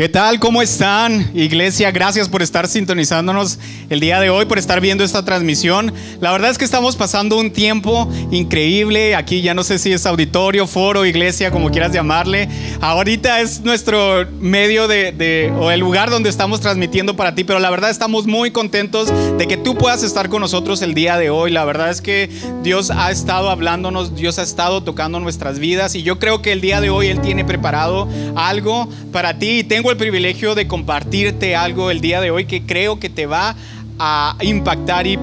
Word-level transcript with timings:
¿Qué 0.00 0.08
tal? 0.08 0.40
¿Cómo 0.40 0.62
están, 0.62 1.30
iglesia? 1.34 1.90
Gracias 1.90 2.26
por 2.26 2.40
estar 2.40 2.66
sintonizándonos 2.66 3.58
el 3.90 4.00
día 4.00 4.18
de 4.18 4.30
hoy, 4.30 4.46
por 4.46 4.56
estar 4.56 4.80
viendo 4.80 5.04
esta 5.04 5.26
transmisión. 5.26 5.92
La 6.22 6.32
verdad 6.32 6.50
es 6.50 6.56
que 6.56 6.64
estamos 6.64 6.96
pasando 6.96 7.36
un 7.36 7.50
tiempo 7.50 8.10
increíble. 8.30 9.14
Aquí 9.14 9.42
ya 9.42 9.52
no 9.52 9.62
sé 9.62 9.78
si 9.78 9.92
es 9.92 10.06
auditorio, 10.06 10.66
foro, 10.66 11.04
iglesia, 11.04 11.50
como 11.50 11.70
quieras 11.70 11.92
llamarle. 11.92 12.48
Ahorita 12.80 13.42
es 13.42 13.60
nuestro 13.60 14.26
medio 14.40 14.88
de, 14.88 15.52
o 15.60 15.70
el 15.70 15.80
lugar 15.80 16.08
donde 16.08 16.30
estamos 16.30 16.62
transmitiendo 16.62 17.14
para 17.14 17.34
ti, 17.34 17.44
pero 17.44 17.58
la 17.58 17.68
verdad 17.68 17.90
estamos 17.90 18.26
muy 18.26 18.52
contentos 18.52 19.12
de 19.36 19.46
que 19.46 19.58
tú 19.58 19.76
puedas 19.76 20.02
estar 20.02 20.30
con 20.30 20.40
nosotros 20.40 20.80
el 20.80 20.94
día 20.94 21.18
de 21.18 21.28
hoy. 21.28 21.50
La 21.50 21.66
verdad 21.66 21.90
es 21.90 22.00
que 22.00 22.30
Dios 22.62 22.90
ha 22.90 23.10
estado 23.10 23.50
hablándonos, 23.50 24.16
Dios 24.16 24.38
ha 24.38 24.44
estado 24.44 24.82
tocando 24.82 25.20
nuestras 25.20 25.58
vidas 25.58 25.94
y 25.94 26.02
yo 26.02 26.18
creo 26.18 26.40
que 26.40 26.52
el 26.52 26.62
día 26.62 26.80
de 26.80 26.88
hoy 26.88 27.08
Él 27.08 27.20
tiene 27.20 27.44
preparado 27.44 28.08
algo 28.34 28.88
para 29.12 29.38
ti. 29.38 29.58
Y 29.58 29.64
tengo 29.64 29.89
el 29.90 29.96
privilegio 29.96 30.54
de 30.54 30.66
compartirte 30.66 31.56
algo 31.56 31.90
el 31.90 32.00
día 32.00 32.20
de 32.20 32.30
hoy 32.30 32.44
que 32.44 32.62
creo 32.62 33.00
que 33.00 33.08
te 33.08 33.26
va 33.26 33.56
a 33.98 34.36
impactar 34.40 35.06
y 35.06 35.18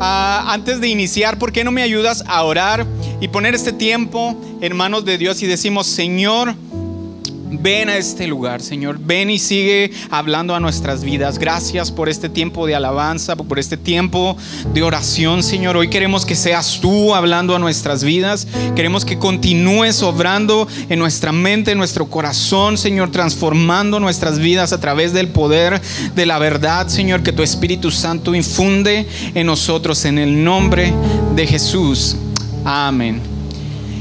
antes 0.00 0.80
de 0.80 0.88
iniciar, 0.88 1.38
¿por 1.38 1.52
qué 1.52 1.64
no 1.64 1.70
me 1.70 1.82
ayudas 1.82 2.24
a 2.26 2.42
orar 2.44 2.86
y 3.20 3.28
poner 3.28 3.54
este 3.54 3.72
tiempo 3.72 4.36
en 4.60 4.76
manos 4.76 5.04
de 5.04 5.18
Dios 5.18 5.42
y 5.42 5.46
decimos, 5.46 5.86
Señor, 5.86 6.54
Ven 7.50 7.88
a 7.88 7.96
este 7.96 8.26
lugar, 8.26 8.60
Señor. 8.60 8.98
Ven 9.00 9.30
y 9.30 9.38
sigue 9.38 9.90
hablando 10.10 10.54
a 10.54 10.60
nuestras 10.60 11.02
vidas. 11.02 11.38
Gracias 11.38 11.90
por 11.90 12.08
este 12.08 12.28
tiempo 12.28 12.66
de 12.66 12.74
alabanza, 12.74 13.36
por 13.36 13.58
este 13.58 13.76
tiempo 13.76 14.36
de 14.74 14.82
oración, 14.82 15.42
Señor. 15.42 15.76
Hoy 15.76 15.88
queremos 15.88 16.26
que 16.26 16.34
seas 16.34 16.78
tú 16.80 17.14
hablando 17.14 17.56
a 17.56 17.58
nuestras 17.58 18.04
vidas. 18.04 18.46
Queremos 18.76 19.04
que 19.04 19.18
continúes 19.18 20.02
obrando 20.02 20.68
en 20.88 20.98
nuestra 20.98 21.32
mente, 21.32 21.72
en 21.72 21.78
nuestro 21.78 22.06
corazón, 22.08 22.76
Señor, 22.76 23.10
transformando 23.10 23.98
nuestras 23.98 24.38
vidas 24.38 24.72
a 24.72 24.80
través 24.80 25.12
del 25.12 25.28
poder 25.28 25.80
de 26.14 26.26
la 26.26 26.38
verdad, 26.38 26.88
Señor, 26.88 27.22
que 27.22 27.32
tu 27.32 27.42
Espíritu 27.42 27.90
Santo 27.90 28.34
infunde 28.34 29.06
en 29.34 29.46
nosotros 29.46 30.04
en 30.04 30.18
el 30.18 30.44
nombre 30.44 30.92
de 31.34 31.46
Jesús. 31.46 32.16
Amén. 32.64 33.37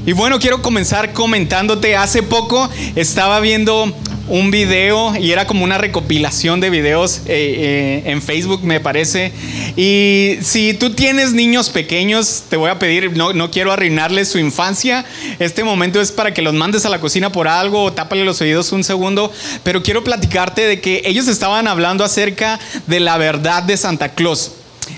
Y 0.08 0.13
bueno, 0.13 0.39
quiero 0.39 0.61
comenzar 0.61 1.11
comentándote. 1.11 1.97
Hace 1.97 2.23
poco 2.23 2.69
estaba 2.95 3.41
viendo 3.41 3.94
un 4.30 4.52
video 4.52 5.14
y 5.17 5.33
era 5.33 5.45
como 5.45 5.66
una 5.66 5.77
recopilación 5.77 6.61
de 6.61 6.69
videos 6.69 7.23
eh, 7.25 7.25
eh, 7.27 8.03
en 8.05 8.22
Facebook, 8.22 8.64
me 8.64 8.80
parece. 8.80 9.33
Y 9.75 10.38
si 10.41 10.73
tú 10.73 10.91
tienes 10.91 11.33
niños 11.33 11.69
pequeños, 11.69 12.44
te 12.49 12.55
voy 12.55 12.69
a 12.69 12.80
pedir, 12.80 13.17
no, 13.17 13.33
no, 13.33 13.52
quiero 13.52 13.73
arruinarles 13.73 14.30
su 14.30 14.39
infancia. 14.39 15.03
Este 15.39 15.66
momento 15.66 15.99
es 15.99 16.14
para 16.14 16.33
que 16.33 16.42
los 16.42 16.53
mandes 16.53 16.86
a 16.86 16.89
la 16.89 17.02
cocina 17.02 17.33
por 17.33 17.49
algo 17.49 17.83
o 17.83 17.92
tápale 17.92 18.23
los 18.23 18.39
oídos 18.39 18.71
un 18.71 18.86
segundo. 18.86 19.30
Pero 19.64 19.83
quiero 19.83 20.05
platicarte 20.05 20.61
de 20.67 20.80
que 20.80 21.02
ellos 21.03 21.27
estaban 21.27 21.67
hablando 21.67 22.05
acerca 22.05 22.61
de 22.86 23.02
la 23.02 23.17
verdad 23.17 23.61
de 23.61 23.75
Santa 23.75 24.14
Claus. 24.14 24.53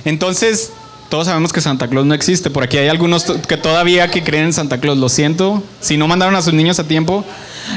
Entonces, 0.05 0.71
todos 1.09 1.25
sabemos 1.25 1.51
que 1.51 1.59
Santa 1.59 1.87
Claus 1.87 2.05
no 2.05 2.13
existe. 2.13 2.49
Por 2.49 2.63
aquí 2.63 2.77
hay 2.77 2.87
algunos 2.87 3.23
que 3.23 3.57
todavía 3.57 4.09
que 4.11 4.23
creen 4.23 4.45
en 4.45 4.53
Santa 4.53 4.79
Claus. 4.79 4.97
Lo 4.97 5.09
siento. 5.09 5.63
Si 5.81 5.97
no 5.97 6.07
mandaron 6.07 6.35
a 6.35 6.41
sus 6.41 6.53
niños 6.53 6.79
a 6.79 6.83
tiempo, 6.83 7.25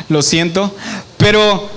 lo 0.09 0.23
siento. 0.23 0.75
Pero 1.17 1.71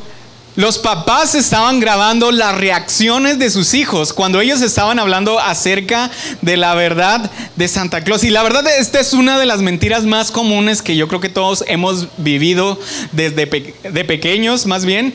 los 0.58 0.78
papás 0.78 1.36
estaban 1.36 1.80
grabando 1.80 2.31
las 2.31 2.56
reacciones 2.58 3.39
de 3.39 3.50
sus 3.50 3.73
hijos 3.73 4.14
cuando 4.14 4.39
ellos 4.42 4.62
estaban 4.62 5.00
hablando 5.00 5.39
acerca 5.39 6.12
de 6.42 6.58
la 6.58 6.75
verdad 6.75 7.31
de 7.56 7.67
Santa 7.67 8.03
Claus. 8.03 8.23
Y 8.23 8.30
la 8.30 8.44
verdad, 8.44 8.66
esta 8.78 9.00
es 9.00 9.14
una 9.14 9.40
de 9.40 9.45
las 9.45 9.62
mentiras 9.62 10.03
más 10.03 10.31
comunes 10.31 10.81
que 10.81 10.95
yo 10.95 11.08
creo 11.08 11.22
que 11.22 11.30
todos 11.30 11.64
hemos 11.67 12.08
vivido 12.17 12.80
desde 13.14 13.45
de 13.45 14.03
pequeños, 14.06 14.66
más 14.66 14.86
bien. 14.86 15.14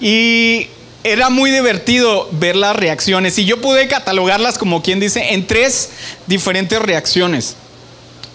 Y 0.00 0.68
era 1.04 1.30
muy 1.30 1.50
divertido 1.50 2.28
ver 2.32 2.56
las 2.56 2.76
reacciones 2.76 3.38
y 3.38 3.44
yo 3.44 3.60
pude 3.60 3.88
catalogarlas 3.88 4.58
como 4.58 4.82
quien 4.82 5.00
dice 5.00 5.32
en 5.34 5.46
tres 5.46 5.90
diferentes 6.26 6.80
reacciones. 6.80 7.56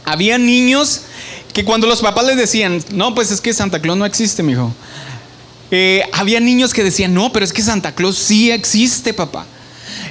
Había 0.06 0.38
niños 0.38 1.02
que 1.54 1.66
cuando 1.66 1.88
los 1.88 2.02
papás 2.02 2.26
les 2.26 2.38
decían, 2.38 2.84
no, 2.92 3.16
pues 3.16 3.32
es 3.32 3.42
que 3.42 3.54
Santa 3.54 3.82
Claus 3.82 3.98
no 3.98 4.06
existe, 4.06 4.44
mijo. 4.44 4.74
Eh, 5.72 6.04
había 6.14 6.40
niños 6.40 6.74
que 6.74 6.84
decían, 6.84 7.14
no, 7.14 7.34
pero 7.34 7.44
es 7.44 7.52
que 7.52 7.62
Santa 7.62 7.94
Claus 7.94 8.18
sí 8.18 8.52
existe, 8.52 9.14
papá. 9.14 9.46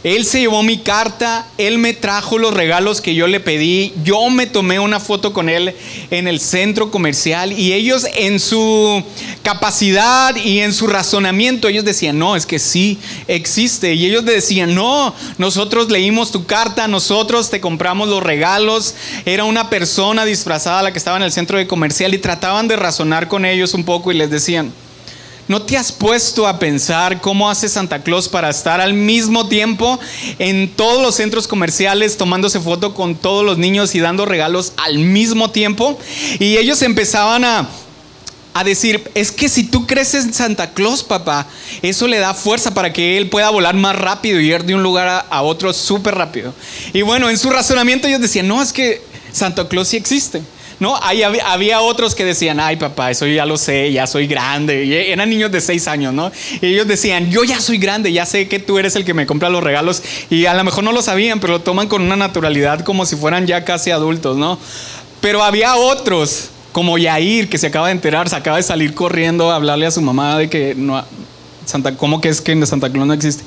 Él 0.07 0.25
se 0.25 0.39
llevó 0.39 0.63
mi 0.63 0.79
carta, 0.79 1.49
él 1.59 1.79
me 1.79 1.93
trajo 1.93 2.39
los 2.39 2.55
regalos 2.55 3.01
que 3.01 3.17
yo 3.17 3.27
le 3.27 3.41
pedí, 3.41 3.93
yo 4.05 4.31
me 4.31 4.47
tomé 4.47 4.79
una 4.79 5.01
foto 5.01 5.33
con 5.33 5.49
él 5.49 5.75
en 6.13 6.29
el 6.29 6.39
centro 6.39 6.93
comercial 6.93 7.53
y 7.53 7.73
ellos 7.73 8.07
en 8.15 8.39
su 8.39 9.03
capacidad 9.43 10.37
y 10.37 10.61
en 10.61 10.73
su 10.73 10.87
razonamiento, 10.87 11.67
ellos 11.67 11.85
decían, 11.85 12.21
no, 12.21 12.37
es 12.37 12.47
que 12.47 12.61
sí 12.61 13.01
existe. 13.27 13.95
Y 13.95 14.07
ellos 14.07 14.25
decían, 14.25 14.77
no, 14.77 15.13
nosotros 15.39 15.91
leímos 15.91 16.31
tu 16.31 16.47
carta, 16.47 16.87
nosotros 16.87 17.51
te 17.51 17.61
compramos 17.61 18.09
los 18.09 18.23
regalos, 18.23 18.95
era 19.25 19.43
una 19.43 19.71
persona 19.71 20.25
disfrazada 20.25 20.85
la 20.85 20.93
que 20.93 20.99
estaba 20.99 21.17
en 21.17 21.25
el 21.25 21.33
centro 21.33 21.59
de 21.59 21.67
comercial 21.67 22.15
y 22.15 22.19
trataban 22.19 22.69
de 22.69 22.77
razonar 22.77 23.27
con 23.27 23.45
ellos 23.45 23.75
un 23.75 23.83
poco 23.83 24.13
y 24.13 24.15
les 24.15 24.31
decían, 24.31 24.73
¿No 25.49 25.63
te 25.63 25.77
has 25.77 25.93
puesto 25.93 26.49
a 26.49 26.59
pensar 26.59 27.21
cómo 27.21 27.49
hace 27.49 27.69
Santa 27.69 28.03
Claus 28.03 28.29
para 28.29 28.51
estar 28.51 28.81
al 28.81 28.95
mismo 28.95 29.47
tiempo 29.47 29.99
en 30.41 30.69
todos 30.69 31.01
los 31.01 31.15
centros 31.15 31.47
comerciales 31.47 32.17
tomándose 32.17 32.59
foto 32.59 32.95
con 32.95 33.15
todos 33.15 33.45
los 33.45 33.57
niños 33.57 33.95
y 33.95 34.01
dando 34.01 34.27
regalos 34.27 34.73
al 34.77 34.99
mismo 34.99 35.53
tiempo? 35.53 35.99
Y 36.41 36.57
ellos 36.57 36.83
empezaban 36.83 37.45
a, 37.45 37.69
a 38.55 38.65
decir, 38.65 39.09
es 39.15 39.31
que 39.31 39.49
si 39.49 39.63
tú 39.63 39.87
crees 39.87 40.15
en 40.15 40.35
Santa 40.35 40.73
Claus, 40.73 41.05
papá, 41.05 41.47
eso 41.81 42.09
le 42.09 42.19
da 42.19 42.35
fuerza 42.35 42.75
para 42.75 42.93
que 42.93 43.17
él 43.17 43.29
pueda 43.29 43.51
volar 43.51 43.77
más 43.77 43.95
rápido 43.95 44.41
y 44.41 44.53
ir 44.53 44.65
de 44.65 44.75
un 44.75 44.83
lugar 44.83 45.27
a, 45.31 45.43
otro 45.43 45.73
súper 45.73 46.17
rápido. 46.17 46.55
Y 46.93 47.03
bueno, 47.03 47.31
en 47.31 47.39
su 47.39 47.51
razonamiento 47.51 48.09
ellos 48.09 48.21
decían, 48.21 48.49
no, 48.49 48.61
es 48.61 48.73
que 48.73 49.01
Santa 49.31 49.69
Claus 49.69 49.89
sí 49.89 49.97
existe. 49.97 50.43
¿No? 50.79 50.97
Ahí 51.03 51.23
había, 51.23 51.81
otros 51.81 52.15
que 52.15 52.25
decían, 52.25 52.61
ay 52.61 52.77
papá, 52.77 53.11
eso 53.11 53.27
ya 53.27 53.47
lo 53.47 53.57
sé, 53.57 53.93
ya 53.93 54.07
soy 54.07 54.27
grande. 54.27 54.85
Y 54.85 54.95
eran 54.95 55.31
niños 55.31 55.51
de 55.51 55.61
seis 55.61 55.89
años, 55.89 56.13
¿no? 56.13 56.31
Y 56.61 56.67
ellos 56.67 56.87
decían, 56.87 57.31
yo 57.31 57.45
ya 57.45 57.61
soy 57.61 57.79
grande, 57.79 58.13
ya 58.13 58.27
sé 58.27 58.49
que 58.49 58.59
tú 58.59 58.79
eres 58.79 58.97
el 58.97 59.05
que 59.05 59.15
me 59.15 59.27
compra 59.27 59.49
los 59.49 59.63
regalos. 59.63 60.03
Y 60.31 60.47
a 60.47 60.55
lo 60.55 60.65
mejor 60.65 60.85
no 60.85 60.93
lo 60.93 61.03
sabían, 61.03 61.41
pero 61.41 61.55
lo 61.55 61.61
toman 61.61 61.89
con 61.89 62.03
una 62.03 62.17
naturalidad 62.17 62.81
como 62.81 63.07
si 63.07 63.17
fueran 63.17 63.47
ya 63.47 63.65
casi 63.65 63.91
adultos, 63.91 64.37
¿no? 64.37 64.59
Pero 65.21 65.43
había 65.43 65.77
otros, 65.77 66.51
como 66.73 66.99
Yair, 66.99 67.49
que 67.49 67.59
se 67.59 67.69
acaba 67.69 67.87
de 67.87 67.93
enterar, 67.93 68.29
se 68.29 68.37
acaba 68.37 68.59
de 68.59 68.63
salir 68.63 68.95
corriendo 68.95 69.51
a 69.51 69.57
hablarle 69.57 69.87
a 69.87 69.91
su 69.91 70.03
mamá 70.03 70.39
de 70.39 70.51
que 70.51 70.75
no, 70.75 71.03
Santa, 71.65 71.97
¿cómo 71.97 72.21
que 72.21 72.29
es 72.29 72.41
que 72.41 72.53
en 72.53 72.67
Santa 72.67 72.91
Claus 72.91 73.07
no 73.07 73.13
existe? 73.13 73.45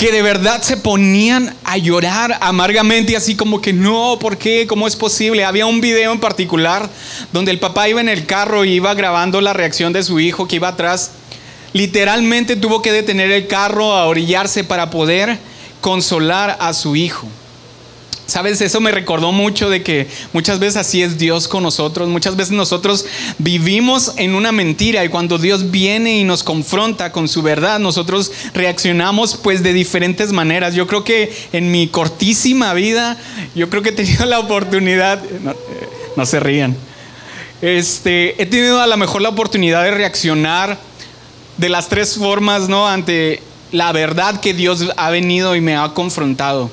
Que 0.00 0.12
de 0.12 0.22
verdad 0.22 0.62
se 0.62 0.78
ponían 0.78 1.54
a 1.62 1.76
llorar 1.76 2.38
amargamente, 2.40 3.18
así 3.18 3.36
como 3.36 3.60
que 3.60 3.74
no, 3.74 4.16
¿por 4.18 4.38
qué? 4.38 4.66
¿Cómo 4.66 4.86
es 4.86 4.96
posible? 4.96 5.44
Había 5.44 5.66
un 5.66 5.82
video 5.82 6.10
en 6.10 6.20
particular 6.20 6.88
donde 7.34 7.50
el 7.50 7.58
papá 7.58 7.86
iba 7.86 8.00
en 8.00 8.08
el 8.08 8.24
carro 8.24 8.64
y 8.64 8.72
iba 8.72 8.94
grabando 8.94 9.42
la 9.42 9.52
reacción 9.52 9.92
de 9.92 10.02
su 10.02 10.18
hijo 10.18 10.48
que 10.48 10.56
iba 10.56 10.68
atrás. 10.68 11.10
Literalmente 11.74 12.56
tuvo 12.56 12.80
que 12.80 12.92
detener 12.92 13.30
el 13.30 13.46
carro 13.46 13.94
a 13.94 14.06
orillarse 14.06 14.64
para 14.64 14.88
poder 14.88 15.38
consolar 15.82 16.56
a 16.60 16.72
su 16.72 16.96
hijo. 16.96 17.28
Sabes, 18.30 18.60
eso 18.60 18.80
me 18.80 18.92
recordó 18.92 19.32
mucho 19.32 19.68
de 19.68 19.82
que 19.82 20.06
muchas 20.32 20.60
veces 20.60 20.76
así 20.76 21.02
es 21.02 21.18
Dios 21.18 21.48
con 21.48 21.64
nosotros. 21.64 22.08
Muchas 22.08 22.36
veces 22.36 22.52
nosotros 22.52 23.04
vivimos 23.38 24.12
en 24.18 24.36
una 24.36 24.52
mentira 24.52 25.04
y 25.04 25.08
cuando 25.08 25.36
Dios 25.36 25.72
viene 25.72 26.16
y 26.16 26.22
nos 26.22 26.44
confronta 26.44 27.10
con 27.10 27.26
su 27.26 27.42
verdad, 27.42 27.80
nosotros 27.80 28.30
reaccionamos 28.54 29.36
pues 29.36 29.64
de 29.64 29.72
diferentes 29.72 30.30
maneras. 30.32 30.76
Yo 30.76 30.86
creo 30.86 31.02
que 31.02 31.34
en 31.52 31.72
mi 31.72 31.88
cortísima 31.88 32.72
vida, 32.72 33.18
yo 33.56 33.68
creo 33.68 33.82
que 33.82 33.88
he 33.88 33.94
tenido 33.94 34.24
la 34.26 34.38
oportunidad, 34.38 35.20
no, 35.42 35.50
eh, 36.22 36.26
se 36.26 36.38
rían, 36.38 36.76
este, 37.62 38.40
he 38.40 38.46
tenido 38.46 38.80
a 38.80 38.86
lo 38.86 38.96
mejor 38.96 39.22
la 39.22 39.30
oportunidad 39.30 39.82
de 39.82 39.90
reaccionar 39.90 40.78
de 41.56 41.68
las 41.68 41.88
tres 41.88 42.14
formas, 42.14 42.68
¿no? 42.68 42.86
Ante 42.86 43.42
la 43.72 43.90
verdad 43.90 44.38
que 44.38 44.54
Dios 44.54 44.86
ha 44.96 45.10
venido 45.10 45.56
y 45.56 45.60
me 45.60 45.76
ha 45.76 45.88
confrontado. 45.94 46.70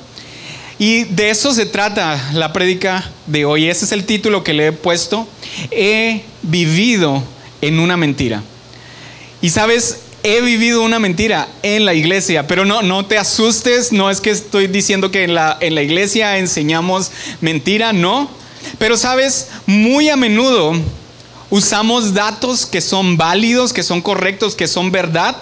Y 0.78 1.04
de 1.04 1.30
eso 1.30 1.52
se 1.52 1.66
trata 1.66 2.30
la 2.32 2.52
prédica 2.52 3.10
de 3.26 3.44
hoy. 3.44 3.68
Ese 3.68 3.84
es 3.84 3.92
el 3.92 4.04
título 4.04 4.44
que 4.44 4.52
le 4.52 4.68
he 4.68 4.72
puesto. 4.72 5.26
He 5.70 6.22
vivido 6.42 7.22
en 7.60 7.80
una 7.80 7.96
mentira. 7.96 8.42
Y 9.40 9.50
sabes, 9.50 10.00
he 10.22 10.40
vivido 10.40 10.82
una 10.82 10.98
mentira 10.98 11.48
en 11.62 11.84
la 11.84 11.94
iglesia, 11.94 12.46
pero 12.46 12.64
no, 12.64 12.82
no 12.82 13.06
te 13.06 13.18
asustes, 13.18 13.92
no 13.92 14.10
es 14.10 14.20
que 14.20 14.30
estoy 14.30 14.66
diciendo 14.66 15.10
que 15.10 15.24
en 15.24 15.34
la, 15.34 15.56
en 15.60 15.74
la 15.74 15.82
iglesia 15.82 16.38
enseñamos 16.38 17.10
mentira, 17.40 17.92
no. 17.92 18.30
Pero 18.78 18.96
sabes, 18.96 19.48
muy 19.66 20.08
a 20.08 20.16
menudo 20.16 20.72
usamos 21.50 22.14
datos 22.14 22.66
que 22.66 22.80
son 22.80 23.16
válidos, 23.16 23.72
que 23.72 23.82
son 23.82 24.02
correctos, 24.02 24.54
que 24.54 24.68
son 24.68 24.90
verdad, 24.90 25.36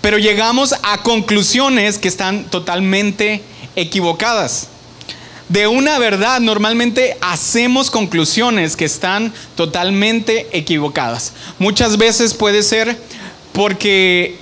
pero 0.00 0.18
llegamos 0.18 0.74
a 0.82 1.02
conclusiones 1.02 1.98
que 1.98 2.08
están 2.08 2.44
totalmente 2.50 3.42
equivocadas. 3.76 4.68
De 5.48 5.68
una 5.68 6.00
verdad 6.00 6.40
normalmente 6.40 7.16
hacemos 7.20 7.90
conclusiones 7.90 8.74
que 8.74 8.84
están 8.84 9.32
totalmente 9.54 10.48
equivocadas. 10.50 11.32
Muchas 11.60 11.98
veces 11.98 12.34
puede 12.34 12.64
ser 12.64 12.98
porque 13.52 14.38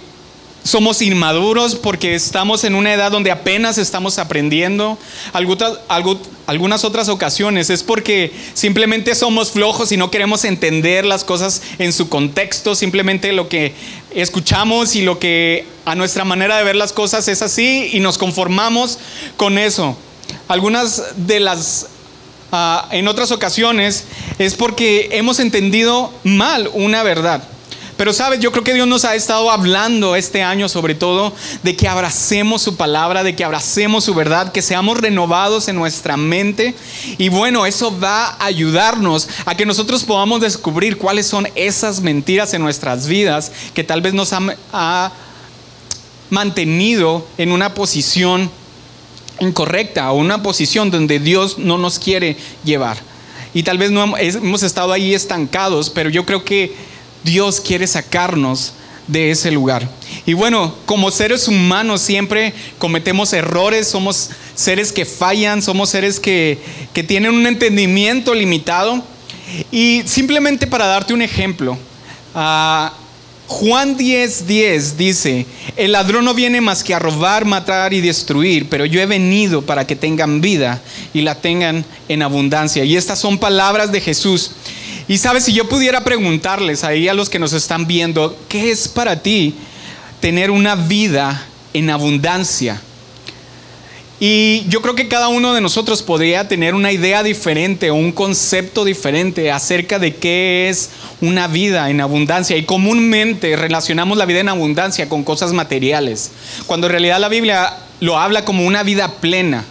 somos 0.64 1.00
inmaduros, 1.02 1.76
porque 1.76 2.16
estamos 2.16 2.64
en 2.64 2.75
una 2.75 2.93
edad 2.93 3.12
donde 3.12 3.31
apenas 3.31 3.78
estamos 3.78 4.19
aprendiendo. 4.19 4.99
Algunas, 5.32 6.84
otras 6.84 7.08
ocasiones 7.08 7.70
es 7.70 7.84
porque 7.84 8.32
simplemente 8.55 9.14
somos 9.14 9.52
flojos 9.52 9.93
y 9.93 9.96
no 9.96 10.11
queremos 10.11 10.44
entender 10.44 11.05
las 11.05 11.22
cosas 11.22 11.62
en 11.78 11.93
su 11.93 12.08
contexto, 12.08 12.75
simplemente 12.75 13.32
lo 13.32 13.49
que 13.49 13.75
escuchamos 14.12 14.96
y 14.96 15.02
lo 15.02 15.20
que 15.20 15.66
a 15.84 15.94
nuestra 15.94 16.25
manera 16.25 16.56
de 16.56 16.64
ver 16.64 16.76
las 16.76 16.93
cosas 16.93 17.28
es 17.28 17.43
así 17.43 17.90
y 17.93 18.00
nos 18.00 18.19
conformamos 18.19 18.99
con 19.37 19.58
eso. 19.58 19.96
Algunas 20.49 21.26
de 21.26 21.38
las 21.38 21.87
Ah, 22.56 22.87
en 22.93 23.08
otras 23.08 23.32
ocasiones 23.32 24.05
es 24.38 24.55
porque 24.55 25.08
hemos 25.11 25.40
entendido 25.40 26.12
mal 26.22 26.70
una 26.72 27.02
verdad. 27.02 27.43
Pero 27.96 28.12
sabes, 28.12 28.41
yo 28.41 28.50
creo 28.50 28.64
que 28.64 28.75
Dios 28.75 28.88
nos 28.88 29.05
ha 29.05 29.14
estado 29.14 29.50
hablando 29.50 30.17
este 30.17 30.43
año 30.43 30.69
sobre 30.69 30.96
todo 30.96 31.32
de 31.62 31.76
que 31.76 31.87
abracemos 31.87 32.61
su 32.61 32.76
palabra, 32.76 33.23
de 33.23 33.37
que 33.37 33.44
abracemos 33.44 34.05
su 34.05 34.14
verdad, 34.14 34.50
que 34.50 34.62
seamos 34.62 34.99
renovados 34.99 35.69
en 35.69 35.76
nuestra 35.76 36.17
mente. 36.17 36.75
Y 37.19 37.29
bueno, 37.29 37.67
eso 37.67 37.96
va 37.99 38.26
a 38.26 38.46
ayudarnos 38.46 39.29
a 39.46 39.56
que 39.56 39.64
nosotros 39.64 40.02
podamos 40.02 40.41
descubrir 40.41 40.99
cuáles 40.99 41.26
son 41.26 41.49
esas 41.55 42.00
mentiras 42.00 42.52
en 42.52 42.62
nuestras 42.62 43.06
vidas 43.06 43.52
que 43.75 43.85
tal 43.85 44.00
vez 44.00 44.12
nos 44.12 44.32
ha, 44.32 44.40
ha 44.73 45.12
mantenido 46.31 47.25
en 47.38 47.52
una 47.52 47.75
posición 47.75 48.50
incorrecta 49.38 50.11
o 50.11 50.19
una 50.19 50.43
posición 50.43 50.90
donde 50.90 51.20
Dios 51.20 51.58
no 51.58 51.79
nos 51.79 52.00
quiere 52.00 52.37
llevar. 52.64 52.99
Y 53.52 53.62
tal 53.62 53.79
vez 53.79 53.93
no 53.93 54.17
hemos 54.19 54.62
estado 54.64 54.93
ahí 54.93 55.14
estancados, 55.14 55.90
pero 55.90 56.11
yo 56.11 56.26
creo 56.26 56.44
que 56.44 56.75
Dios 57.25 57.61
quiere 57.61 57.87
sacarnos 57.87 58.75
de 59.06 59.31
ese 59.31 59.50
lugar. 59.50 59.88
Y 60.26 60.32
bueno, 60.35 60.75
como 60.87 61.11
seres 61.11 61.49
humanos 61.49 62.00
siempre 62.00 62.55
cometemos 62.79 63.32
errores, 63.32 63.88
somos 63.88 64.31
seres 64.55 64.93
que 64.93 65.05
fallan, 65.05 65.62
somos 65.62 65.91
seres 65.91 66.21
que, 66.21 66.59
tienen 67.06 67.35
un 67.35 67.47
entendimiento 67.47 68.35
limitado. 68.35 69.03
Y 69.71 70.03
simplemente 70.06 70.67
para 70.67 70.87
darte 70.87 71.12
un 71.12 71.23
ejemplo, 71.23 71.76
uh, 72.35 72.88
Juan 73.47 73.99
10:10 73.99 74.47
10 74.47 74.97
dice, 74.97 75.47
el 75.76 75.93
ladrón 75.93 76.25
no 76.25 76.32
viene 76.32 76.62
más 76.62 76.82
que 76.82 76.94
a 76.94 76.99
robar, 76.99 77.44
matar 77.44 77.93
y 77.93 78.00
destruir, 78.00 78.69
pero 78.71 78.87
yo 78.87 79.00
he 79.00 79.06
venido 79.06 79.62
para 79.62 79.87
que 79.87 79.97
tengan 79.97 80.41
vida 80.41 80.81
y 81.12 81.21
la 81.21 81.35
tengan 81.35 81.85
en 82.09 82.23
abundancia. 82.23 82.85
Y 82.85 82.97
estas 82.97 83.19
son 83.19 83.38
palabras 83.38 83.93
de 83.93 84.00
Jesús. 84.00 84.53
Y 85.06 85.18
sabes, 85.18 85.44
si 85.44 85.52
yo 85.52 85.68
pudiera 85.68 86.02
preguntarles 86.02 86.82
ahí 86.82 87.08
a 87.08 87.14
los 87.14 87.28
que 87.28 87.38
nos 87.38 87.52
están 87.52 87.86
viendo, 87.86 88.36
¿qué 88.48 88.70
es 88.70 88.88
para 88.88 89.22
ti 89.22 89.54
tener 90.20 90.50
una 90.50 90.76
vida 90.76 91.46
en 91.74 91.90
abundancia? 91.90 92.80
Y 94.18 94.64
yo 94.68 94.80
creo 94.80 94.94
que 94.94 95.08
cada 95.08 95.28
uno 95.28 95.52
de 95.52 95.60
nosotros 95.60 96.02
podría 96.02 96.48
tener 96.48 96.74
una 96.74 96.92
idea 96.92 97.22
diferente 97.22 97.90
o 97.90 97.96
un 97.96 98.12
concepto 98.12 98.84
diferente 98.84 99.50
acerca 99.50 99.98
de 99.98 100.16
qué 100.16 100.70
es 100.70 100.90
una 101.20 101.48
vida 101.48 101.90
en 101.90 102.00
abundancia. 102.00 102.56
Y 102.56 102.64
comúnmente 102.64 103.56
relacionamos 103.56 104.16
la 104.16 104.24
vida 104.24 104.40
en 104.40 104.48
abundancia 104.48 105.10
con 105.10 105.24
cosas 105.24 105.52
materiales, 105.52 106.30
cuando 106.66 106.86
en 106.86 106.92
realidad 106.92 107.20
la 107.20 107.28
Biblia 107.28 107.76
lo 108.00 108.18
habla 108.18 108.46
como 108.46 108.64
una 108.64 108.82
vida 108.82 109.16
plena. 109.20 109.64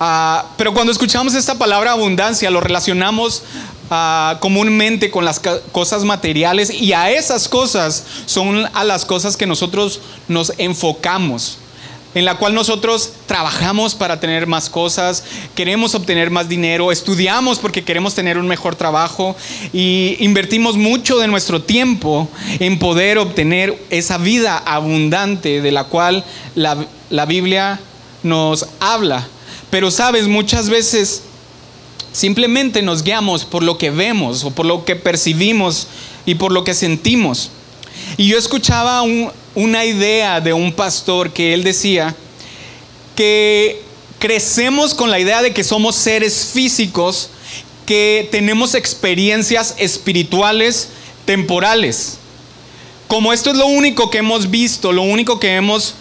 Ah, 0.00 0.46
pero 0.56 0.74
cuando 0.74 0.90
escuchamos 0.90 1.34
esta 1.34 1.56
palabra 1.56 1.92
abundancia, 1.92 2.50
lo 2.50 2.60
relacionamos 2.60 3.44
ah, 3.90 4.38
comúnmente 4.40 5.10
con 5.10 5.24
las 5.24 5.40
cosas 5.72 6.04
materiales 6.04 6.70
y 6.70 6.92
a 6.92 7.10
esas 7.10 7.48
cosas 7.48 8.04
son 8.26 8.68
a 8.72 8.84
las 8.84 9.04
cosas 9.04 9.36
que 9.36 9.46
nosotros 9.46 10.00
nos 10.28 10.52
enfocamos 10.58 11.58
en 12.14 12.24
la 12.24 12.36
cual 12.36 12.54
nosotros 12.54 13.12
trabajamos 13.26 13.94
para 13.94 14.20
tener 14.20 14.46
más 14.46 14.70
cosas, 14.70 15.24
queremos 15.54 15.94
obtener 15.94 16.30
más 16.30 16.48
dinero, 16.48 16.92
estudiamos 16.92 17.58
porque 17.58 17.84
queremos 17.84 18.14
tener 18.14 18.38
un 18.38 18.46
mejor 18.46 18.76
trabajo 18.76 19.36
y 19.72 20.16
invertimos 20.20 20.76
mucho 20.76 21.18
de 21.18 21.26
nuestro 21.26 21.62
tiempo 21.62 22.28
en 22.60 22.78
poder 22.78 23.18
obtener 23.18 23.76
esa 23.90 24.18
vida 24.18 24.56
abundante 24.58 25.60
de 25.60 25.72
la 25.72 25.84
cual 25.84 26.24
la, 26.54 26.86
la 27.10 27.26
Biblia 27.26 27.80
nos 28.22 28.66
habla. 28.78 29.26
Pero 29.70 29.90
sabes, 29.90 30.28
muchas 30.28 30.70
veces 30.70 31.22
simplemente 32.14 32.80
nos 32.80 33.02
guiamos 33.02 33.44
por 33.44 33.64
lo 33.64 33.76
que 33.76 33.90
vemos 33.90 34.44
o 34.44 34.52
por 34.52 34.64
lo 34.64 34.84
que 34.84 34.94
percibimos 34.94 35.88
y 36.24 36.36
por 36.36 36.52
lo 36.52 36.62
que 36.62 36.72
sentimos. 36.72 37.50
Y 38.16 38.28
yo 38.28 38.38
escuchaba 38.38 39.02
un, 39.02 39.30
una 39.56 39.84
idea 39.84 40.40
de 40.40 40.52
un 40.52 40.72
pastor 40.72 41.32
que 41.32 41.52
él 41.52 41.64
decía 41.64 42.14
que 43.16 43.82
crecemos 44.20 44.94
con 44.94 45.10
la 45.10 45.18
idea 45.18 45.42
de 45.42 45.52
que 45.52 45.64
somos 45.64 45.96
seres 45.96 46.50
físicos 46.52 47.30
que 47.84 48.28
tenemos 48.30 48.74
experiencias 48.74 49.74
espirituales 49.76 50.90
temporales. 51.24 52.18
Como 53.08 53.32
esto 53.32 53.50
es 53.50 53.56
lo 53.56 53.66
único 53.66 54.08
que 54.10 54.18
hemos 54.18 54.50
visto, 54.50 54.92
lo 54.92 55.02
único 55.02 55.40
que 55.40 55.56
hemos 55.56 55.94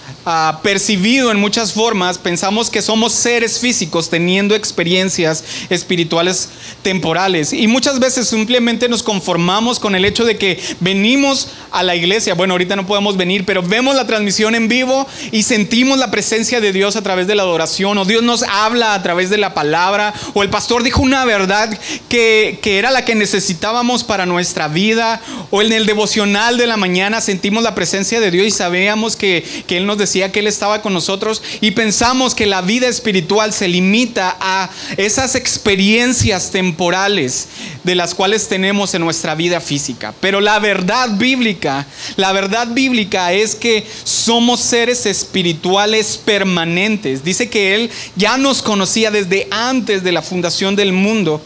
percibido 0.62 1.32
en 1.32 1.40
muchas 1.40 1.74
formas, 1.74 2.18
pensamos 2.18 2.70
que 2.70 2.82
somos 2.82 3.14
seres 3.14 3.60
físicos 3.60 4.10
teniendo 4.10 4.56
experiencias 4.56 5.44
espirituales 5.70 6.50
temporales. 6.82 7.52
Y 7.52 7.68
muchas 7.68 8.00
veces 8.00 8.28
simplemente 8.28 8.88
nos 8.88 9.04
conformamos 9.04 9.80
con 9.80 9.96
el 9.96 10.06
hecho 10.06 10.24
de 10.24 10.38
que 10.38 10.62
venimos 10.80 11.50
a 11.72 11.84
la 11.84 11.96
iglesia. 11.96 12.36
Bueno, 12.36 12.54
ahorita 12.54 12.76
no 12.76 12.86
podemos 12.86 13.18
venir, 13.18 13.46
pero 13.46 13.62
vemos 13.62 13.96
la 13.96 14.08
transmisión 14.08 14.56
en 14.56 14.68
vivo 14.68 15.06
y 15.32 15.44
sentimos 15.44 15.98
la 15.98 16.12
presencia 16.12 16.62
de 16.62 16.72
Dios 16.72 16.96
a 16.96 17.02
través 17.02 17.28
de 17.28 17.36
la 17.36 17.44
adoración, 17.44 17.98
o 17.98 18.06
Dios 18.06 18.24
nos 18.24 18.44
habla 18.44 18.94
a 18.94 19.04
través 19.04 19.30
de 19.30 19.38
la 19.38 19.54
palabra, 19.54 20.14
o 20.34 20.44
el 20.44 20.50
pastor 20.50 20.84
dijo 20.84 21.02
una 21.02 21.26
verdad 21.26 21.78
que, 22.08 22.60
que 22.62 22.80
era 22.80 22.92
la 22.92 23.04
que 23.06 23.16
necesitábamos 23.16 24.04
para 24.04 24.26
nuestra 24.26 24.68
vida, 24.68 25.22
o 25.50 25.62
en 25.62 25.74
el 25.74 25.86
devocional 25.86 26.58
de 26.58 26.68
la 26.68 26.78
mañana 26.78 27.20
sentimos 27.20 27.64
la 27.64 27.76
presencia 27.76 28.20
de 28.20 28.32
Dios 28.32 28.48
y 28.48 28.52
sabíamos 28.52 29.16
que, 29.16 29.44
que 29.68 29.78
Él 29.78 29.86
nos 29.86 29.98
decía 29.98 30.13
que 30.32 30.40
Él 30.40 30.48
estaba 30.48 30.82
con 30.82 30.94
nosotros 30.94 31.42
y 31.62 31.72
pensamos 31.72 32.36
que 32.36 32.46
la 32.46 32.62
vida 32.62 32.88
espiritual 32.88 33.54
se 33.54 33.68
limita 33.68 34.38
a 34.40 34.70
esas 34.98 35.36
experiencias 35.36 36.52
temporales 36.52 37.48
de 37.84 37.96
las 37.96 38.14
cuales 38.14 38.48
tenemos 38.48 38.94
en 38.94 39.02
nuestra 39.02 39.36
vida 39.36 39.60
física. 39.60 40.14
Pero 40.20 40.40
la 40.40 40.60
verdad 40.60 41.18
bíblica, 41.18 41.88
la 42.16 42.32
verdad 42.32 42.68
bíblica 42.68 43.34
es 43.34 43.56
que 43.56 43.86
somos 44.04 44.60
seres 44.60 45.06
espirituales 45.06 46.18
permanentes. 46.24 47.24
Dice 47.24 47.50
que 47.50 47.76
Él 47.76 47.90
ya 48.16 48.38
nos 48.38 48.62
conocía 48.62 49.12
desde 49.12 49.48
antes 49.52 50.04
de 50.04 50.12
la 50.12 50.22
fundación 50.22 50.76
del 50.76 50.94
mundo. 50.94 51.42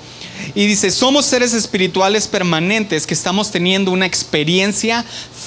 Y 0.54 0.68
dice, 0.68 0.92
somos 0.92 1.26
seres 1.26 1.54
espirituales 1.54 2.28
permanentes 2.28 3.08
que 3.08 3.14
estamos 3.14 3.52
teniendo 3.52 3.92
una 3.92 4.06
experiencia 4.06 5.04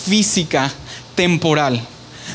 física 0.06 0.72
temporal. 1.14 1.86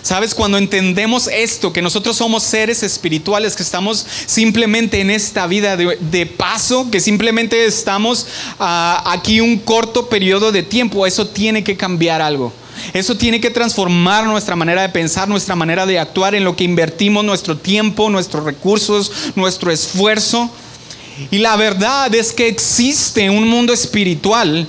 ¿Sabes? 0.06 0.36
Cuando 0.36 0.60
entendemos 0.60 1.28
esto, 1.34 1.74
que 1.74 1.82
nosotros 1.82 2.16
somos 2.16 2.44
seres 2.44 2.84
espirituales, 2.84 3.56
que 3.56 3.64
estamos 3.64 4.06
simplemente 4.28 5.02
en 5.02 5.10
esta 5.10 5.48
vida 5.48 5.76
de, 5.76 6.26
paso, 6.28 6.92
que 6.92 7.00
simplemente 7.00 7.66
estamos 7.66 8.28
ah, 8.60 9.02
aquí 9.08 9.42
un 9.42 9.58
corto 9.58 10.08
periodo 10.08 10.52
de 10.52 10.62
tiempo, 10.62 11.08
eso 11.08 11.26
tiene 11.26 11.64
que 11.64 11.76
cambiar 11.76 12.22
algo. 12.22 12.54
Eso 12.94 13.18
tiene 13.18 13.42
que 13.42 13.50
transformar 13.50 14.26
nuestra 14.26 14.56
manera 14.56 14.84
de 14.84 14.90
pensar, 14.90 15.28
nuestra 15.28 15.56
manera 15.56 15.88
de 15.88 15.98
actuar, 15.98 16.36
en 16.36 16.44
lo 16.44 16.56
que 16.56 16.66
invertimos 16.66 17.26
nuestro 17.26 17.58
tiempo, 17.58 18.08
nuestros 18.12 18.44
recursos, 18.44 19.12
nuestro 19.34 19.72
esfuerzo. 19.72 20.52
Y 21.32 21.40
la 21.40 21.56
verdad 21.56 22.14
es 22.14 22.32
que 22.32 22.48
existe 22.48 23.32
un 23.32 23.48
mundo 23.48 23.74
espiritual 23.74 24.68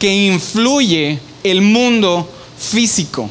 que 0.00 0.12
influye 0.12 1.20
el 1.44 1.62
mundo 1.62 2.28
físico. 2.58 3.30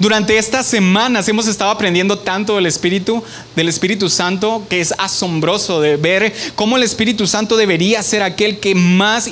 Durante 0.00 0.38
estas 0.38 0.64
semanas 0.66 1.28
hemos 1.28 1.46
estado 1.46 1.70
aprendiendo 1.70 2.18
tanto 2.18 2.56
del 2.56 2.64
Espíritu, 2.64 3.22
del 3.54 3.68
Espíritu 3.68 4.08
Santo, 4.08 4.64
que 4.70 4.80
es 4.80 4.94
asombroso 4.96 5.82
de 5.82 5.98
ver 5.98 6.32
cómo 6.54 6.78
el 6.78 6.82
Espíritu 6.82 7.26
Santo 7.26 7.54
debería 7.54 8.02
ser 8.02 8.22
aquel 8.22 8.60
que 8.60 8.74
más 8.74 9.28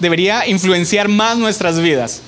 debería 0.00 0.46
influenciar 0.48 1.08
más 1.08 1.36
nuestras 1.36 1.78
vidas. 1.80 2.22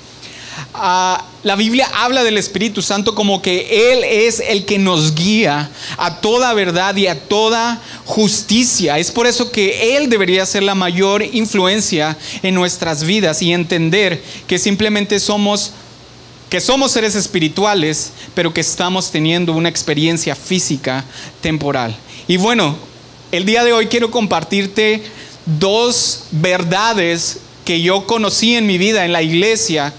Ah, 0.74 1.24
la 1.44 1.56
Biblia 1.56 1.88
habla 1.94 2.24
del 2.24 2.36
Espíritu 2.36 2.82
Santo 2.82 3.14
como 3.14 3.40
que 3.40 3.90
Él 3.90 4.04
es 4.04 4.40
el 4.40 4.66
que 4.66 4.78
nos 4.78 5.14
guía 5.14 5.70
a 5.96 6.20
toda 6.20 6.52
verdad 6.52 6.94
y 6.94 7.06
a 7.06 7.18
toda 7.18 7.80
justicia. 8.04 8.98
Es 8.98 9.10
por 9.12 9.26
eso 9.26 9.50
que 9.50 9.96
Él 9.96 10.10
debería 10.10 10.44
ser 10.44 10.62
la 10.62 10.74
mayor 10.74 11.22
influencia 11.22 12.18
en 12.42 12.54
nuestras 12.54 13.04
vidas 13.04 13.40
y 13.40 13.54
entender 13.54 14.22
que 14.46 14.58
simplemente 14.58 15.18
somos 15.20 15.72
que 16.48 16.60
somos 16.60 16.92
seres 16.92 17.14
espirituales, 17.14 18.12
pero 18.34 18.54
que 18.54 18.60
estamos 18.60 19.10
teniendo 19.10 19.52
una 19.52 19.68
experiencia 19.68 20.34
física 20.34 21.04
temporal. 21.40 21.94
Y 22.26 22.36
bueno, 22.36 22.76
el 23.32 23.44
día 23.44 23.64
de 23.64 23.72
hoy 23.72 23.86
quiero 23.86 24.10
compartirte 24.10 25.02
dos 25.44 26.24
verdades 26.30 27.40
que 27.64 27.82
yo 27.82 28.06
conocí 28.06 28.54
en 28.54 28.66
mi 28.66 28.78
vida 28.78 29.04
en 29.04 29.12
la 29.12 29.22
iglesia, 29.22 29.92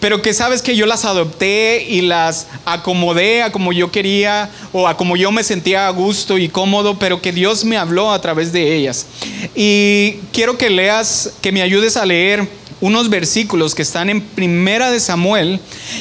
pero 0.00 0.20
que 0.20 0.34
sabes 0.34 0.60
que 0.60 0.76
yo 0.76 0.84
las 0.84 1.04
adopté 1.04 1.86
y 1.88 2.02
las 2.02 2.48
acomodé 2.64 3.42
a 3.42 3.52
como 3.52 3.72
yo 3.72 3.90
quería 3.90 4.50
o 4.72 4.88
a 4.88 4.96
como 4.96 5.16
yo 5.16 5.30
me 5.30 5.44
sentía 5.44 5.86
a 5.86 5.90
gusto 5.90 6.36
y 6.36 6.48
cómodo, 6.48 6.98
pero 6.98 7.22
que 7.22 7.32
Dios 7.32 7.64
me 7.64 7.76
habló 7.76 8.12
a 8.12 8.20
través 8.20 8.52
de 8.52 8.76
ellas. 8.76 9.06
Y 9.54 10.16
quiero 10.32 10.58
que 10.58 10.70
leas, 10.70 11.32
que 11.40 11.52
me 11.52 11.62
ayudes 11.62 11.96
a 11.96 12.04
leer 12.04 12.48
unos 12.84 13.08
versículos 13.08 13.74
que 13.74 13.80
están 13.80 14.10
en 14.10 14.20
Primera 14.20 14.90
de 14.90 15.00
Samuel, 15.00 15.58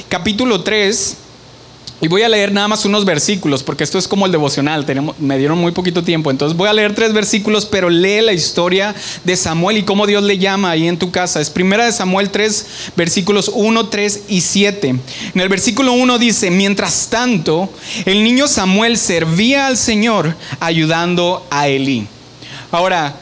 capítulo 0.09 0.63
3, 0.63 1.15
y 2.01 2.09
voy 2.09 2.23
a 2.23 2.27
leer 2.27 2.51
nada 2.51 2.67
más 2.67 2.83
unos 2.83 3.05
versículos, 3.05 3.63
porque 3.63 3.85
esto 3.85 3.97
es 3.97 4.05
como 4.05 4.25
el 4.25 4.33
devocional, 4.33 4.85
tenemos, 4.85 5.17
me 5.17 5.37
dieron 5.37 5.57
muy 5.59 5.71
poquito 5.71 6.03
tiempo. 6.03 6.29
Entonces 6.29 6.57
voy 6.57 6.67
a 6.67 6.73
leer 6.73 6.93
tres 6.93 7.13
versículos, 7.13 7.65
pero 7.65 7.89
lee 7.89 8.19
la 8.19 8.33
historia 8.33 8.93
de 9.23 9.37
Samuel 9.37 9.77
y 9.77 9.83
cómo 9.83 10.05
Dios 10.05 10.23
le 10.23 10.37
llama 10.39 10.71
ahí 10.71 10.85
en 10.89 10.99
tu 10.99 11.09
casa. 11.09 11.39
Es 11.39 11.49
primera 11.49 11.85
de 11.85 11.93
Samuel 11.93 12.29
3, 12.31 12.65
versículos 12.97 13.49
1, 13.53 13.87
3 13.87 14.23
y 14.27 14.41
7. 14.41 14.89
En 14.89 15.39
el 15.39 15.47
versículo 15.47 15.93
1 15.93 16.19
dice, 16.19 16.51
mientras 16.51 17.07
tanto, 17.07 17.69
el 18.03 18.25
niño 18.25 18.49
Samuel 18.49 18.97
servía 18.97 19.67
al 19.67 19.77
Señor 19.77 20.35
ayudando 20.59 21.47
a 21.49 21.69
Elí. 21.69 22.05
Ahora, 22.73 23.15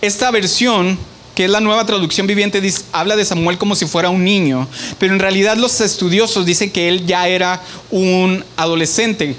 esta 0.00 0.30
versión 0.30 1.07
que 1.38 1.44
es 1.44 1.50
la 1.52 1.60
nueva 1.60 1.86
traducción 1.86 2.26
viviente, 2.26 2.60
habla 2.90 3.14
de 3.14 3.24
Samuel 3.24 3.58
como 3.58 3.76
si 3.76 3.86
fuera 3.86 4.10
un 4.10 4.24
niño, 4.24 4.66
pero 4.98 5.14
en 5.14 5.20
realidad 5.20 5.56
los 5.56 5.80
estudiosos 5.80 6.44
dicen 6.44 6.68
que 6.68 6.88
él 6.88 7.06
ya 7.06 7.28
era 7.28 7.62
un 7.92 8.44
adolescente. 8.56 9.36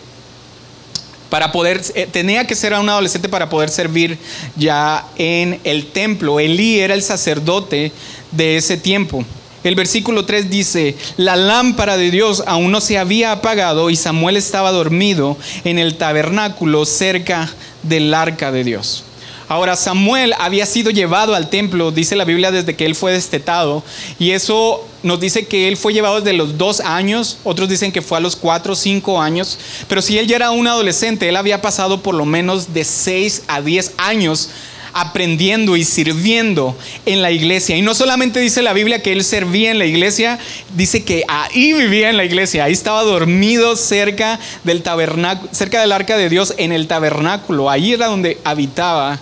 Para 1.29 1.51
poder, 1.51 1.82
eh, 1.96 2.08
tenía 2.10 2.48
que 2.48 2.56
ser 2.56 2.72
un 2.72 2.88
adolescente 2.88 3.27
para 3.27 3.50
poder 3.50 3.68
servir 3.68 4.18
ya 4.56 5.06
en 5.18 5.60
el 5.65 5.88
templo. 5.88 6.39
Elí 6.39 6.79
era 6.79 6.94
el 6.94 7.03
sacerdote 7.03 7.91
de 8.32 8.56
ese 8.56 8.77
tiempo. 8.77 9.25
El 9.65 9.75
versículo 9.75 10.24
3 10.24 10.50
dice, 10.50 10.96
la 11.18 11.36
lámpara 11.36 11.98
de 11.98 12.12
Dios 12.12 12.44
aún 12.48 12.72
no 12.72 12.79
se 12.79 12.98
había 12.98 13.34
apagado 13.34 13.89
y 13.89 13.98
Samuel 13.98 14.38
estaba 14.38 14.72
dormido 14.72 15.36
en 15.65 15.77
el 15.77 15.98
tabernáculo 15.98 16.86
cerca 16.86 17.53
del 17.84 18.13
arca 18.13 18.53
de 18.53 18.63
Dios. 18.63 19.03
Ahora 19.50 19.75
Samuel 19.75 20.36
había 20.38 20.68
sido 20.68 20.91
llevado 20.91 21.34
al 21.34 21.50
templo, 21.50 21.89
dice 21.89 22.15
la 22.15 22.24
Biblia, 22.24 22.51
desde 22.51 22.75
que 22.75 22.86
él 22.86 22.94
fue 22.94 23.12
destetado. 23.12 23.84
Y 24.20 24.29
eso 24.32 24.88
nos 25.01 25.20
dice 25.20 25.48
que 25.48 25.68
él 25.68 25.75
fue 25.75 25.91
llevado 25.91 26.22
desde 26.22 26.38
los 26.38 26.60
dos 26.60 26.82
años, 26.82 27.39
otros 27.44 27.68
dicen 27.68 27.91
que 27.91 28.03
fue 28.03 28.20
a 28.20 28.22
los 28.22 28.36
cuatro 28.36 28.74
o 28.74 28.75
cinco 28.75 29.20
años. 29.20 29.58
Pero 29.88 30.03
si 30.03 30.20
él 30.20 30.27
ya 30.27 30.36
era 30.36 30.51
un 30.51 30.68
adolescente, 30.68 31.27
él 31.27 31.36
había 31.36 31.63
pasado 31.63 32.03
por 32.03 32.13
lo 32.13 32.25
menos 32.25 32.75
de 32.75 32.84
seis 32.84 33.41
a 33.48 33.60
diez 33.60 33.94
años 33.98 34.51
aprendiendo 34.94 35.77
y 35.77 35.84
sirviendo 35.84 36.75
en 37.08 37.24
la 37.24 37.32
iglesia. 37.32 37.75
Y 37.75 37.82
no 37.82 37.96
solamente 37.96 38.39
dice 38.39 38.62
la 38.62 38.74
Biblia 38.74 39.01
que 39.01 39.13
él 39.13 39.24
servía 39.24 39.72
en 39.72 39.79
la 39.79 39.86
iglesia, 39.86 40.38
dice 40.75 41.03
que 41.03 41.24
ahí 41.27 41.74
vivía 41.74 42.10
en 42.10 42.18
la 42.18 42.25
iglesia, 42.25 42.65
ahí 42.65 42.74
estaba 42.74 43.03
dormido 43.03 43.75
cerca 43.75 44.39
del 44.63 44.84
tabernáculo, 44.84 45.50
cerca 45.53 45.82
del 45.82 45.91
arca 45.91 46.18
de 46.18 46.29
Dios 46.29 46.53
en 46.58 46.72
el 46.72 46.88
tabernáculo, 46.88 47.70
ahí 47.70 47.94
era 47.94 48.08
donde 48.08 48.39
habitaba 48.44 49.20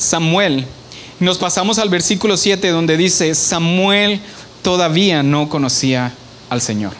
Samuel. 0.00 0.66
Nos 1.20 1.36
pasamos 1.36 1.78
al 1.78 1.90
versículo 1.90 2.36
7 2.36 2.68
donde 2.68 2.96
dice, 2.96 3.34
Samuel 3.34 4.18
todavía 4.62 5.22
no 5.22 5.48
conocía 5.48 6.14
al 6.48 6.62
Señor. 6.62 6.92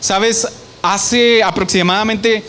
Sabes, 0.00 0.48
hace 0.82 1.42
aproximadamente 1.42 2.44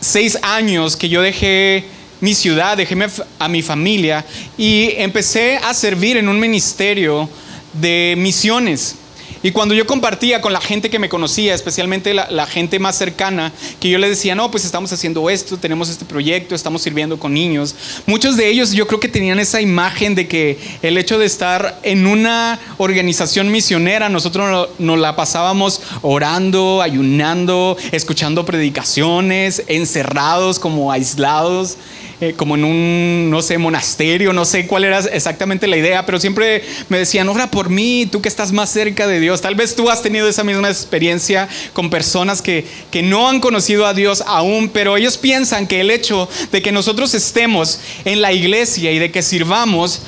seis 0.00 0.36
años 0.42 0.96
que 0.96 1.08
yo 1.08 1.22
dejé 1.22 1.84
mi 2.20 2.34
ciudad, 2.34 2.76
dejé 2.76 2.96
a 3.38 3.48
mi 3.48 3.62
familia 3.62 4.26
y 4.58 4.90
empecé 4.96 5.56
a 5.58 5.72
servir 5.72 6.16
en 6.16 6.28
un 6.28 6.40
ministerio 6.40 7.28
de 7.72 8.14
misiones. 8.18 8.96
Y 9.42 9.52
cuando 9.52 9.74
yo 9.74 9.86
compartía 9.86 10.40
con 10.42 10.52
la 10.52 10.60
gente 10.60 10.90
que 10.90 10.98
me 10.98 11.08
conocía, 11.08 11.54
especialmente 11.54 12.12
la, 12.12 12.46
gente 12.46 12.78
más 12.78 12.96
cercana, 12.96 13.52
que 13.80 13.88
yo 13.88 13.98
les 13.98 14.10
decía, 14.10 14.34
no, 14.34 14.50
pues 14.50 14.64
estamos 14.64 14.92
haciendo 14.92 15.30
esto, 15.30 15.56
tenemos 15.56 15.88
este 15.88 16.04
proyecto, 16.04 16.54
estamos 16.54 16.82
sirviendo 16.82 17.18
con 17.18 17.32
niños, 17.32 17.74
muchos 18.06 18.36
de 18.36 18.48
ellos 18.48 18.72
yo 18.72 18.86
creo 18.86 19.00
que 19.00 19.08
tenían 19.08 19.38
esa 19.38 19.60
imagen 19.60 20.14
de 20.14 20.28
que 20.28 20.58
el 20.82 20.98
hecho 20.98 21.18
de 21.18 21.26
estar 21.26 21.78
en 21.82 22.06
una 22.06 22.58
organización 22.76 23.50
misionera, 23.50 24.08
nosotros 24.08 24.68
nos 24.78 24.98
la 24.98 25.16
pasábamos 25.16 25.80
orando, 26.02 26.82
ayunando, 26.82 27.76
escuchando 27.92 28.44
predicaciones, 28.44 29.62
encerrados 29.68 30.58
como 30.58 30.92
aislados. 30.92 31.78
Eh, 32.22 32.34
como 32.36 32.54
en 32.54 32.64
un, 32.64 33.30
no 33.30 33.40
sé, 33.40 33.56
monasterio, 33.56 34.34
no 34.34 34.44
sé 34.44 34.66
cuál 34.66 34.84
era 34.84 34.98
exactamente 34.98 35.66
la 35.66 35.78
idea, 35.78 36.04
pero 36.04 36.20
siempre 36.20 36.62
me 36.90 36.98
decían, 36.98 37.26
ora 37.30 37.50
por 37.50 37.70
mí, 37.70 38.06
tú 38.12 38.20
que 38.20 38.28
estás 38.28 38.52
más 38.52 38.68
cerca 38.68 39.06
de 39.06 39.20
Dios. 39.20 39.40
Tal 39.40 39.54
vez 39.54 39.74
tú 39.74 39.88
has 39.88 40.02
tenido 40.02 40.28
esa 40.28 40.44
misma 40.44 40.68
experiencia 40.68 41.48
con 41.72 41.88
personas 41.88 42.42
que, 42.42 42.66
que 42.90 43.02
no 43.02 43.26
han 43.26 43.40
conocido 43.40 43.86
a 43.86 43.94
Dios 43.94 44.22
aún, 44.26 44.68
pero 44.68 44.98
ellos 44.98 45.16
piensan 45.16 45.66
que 45.66 45.80
el 45.80 45.90
hecho 45.90 46.28
de 46.52 46.60
que 46.60 46.72
nosotros 46.72 47.14
estemos 47.14 47.80
en 48.04 48.20
la 48.20 48.34
iglesia 48.34 48.92
y 48.92 48.98
de 48.98 49.10
que 49.10 49.22
sirvamos, 49.22 50.02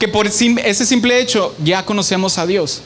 que 0.00 0.08
por 0.08 0.26
ese 0.26 0.86
simple 0.86 1.20
hecho 1.20 1.54
ya 1.62 1.84
conocemos 1.84 2.36
a 2.36 2.46
Dios. 2.46 2.82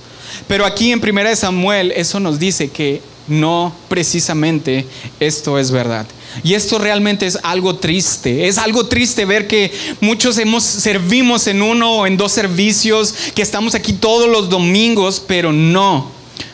Pero 0.46 0.66
aquí 0.66 0.92
en 0.92 1.00
Primera 1.00 1.30
de 1.30 1.36
Samuel 1.36 1.90
eso 1.96 2.20
nos 2.20 2.38
dice 2.38 2.68
que 2.68 3.00
no 3.30 3.72
precisamente 3.88 4.86
esto 5.20 5.58
es 5.58 5.70
verdad. 5.70 6.06
Y 6.44 6.54
esto 6.54 6.78
realmente 6.78 7.26
es 7.26 7.38
algo 7.42 7.76
triste. 7.76 8.48
Es 8.48 8.58
algo 8.58 8.86
triste 8.86 9.24
ver 9.24 9.46
que 9.46 9.72
muchos 10.00 10.38
hemos 10.38 10.62
servimos 10.62 11.46
en 11.46 11.62
uno 11.62 11.98
o 11.98 12.06
en 12.06 12.16
dos 12.16 12.32
servicios, 12.32 13.14
que 13.34 13.42
estamos 13.42 13.74
aquí 13.74 13.92
todos 13.92 14.28
los 14.28 14.48
domingos, 14.48 15.22
pero 15.26 15.52
no 15.52 16.10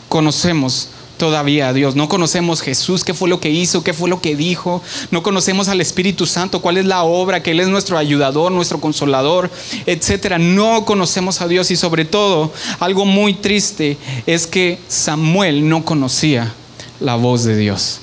conocemos 0.09 0.89
todavía 1.17 1.69
a 1.69 1.73
Dios. 1.73 1.95
No 1.95 2.07
conocemos 2.07 2.61
Jesús, 2.61 3.03
qué 3.03 3.13
fue 3.13 3.29
lo 3.29 3.39
que 3.39 3.49
hizo, 3.49 3.83
qué 3.83 3.93
fue 3.93 4.09
lo 4.09 4.21
que 4.21 4.35
dijo. 4.35 4.81
No 5.11 5.23
conocemos 5.23 5.67
al 5.67 5.81
Espíritu 5.81 6.25
Santo, 6.25 6.61
cuál 6.61 6.77
es 6.77 6.85
la 6.85 7.03
obra, 7.03 7.43
que 7.43 7.51
Él 7.51 7.59
es 7.59 7.67
nuestro 7.67 7.97
ayudador, 7.97 8.51
nuestro 8.51 8.79
consolador, 8.79 9.49
etcétera. 9.85 10.37
No 10.37 10.85
conocemos 10.85 11.41
a 11.41 11.47
Dios 11.47 11.71
y 11.71 11.75
sobre 11.75 12.05
todo, 12.05 12.53
algo 12.79 13.05
muy 13.05 13.33
triste 13.33 13.97
es 14.25 14.47
que 14.47 14.79
Samuel 14.87 15.67
no 15.67 15.83
conocía 15.83 16.53
la 16.99 17.15
voz 17.15 17.43
de 17.43 17.55
Dios. 17.55 17.99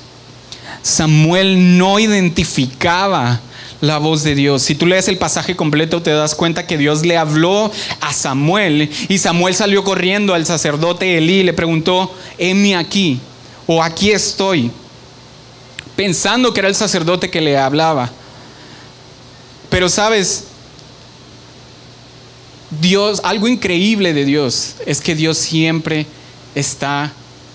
Samuel 0.82 1.78
no 1.78 1.98
identificaba 1.98 3.40
la 3.80 3.98
voz 3.98 4.22
de 4.22 4.34
Dios. 4.34 4.62
Si 4.62 4.74
tú 4.74 4.86
lees 4.86 5.08
el 5.08 5.18
pasaje 5.18 5.56
completo 5.56 6.02
te 6.02 6.10
das 6.10 6.34
cuenta 6.34 6.66
que 6.66 6.78
Dios 6.78 7.04
le 7.04 7.16
habló 7.16 7.70
a 8.00 8.12
Samuel 8.12 8.90
y 9.08 9.18
Samuel 9.18 9.54
salió 9.54 9.84
corriendo 9.84 10.34
al 10.34 10.46
sacerdote 10.46 11.18
Elí 11.18 11.40
y 11.40 11.42
le 11.42 11.52
preguntó, 11.52 12.14
heme 12.38 12.76
aquí 12.76 13.20
o 13.66 13.82
aquí 13.82 14.10
estoy, 14.10 14.70
pensando 15.96 16.52
que 16.52 16.60
era 16.60 16.68
el 16.68 16.74
sacerdote 16.74 17.30
que 17.30 17.40
le 17.40 17.56
hablaba. 17.56 18.10
Pero 19.70 19.88
sabes, 19.88 20.44
Dios, 22.80 23.20
algo 23.24 23.48
increíble 23.48 24.12
de 24.12 24.24
Dios 24.24 24.76
es 24.86 25.00
que 25.00 25.14
Dios 25.14 25.38
siempre 25.38 26.06
está 26.54 27.12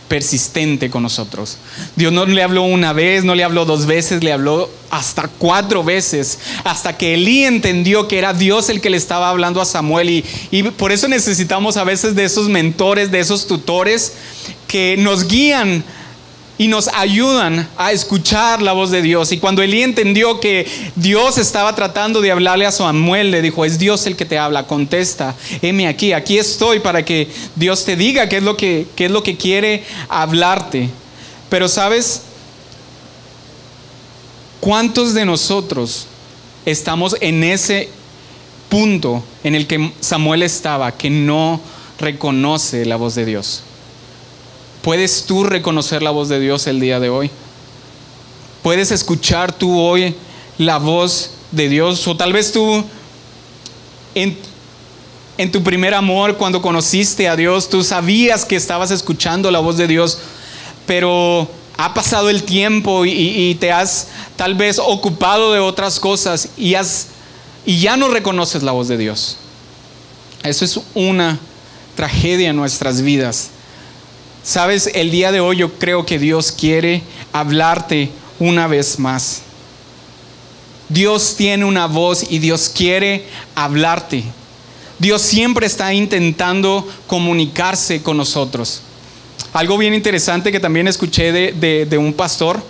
persistente 0.09 0.89
con 0.89 1.03
nosotros. 1.03 1.57
Dios 1.95 2.11
no 2.11 2.25
le 2.25 2.43
habló 2.43 2.63
una 2.63 2.91
vez, 2.91 3.23
no 3.23 3.35
le 3.35 3.45
habló 3.45 3.63
dos 3.63 3.85
veces, 3.85 4.23
le 4.23 4.33
habló 4.33 4.69
hasta 4.89 5.29
cuatro 5.29 5.83
veces, 5.83 6.39
hasta 6.65 6.97
que 6.97 7.13
Elí 7.13 7.45
entendió 7.45 8.09
que 8.09 8.17
era 8.17 8.33
Dios 8.33 8.69
el 8.69 8.81
que 8.81 8.89
le 8.89 8.97
estaba 8.97 9.29
hablando 9.29 9.61
a 9.61 9.65
Samuel. 9.65 10.09
Y, 10.09 10.25
y 10.51 10.63
por 10.63 10.91
eso 10.91 11.07
necesitamos 11.07 11.77
a 11.77 11.85
veces 11.85 12.15
de 12.15 12.25
esos 12.25 12.49
mentores, 12.49 13.11
de 13.11 13.19
esos 13.19 13.47
tutores 13.47 14.13
que 14.67 14.97
nos 14.97 15.27
guían 15.27 15.85
y 16.59 16.67
nos 16.67 16.89
ayudan 16.89 17.69
a 17.77 17.93
escuchar 17.93 18.61
la 18.61 18.73
voz 18.73 18.91
de 18.91 19.01
Dios. 19.01 19.31
Y 19.31 19.37
cuando 19.37 19.61
Elí 19.61 19.81
entendió 19.81 20.41
que 20.41 20.67
Dios 20.97 21.37
estaba 21.37 21.73
tratando 21.73 22.19
de 22.19 22.33
hablarle 22.33 22.65
a 22.65 22.71
Samuel, 22.73 23.31
le 23.31 23.41
dijo, 23.41 23.63
es 23.63 23.79
Dios 23.79 24.05
el 24.07 24.17
que 24.17 24.25
te 24.25 24.37
habla, 24.37 24.67
contesta, 24.67 25.37
heme 25.61 25.87
aquí, 25.87 26.11
aquí 26.11 26.37
estoy 26.37 26.81
para 26.81 27.05
que 27.05 27.29
Dios 27.55 27.85
te 27.85 27.95
diga 27.95 28.27
qué 28.27 28.37
es 28.37 28.43
lo 28.43 28.57
que, 28.57 28.87
qué 28.97 29.05
es 29.05 29.11
lo 29.11 29.23
que 29.23 29.37
quiere 29.37 29.85
hablarte. 30.09 30.89
Pero 31.47 31.69
sabes, 31.69 32.23
¿cuántos 34.59 35.13
de 35.13 35.23
nosotros 35.23 36.07
estamos 36.65 37.15
en 37.21 37.45
ese 37.45 37.87
punto 38.67 39.23
en 39.45 39.55
el 39.55 39.65
que 39.65 39.93
Samuel 40.01 40.43
estaba, 40.43 40.91
que 40.91 41.09
no 41.09 41.61
reconoce 41.99 42.85
la 42.85 42.97
voz 42.97 43.15
de 43.15 43.23
Dios? 43.23 43.63
¿Puedes 44.81 45.25
tú 45.25 45.43
reconocer 45.43 46.01
la 46.01 46.11
voz 46.11 46.29
de 46.29 46.39
Dios 46.39 46.65
el 46.67 46.79
día 46.79 46.99
de 46.99 47.09
hoy? 47.09 47.29
¿Puedes 48.63 48.91
escuchar 48.91 49.51
tú 49.51 49.77
hoy 49.77 50.15
la 50.57 50.77
voz 50.77 51.31
de 51.51 51.67
Dios? 51.67 52.07
O 52.07 52.15
tal 52.15 52.31
vez 52.31 52.51
tú 52.53 52.83
en, 54.15 55.51
tu 55.51 55.63
primer 55.63 55.93
amor, 55.93 56.37
cuando 56.37 56.61
conociste 56.61 57.27
a 57.27 57.35
Dios, 57.35 57.69
tú 57.69 57.83
sabías 57.83 58.45
que 58.45 58.55
estabas 58.55 58.91
escuchando 58.91 59.51
la 59.51 59.59
voz 59.59 59.77
de 59.77 59.87
Dios, 59.87 60.17
pero 60.85 61.49
ha 61.77 61.93
pasado 61.93 62.29
el 62.29 62.43
tiempo 62.43 63.05
y, 63.05 63.11
y 63.11 63.55
te 63.55 63.71
has 63.71 64.07
tal 64.35 64.55
vez 64.55 64.79
ocupado 64.79 65.53
de 65.53 65.59
otras 65.59 65.99
cosas 65.99 66.49
y, 66.57 66.75
has, 66.75 67.07
y 67.65 67.79
ya 67.79 67.97
no 67.97 68.09
reconoces 68.09 68.63
la 68.63 68.71
voz 68.71 68.87
de 68.87 68.97
Dios. 68.97 69.37
Eso 70.43 70.63
es 70.63 70.79
una 70.93 71.37
tragedia 71.95 72.49
en 72.49 72.55
nuestras 72.55 73.01
vidas. 73.01 73.49
Sabes, 74.43 74.89
el 74.93 75.11
día 75.11 75.31
de 75.31 75.39
hoy 75.39 75.57
yo 75.57 75.73
creo 75.73 76.05
que 76.05 76.17
Dios 76.17 76.51
quiere 76.51 77.03
hablarte 77.33 78.09
una 78.39 78.67
vez 78.67 78.99
más. 78.99 79.41
Dios 80.87 81.35
tiene 81.37 81.65
una 81.65 81.85
voz 81.85 82.25
y 82.29 82.39
Dios 82.39 82.71
quiere 82.73 83.25
hablarte. 83.53 84.23
Dios 84.97 85.21
siempre 85.21 85.67
está 85.67 85.93
intentando 85.93 86.87
comunicarse 87.07 88.01
con 88.01 88.17
nosotros. 88.17 88.81
Algo 89.53 89.77
bien 89.77 89.93
interesante 89.93 90.51
que 90.51 90.59
también 90.59 90.87
escuché 90.87 91.31
de, 91.31 91.97
un 91.97 92.13
pastor, 92.13 92.61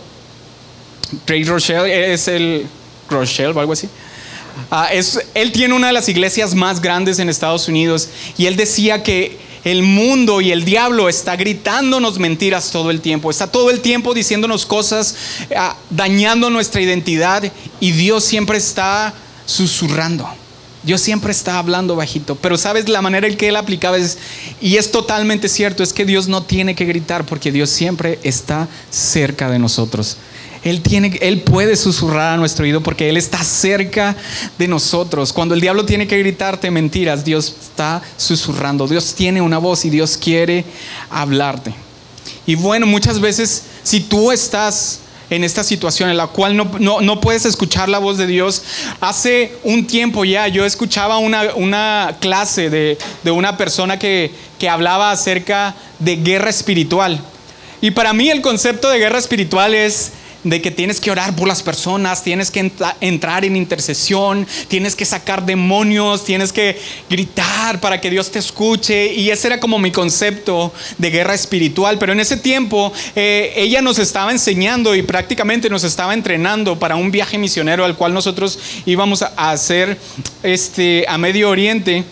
Trey 1.25 1.43
Rochelle, 1.43 2.13
es 2.13 2.27
el 2.27 2.67
Rochelle 3.09 3.53
o 3.53 3.59
algo 3.59 3.73
así. 3.73 3.89
Ah, 4.71 4.89
él 5.33 5.51
tiene 5.51 5.73
una 5.73 5.87
de 5.87 5.93
las 5.93 6.09
iglesias 6.09 6.55
más 6.55 6.81
grandes 6.81 7.19
en 7.19 7.29
Estados 7.29 7.67
Unidos 7.67 8.09
y 8.37 8.45
él 8.45 8.55
decía 8.55 9.03
que 9.03 9.37
el 9.63 9.83
mundo 9.83 10.41
y 10.41 10.51
el 10.51 10.63
diablo 10.63 11.09
está 11.09 11.35
gritándonos 11.35 12.19
mentiras 12.19 12.71
todo 12.71 12.91
el 12.91 13.01
tiempo, 13.01 13.29
está 13.29 13.51
todo 13.51 13.69
el 13.69 13.81
tiempo 13.81 14.13
diciéndonos 14.13 14.65
cosas, 14.65 15.15
ah, 15.55 15.75
dañando 15.89 16.49
nuestra 16.49 16.81
identidad 16.81 17.43
y 17.79 17.91
Dios 17.91 18.23
siempre 18.23 18.57
está 18.57 19.13
susurrando. 19.45 20.27
Dios 20.81 21.01
siempre 21.01 21.31
está 21.31 21.57
hablando 21.57 21.97
bajito, 21.97 22.35
pero 22.35 22.57
sabes 22.57 22.87
la 22.87 23.01
manera 23.01 23.27
en 23.27 23.35
que 23.35 23.49
él 23.49 23.57
aplicaba 23.57 23.97
es, 23.97 24.17
y 24.61 24.77
es 24.77 24.91
totalmente 24.91 25.49
cierto, 25.49 25.83
es 25.83 25.91
que 25.91 26.05
Dios 26.05 26.29
no 26.29 26.43
tiene 26.43 26.73
que 26.73 26.85
gritar 26.85 27.25
porque 27.25 27.51
Dios 27.51 27.69
siempre 27.69 28.17
está 28.23 28.69
cerca 28.89 29.49
de 29.49 29.59
nosotros. 29.59 30.15
Él, 30.63 30.81
tiene, 30.81 31.17
él 31.21 31.41
puede 31.41 31.75
susurrar 31.75 32.33
a 32.33 32.37
nuestro 32.37 32.63
oído 32.63 32.81
porque 32.81 33.09
Él 33.09 33.17
está 33.17 33.43
cerca 33.43 34.15
de 34.57 34.67
nosotros. 34.67 35.31
Cuando 35.31 35.55
el 35.55 35.61
diablo 35.61 35.85
tiene 35.85 36.07
que 36.07 36.17
gritarte 36.17 36.69
mentiras, 36.69 37.23
Dios 37.23 37.55
está 37.61 38.01
susurrando. 38.17 38.87
Dios 38.87 39.15
tiene 39.15 39.41
una 39.41 39.57
voz 39.57 39.85
y 39.85 39.89
Dios 39.89 40.17
quiere 40.17 40.65
hablarte. 41.09 41.73
Y 42.45 42.55
bueno, 42.55 42.85
muchas 42.85 43.19
veces 43.19 43.63
si 43.83 44.01
tú 44.01 44.31
estás 44.31 44.99
en 45.29 45.43
esta 45.43 45.63
situación 45.63 46.09
en 46.09 46.17
la 46.17 46.27
cual 46.27 46.57
no, 46.57 47.21
puedes 47.21 47.45
escuchar 47.45 47.87
la 47.87 47.99
voz 47.99 48.17
de 48.17 48.27
Dios. 48.27 48.63
Hace 48.99 49.53
un 49.63 49.85
tiempo 49.85 50.25
ya 50.25 50.47
yo 50.47 50.65
escuchaba 50.65 51.19
una, 51.19 52.17
clase 52.19 52.69
de, 52.69 52.97
una 53.31 53.55
persona 53.55 53.99
que, 53.99 54.31
que 54.57 54.67
hablaba 54.67 55.11
acerca 55.11 55.75
de 55.99 56.15
guerra 56.17 56.49
espiritual. 56.49 57.21
Y 57.81 57.91
para 57.91 58.11
mí 58.11 58.29
el 58.29 58.41
concepto 58.41 58.89
de 58.89 58.99
guerra 58.99 59.19
espiritual 59.19 59.73
es 59.73 60.11
de 60.43 60.61
que 60.61 60.71
tienes 60.71 60.99
que 60.99 61.11
orar 61.11 61.35
por 61.35 61.47
las 61.47 61.63
personas, 61.63 62.23
tienes 62.23 62.51
que 62.51 62.71
entrar 63.01 63.45
en 63.45 63.55
intercesión, 63.55 64.47
tienes 64.67 64.95
que 64.95 65.05
sacar 65.05 65.45
demonios, 65.45 66.23
tienes 66.23 66.53
que 66.53 66.79
gritar 67.09 67.79
para 67.81 67.99
que 67.99 68.09
Dios 68.09 68.31
te 68.31 68.39
escuche. 68.39 69.13
Y 69.13 69.29
ese 69.29 69.47
era 69.47 69.59
como 69.59 69.79
mi 69.79 69.91
concepto 69.91 70.73
de 70.97 71.09
guerra 71.09 71.33
espiritual. 71.33 71.97
Pero 71.99 72.13
en 72.13 72.19
ese 72.19 72.37
tiempo 72.37 72.93
eh, 73.15 73.53
ella 73.55 73.81
nos 73.81 73.99
estaba 73.99 74.31
enseñando 74.31 74.95
y 74.95 75.01
prácticamente 75.01 75.69
nos 75.69 75.83
estaba 75.83 76.13
entrenando 76.13 76.79
para 76.79 76.95
un 76.95 77.11
viaje 77.11 77.37
misionero 77.37 77.85
al 77.85 77.97
cual 77.97 78.13
nosotros 78.13 78.59
íbamos 78.85 79.21
a 79.21 79.51
hacer 79.51 79.97
este, 80.43 81.05
a 81.07 81.17
Medio 81.17 81.49
Oriente. 81.49 82.03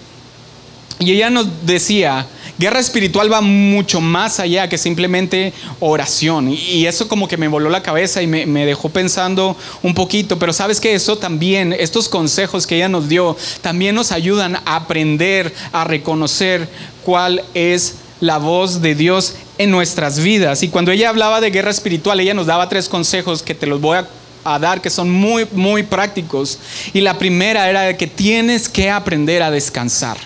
Y 1.00 1.12
ella 1.12 1.30
nos 1.30 1.66
decía, 1.66 2.28
Guerra 2.60 2.80
espiritual 2.80 3.32
va 3.32 3.42
mucho 3.42 4.02
más 4.02 4.40
allá 4.40 4.68
que 4.68 4.80
simplemente 4.80 5.54
oración. 5.80 6.50
Y 6.52 6.88
eso 6.88 7.08
como 7.08 7.28
que 7.28 7.38
me 7.38 7.48
voló 7.48 7.70
la 7.70 7.84
cabeza 7.84 8.24
y 8.24 8.28
me, 8.28 8.66
dejó 8.66 8.90
pensando 8.90 9.56
un 9.84 9.94
poquito. 9.94 10.40
Pero 10.40 10.52
sabes 10.54 10.80
que 10.80 10.96
eso 10.96 11.20
también, 11.20 11.72
estos 11.72 12.10
consejos 12.10 12.66
que 12.66 12.78
ella 12.78 12.90
nos 12.90 13.10
dio, 13.10 13.38
también 13.62 13.94
nos 13.94 14.12
ayudan 14.12 14.56
a 14.56 14.76
aprender, 14.78 15.54
a 15.72 15.84
reconocer 15.84 16.68
cuál 17.04 17.44
es 17.54 17.98
la 18.22 18.40
voz 18.40 18.82
de 18.82 18.96
Dios 18.96 19.36
en 19.60 19.70
nuestras 19.70 20.20
vidas. 20.20 20.64
Y 20.64 20.70
cuando 20.70 20.92
ella 20.92 21.10
hablaba 21.10 21.42
de 21.42 21.52
guerra 21.52 21.70
espiritual, 21.70 22.20
ella 22.20 22.34
nos 22.34 22.48
daba 22.48 22.70
tres 22.70 22.90
consejos 22.90 23.44
que 23.44 23.54
te 23.54 23.68
los 23.68 23.80
voy 23.80 23.98
a, 23.98 24.08
a 24.44 24.58
dar 24.58 24.82
que 24.82 24.90
son 24.90 25.12
muy, 25.12 25.48
muy 25.52 25.84
prácticos. 25.84 26.58
Y 26.92 27.02
la 27.02 27.20
primera 27.20 27.70
era 27.70 27.96
que 27.96 28.08
tienes 28.08 28.68
que 28.68 28.90
aprender 28.90 29.44
a 29.44 29.52
descansar 29.52 30.18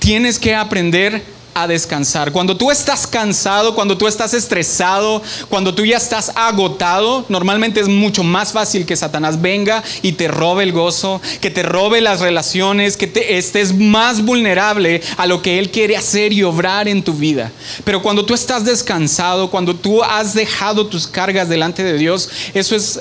tienes 0.00 0.38
que 0.38 0.54
aprender 0.54 1.22
a 1.54 1.66
descansar. 1.66 2.32
Cuando 2.32 2.56
tú 2.56 2.70
estás 2.70 3.06
cansado, 3.06 3.74
cuando 3.74 3.98
tú 3.98 4.06
estás 4.06 4.34
estresado, 4.34 5.22
cuando 5.48 5.74
tú 5.74 5.84
ya 5.84 5.96
estás 5.96 6.32
agotado, 6.34 7.24
normalmente 7.28 7.80
es 7.80 7.88
mucho 7.88 8.22
más 8.22 8.52
fácil 8.52 8.86
que 8.86 8.96
Satanás 8.96 9.40
venga 9.40 9.82
y 10.02 10.12
te 10.12 10.28
robe 10.28 10.62
el 10.62 10.72
gozo, 10.72 11.20
que 11.40 11.50
te 11.50 11.62
robe 11.62 12.00
las 12.00 12.20
relaciones, 12.20 12.96
que 12.96 13.06
te 13.06 13.36
estés 13.36 13.74
más 13.74 14.24
vulnerable 14.24 15.02
a 15.16 15.26
lo 15.26 15.42
que 15.42 15.58
Él 15.58 15.70
quiere 15.70 15.96
hacer 15.96 16.32
y 16.32 16.42
obrar 16.42 16.88
en 16.88 17.02
tu 17.02 17.14
vida. 17.14 17.50
Pero 17.84 18.00
cuando 18.00 18.24
tú 18.24 18.34
estás 18.34 18.64
descansado, 18.64 19.50
cuando 19.50 19.74
tú 19.74 20.02
has 20.02 20.34
dejado 20.34 20.86
tus 20.86 21.06
cargas 21.06 21.48
delante 21.48 21.82
de 21.82 21.98
Dios, 21.98 22.30
eso 22.54 22.76
es 22.76 23.00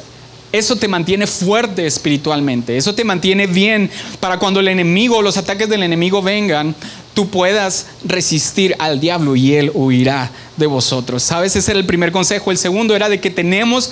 eso 0.51 0.75
te 0.75 0.87
mantiene 0.87 1.27
fuerte 1.27 1.85
espiritualmente, 1.85 2.75
eso 2.75 2.95
te 2.95 3.03
mantiene 3.03 3.47
bien 3.47 3.89
para 4.19 4.39
cuando 4.39 4.59
el 4.59 4.67
enemigo, 4.67 5.21
los 5.21 5.37
ataques 5.37 5.69
del 5.69 5.83
enemigo 5.83 6.21
vengan, 6.21 6.75
tú 7.13 7.29
puedas 7.29 7.87
resistir 8.03 8.75
al 8.79 8.99
diablo 8.99 9.35
y 9.35 9.53
él 9.55 9.71
huirá 9.73 10.31
de 10.57 10.67
vosotros. 10.67 11.21
¿Sabes? 11.21 11.55
Ese 11.55 11.71
era 11.71 11.79
el 11.79 11.85
primer 11.85 12.11
consejo. 12.11 12.51
El 12.51 12.57
segundo 12.57 12.95
era 12.95 13.09
de 13.09 13.19
que 13.19 13.29
tenemos, 13.29 13.91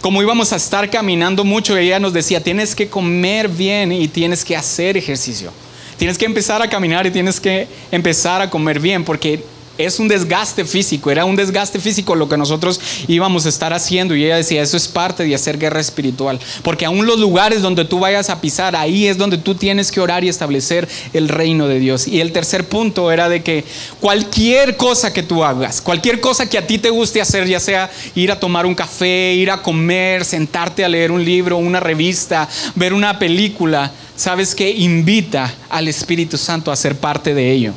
como 0.00 0.22
íbamos 0.22 0.52
a 0.52 0.56
estar 0.56 0.88
caminando 0.88 1.44
mucho, 1.44 1.76
ella 1.76 1.98
nos 1.98 2.12
decía, 2.12 2.42
tienes 2.42 2.74
que 2.74 2.88
comer 2.88 3.48
bien 3.48 3.92
y 3.92 4.08
tienes 4.08 4.44
que 4.44 4.56
hacer 4.56 4.96
ejercicio. 4.96 5.52
Tienes 5.98 6.18
que 6.18 6.24
empezar 6.24 6.62
a 6.62 6.68
caminar 6.68 7.06
y 7.06 7.10
tienes 7.10 7.38
que 7.38 7.68
empezar 7.90 8.40
a 8.40 8.50
comer 8.50 8.80
bien 8.80 9.04
porque 9.04 9.44
es 9.84 9.98
un 9.98 10.08
desgaste 10.08 10.64
físico, 10.64 11.10
era 11.10 11.24
un 11.24 11.36
desgaste 11.36 11.78
físico 11.78 12.14
lo 12.14 12.28
que 12.28 12.36
nosotros 12.36 12.80
íbamos 13.08 13.46
a 13.46 13.48
estar 13.48 13.72
haciendo. 13.72 14.14
Y 14.14 14.24
ella 14.24 14.36
decía, 14.36 14.62
eso 14.62 14.76
es 14.76 14.88
parte 14.88 15.24
de 15.24 15.34
hacer 15.34 15.58
guerra 15.58 15.80
espiritual. 15.80 16.38
Porque 16.62 16.86
aún 16.86 17.06
los 17.06 17.18
lugares 17.18 17.62
donde 17.62 17.84
tú 17.84 17.98
vayas 17.98 18.30
a 18.30 18.40
pisar, 18.40 18.76
ahí 18.76 19.06
es 19.06 19.18
donde 19.18 19.38
tú 19.38 19.54
tienes 19.54 19.90
que 19.90 20.00
orar 20.00 20.24
y 20.24 20.28
establecer 20.28 20.88
el 21.12 21.28
reino 21.28 21.68
de 21.68 21.78
Dios. 21.78 22.06
Y 22.06 22.20
el 22.20 22.32
tercer 22.32 22.68
punto 22.68 23.10
era 23.10 23.28
de 23.28 23.42
que 23.42 23.64
cualquier 24.00 24.76
cosa 24.76 25.12
que 25.12 25.22
tú 25.22 25.44
hagas, 25.44 25.80
cualquier 25.80 26.20
cosa 26.20 26.48
que 26.48 26.58
a 26.58 26.66
ti 26.66 26.78
te 26.78 26.90
guste 26.90 27.20
hacer, 27.20 27.46
ya 27.46 27.60
sea 27.60 27.90
ir 28.14 28.30
a 28.30 28.40
tomar 28.40 28.66
un 28.66 28.74
café, 28.74 29.34
ir 29.34 29.50
a 29.50 29.62
comer, 29.62 30.24
sentarte 30.24 30.84
a 30.84 30.88
leer 30.88 31.10
un 31.10 31.24
libro, 31.24 31.56
una 31.56 31.80
revista, 31.80 32.48
ver 32.74 32.92
una 32.92 33.18
película, 33.18 33.92
sabes 34.16 34.54
que 34.54 34.70
invita 34.70 35.52
al 35.68 35.88
Espíritu 35.88 36.38
Santo 36.38 36.70
a 36.70 36.76
ser 36.76 36.96
parte 36.96 37.34
de 37.34 37.50
ello. 37.50 37.74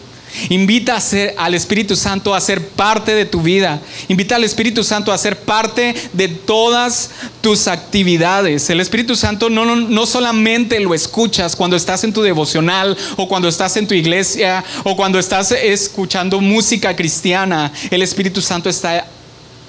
Invita 0.50 1.00
al 1.38 1.54
Espíritu 1.54 1.96
Santo 1.96 2.34
a 2.34 2.42
ser 2.42 2.68
parte 2.70 3.16
de 3.16 3.26
tu 3.26 3.42
vida. 3.42 3.82
Invita 4.08 4.36
al 4.36 4.44
Espíritu 4.44 4.84
Santo 4.84 5.12
a 5.12 5.18
ser 5.18 5.40
parte 5.40 5.96
de 6.14 6.28
todas 6.28 7.12
tus 7.42 7.68
actividades. 7.68 8.70
El 8.70 8.80
Espíritu 8.80 9.16
Santo 9.16 9.50
no, 9.50 9.66
no, 9.76 10.06
solamente 10.06 10.80
lo 10.80 10.94
escuchas 10.94 11.56
cuando 11.56 11.76
estás 11.76 12.04
en 12.04 12.14
tu 12.14 12.22
devocional 12.22 12.98
o 13.18 13.28
cuando 13.28 13.48
estás 13.48 13.78
en 13.78 13.88
tu 13.88 13.94
iglesia 13.94 14.64
o 14.84 14.96
cuando 14.96 15.20
estás 15.20 15.52
escuchando 15.52 16.42
música 16.42 16.96
cristiana. 16.96 17.72
El 17.90 18.02
Espíritu 18.02 18.42
Santo 18.42 18.70
está 18.70 19.06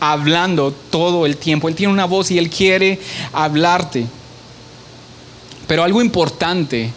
hablando 0.00 0.72
todo 0.90 1.26
el 1.26 1.36
tiempo. 1.36 1.68
Él 1.68 1.74
tiene 1.74 1.92
una 1.92 2.04
voz 2.04 2.30
y 2.30 2.38
Él 2.38 2.50
quiere 2.50 3.00
hablarte. 3.32 4.06
Pero 5.66 5.82
algo 5.82 6.00
importante 6.00 6.92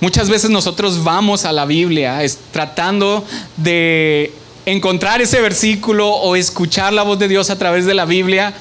Muchas 0.00 0.30
veces 0.30 0.48
nosotros 0.48 1.04
vamos 1.04 1.44
a 1.44 1.52
la 1.52 1.66
Biblia 1.66 2.20
tratando 2.52 3.22
de 3.58 4.32
encontrar 4.64 5.20
ese 5.20 5.40
versículo 5.40 6.08
o 6.08 6.36
escuchar 6.36 6.92
la 6.92 7.02
voz 7.02 7.18
de 7.18 7.28
Dios 7.28 7.50
a 7.50 7.58
través 7.58 7.84
de 7.84 7.92
la 7.92 8.06
Biblia 8.06 8.54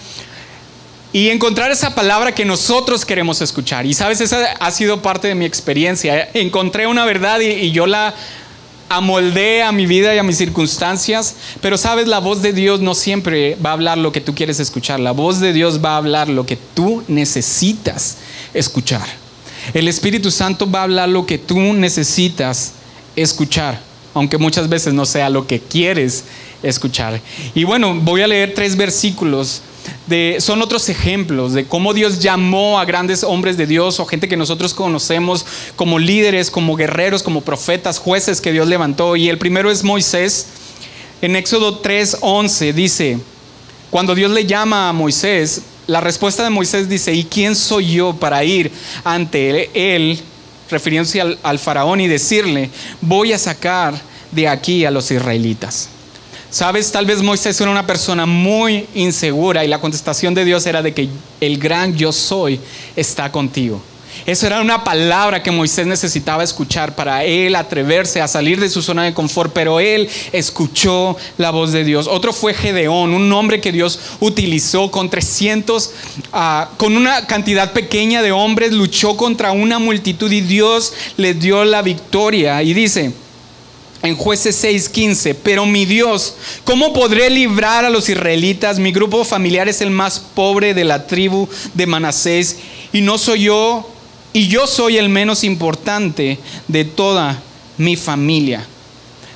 y 1.14 1.30
encontrar 1.30 1.72
esa 1.72 1.96
palabra 1.96 2.34
que 2.34 2.44
nosotros 2.44 3.06
queremos 3.06 3.42
escuchar. 3.42 3.86
Y 3.86 3.94
sabes, 3.94 4.20
esa 4.22 4.52
ha 4.60 4.72
sido 4.72 5.02
parte 5.02 5.30
de 5.30 5.36
mi 5.36 5.46
experiencia. 5.46 6.30
Encontré 6.34 6.88
una 6.88 7.06
verdad 7.06 7.40
y, 7.40 7.72
yo 7.72 7.88
la 7.88 8.14
amoldé 8.90 9.64
a 9.64 9.72
mi 9.72 9.86
vida 9.86 10.14
y 10.14 10.18
a 10.18 10.24
mis 10.24 10.38
circunstancias, 10.38 11.36
pero 11.62 11.78
sabes, 11.78 12.08
la 12.08 12.20
voz 12.20 12.42
de 12.42 12.54
Dios 12.54 12.82
no 12.82 12.96
siempre 12.96 13.56
va 13.64 13.70
a 13.70 13.74
hablar 13.74 13.98
lo 13.98 14.12
que 14.12 14.20
tú 14.20 14.36
quieres 14.36 14.60
escuchar. 14.60 15.00
La 15.00 15.12
voz 15.12 15.40
de 15.40 15.54
Dios 15.54 15.84
va 15.84 15.94
a 15.94 15.98
hablar 15.98 16.28
lo 16.28 16.46
que 16.46 16.58
tú 16.58 17.04
necesitas 17.08 18.18
escuchar. 18.54 19.29
El 19.74 19.88
Espíritu 19.88 20.32
Santo 20.32 20.70
va 20.70 20.82
a 20.82 20.84
hablar 20.84 21.10
lo 21.10 21.26
que 21.26 21.38
tú 21.38 21.60
necesitas 21.74 22.74
escuchar, 23.16 23.82
aunque 24.14 24.38
muchas 24.38 24.70
veces 24.70 24.94
no 24.94 25.06
sea 25.06 25.30
lo 25.30 25.48
que 25.48 25.60
quieres 25.60 26.24
escuchar. 26.64 27.22
Y 27.56 27.64
bueno, 27.64 27.96
voy 27.96 28.22
a 28.22 28.28
leer 28.28 28.54
tres 28.54 28.76
versículos. 28.76 29.62
De, 30.08 30.38
son 30.40 30.62
otros 30.62 30.90
ejemplos 30.90 31.54
de 31.54 31.66
cómo 31.66 31.94
Dios 31.94 32.20
llamó 32.20 32.80
a 32.80 32.86
grandes 32.86 33.24
hombres 33.24 33.58
de 33.58 33.66
Dios 33.66 34.00
o 34.00 34.06
gente 34.06 34.28
que 34.28 34.38
nosotros 34.38 34.74
conocemos 34.74 35.46
como 35.76 35.98
líderes, 35.98 36.52
como 36.52 36.76
guerreros, 36.76 37.24
como 37.24 37.42
profetas, 37.42 37.98
jueces 37.98 38.42
que 38.42 38.52
Dios 38.52 38.68
levantó. 38.68 39.16
Y 39.16 39.30
el 39.30 39.38
primero 39.38 39.72
es 39.72 39.84
Moisés. 39.84 40.48
En 41.22 41.36
Éxodo 41.36 41.82
3:11 41.82 42.74
dice, 42.74 43.20
cuando 43.90 44.14
Dios 44.16 44.32
le 44.32 44.46
llama 44.46 44.90
a 44.90 44.94
Moisés, 44.94 45.64
la 45.90 46.02
respuesta 46.02 46.44
de 46.44 46.52
Moisés 46.52 46.88
dice, 46.88 47.14
¿y 47.14 47.24
quién 47.24 47.56
soy 47.56 47.94
yo 47.94 48.14
para 48.14 48.44
ir 48.44 48.72
ante 49.04 49.72
él, 49.74 50.20
refiriéndose 50.70 51.20
al, 51.20 51.60
faraón 51.60 52.00
y 52.00 52.08
decirle, 52.08 52.70
voy 53.02 53.34
a 53.34 53.40
sacar 53.40 54.00
de 54.32 54.48
aquí 54.48 54.86
a 54.86 54.92
los 54.92 55.10
israelitas. 55.10 55.90
Sabes, 56.52 56.92
tal 56.92 57.08
vez 57.08 57.24
Moisés 57.24 57.60
era 57.60 57.72
una 57.72 57.88
persona 57.88 58.28
muy 58.28 58.88
insegura 58.94 59.66
y 59.66 59.68
la 59.68 59.82
contestación 59.82 60.36
de 60.36 60.46
Dios 60.46 60.66
era 60.68 60.84
de 60.84 60.94
que 60.94 61.10
el 61.42 61.58
gran 61.58 61.96
yo 61.96 62.12
soy 62.12 62.60
está 62.96 63.32
contigo. 63.32 63.82
Eso 64.26 64.48
era 64.48 64.62
una 64.62 64.84
palabra 64.84 65.42
que 65.42 65.52
Moisés 65.52 65.88
necesitaba 65.88 66.44
escuchar 66.44 66.96
para 66.96 67.24
él 67.24 67.56
atreverse 67.56 68.22
a 68.22 68.28
salir 68.28 68.60
de 68.60 68.70
su 68.70 68.82
zona 68.82 69.04
de 69.04 69.14
confort, 69.14 69.52
pero 69.54 69.80
él 69.80 70.10
escuchó 70.32 71.18
la 71.38 71.52
voz 71.52 71.72
de 71.72 71.84
Dios. 71.84 72.08
Otro 72.08 72.34
fue 72.34 72.54
Gedeón, 72.54 73.14
un 73.14 73.32
hombre 73.34 73.62
que 73.62 73.72
Dios 73.72 74.00
utilizó 74.20 74.92
con 74.92 75.10
300, 75.10 75.92
ah, 76.34 76.70
con 76.78 76.96
una 76.96 77.28
cantidad 77.28 77.74
pequeña 77.74 78.22
de 78.22 78.32
hombres, 78.32 78.72
luchó 78.72 79.18
contra 79.18 79.52
una 79.52 79.80
multitud 79.80 80.32
y 80.32 80.42
Dios 80.42 80.94
le 81.18 81.34
dio 81.34 81.64
la 81.66 81.82
victoria. 81.82 82.62
Y 82.64 82.74
dice, 82.74 83.14
en 84.02 84.16
jueces 84.16 84.64
6:15, 84.64 85.36
pero 85.44 85.66
mi 85.66 85.86
Dios, 85.86 86.36
¿cómo 86.64 86.94
podré 86.94 87.30
librar 87.30 87.84
a 87.84 87.90
los 87.90 88.10
israelitas? 88.10 88.80
Mi 88.80 88.92
grupo 88.92 89.26
familiar 89.26 89.68
es 89.68 89.82
el 89.82 89.92
más 89.92 90.20
pobre 90.20 90.74
de 90.74 90.86
la 90.86 91.06
tribu 91.08 91.50
de 91.74 91.86
Manasés 91.86 92.58
y 92.94 93.02
no 93.02 93.18
soy 93.18 93.44
yo 93.44 93.90
y 94.32 94.48
yo 94.48 94.68
soy 94.68 94.98
el 94.98 95.10
menos 95.10 95.44
importante 95.44 96.38
de 96.68 96.86
toda 96.86 97.42
mi 97.78 97.96
familia. 97.96 98.66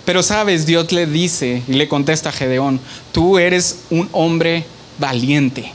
Pero 0.05 0.21
sabes, 0.21 0.65
Dios 0.65 0.91
le 0.91 1.07
dice 1.07 1.63
y 1.67 1.73
le 1.73 1.87
contesta 1.87 2.29
a 2.29 2.33
Gedeón, 2.33 2.79
tú 3.11 3.39
eres 3.39 3.79
un 3.89 4.09
hombre 4.11 4.65
valiente. 4.99 5.71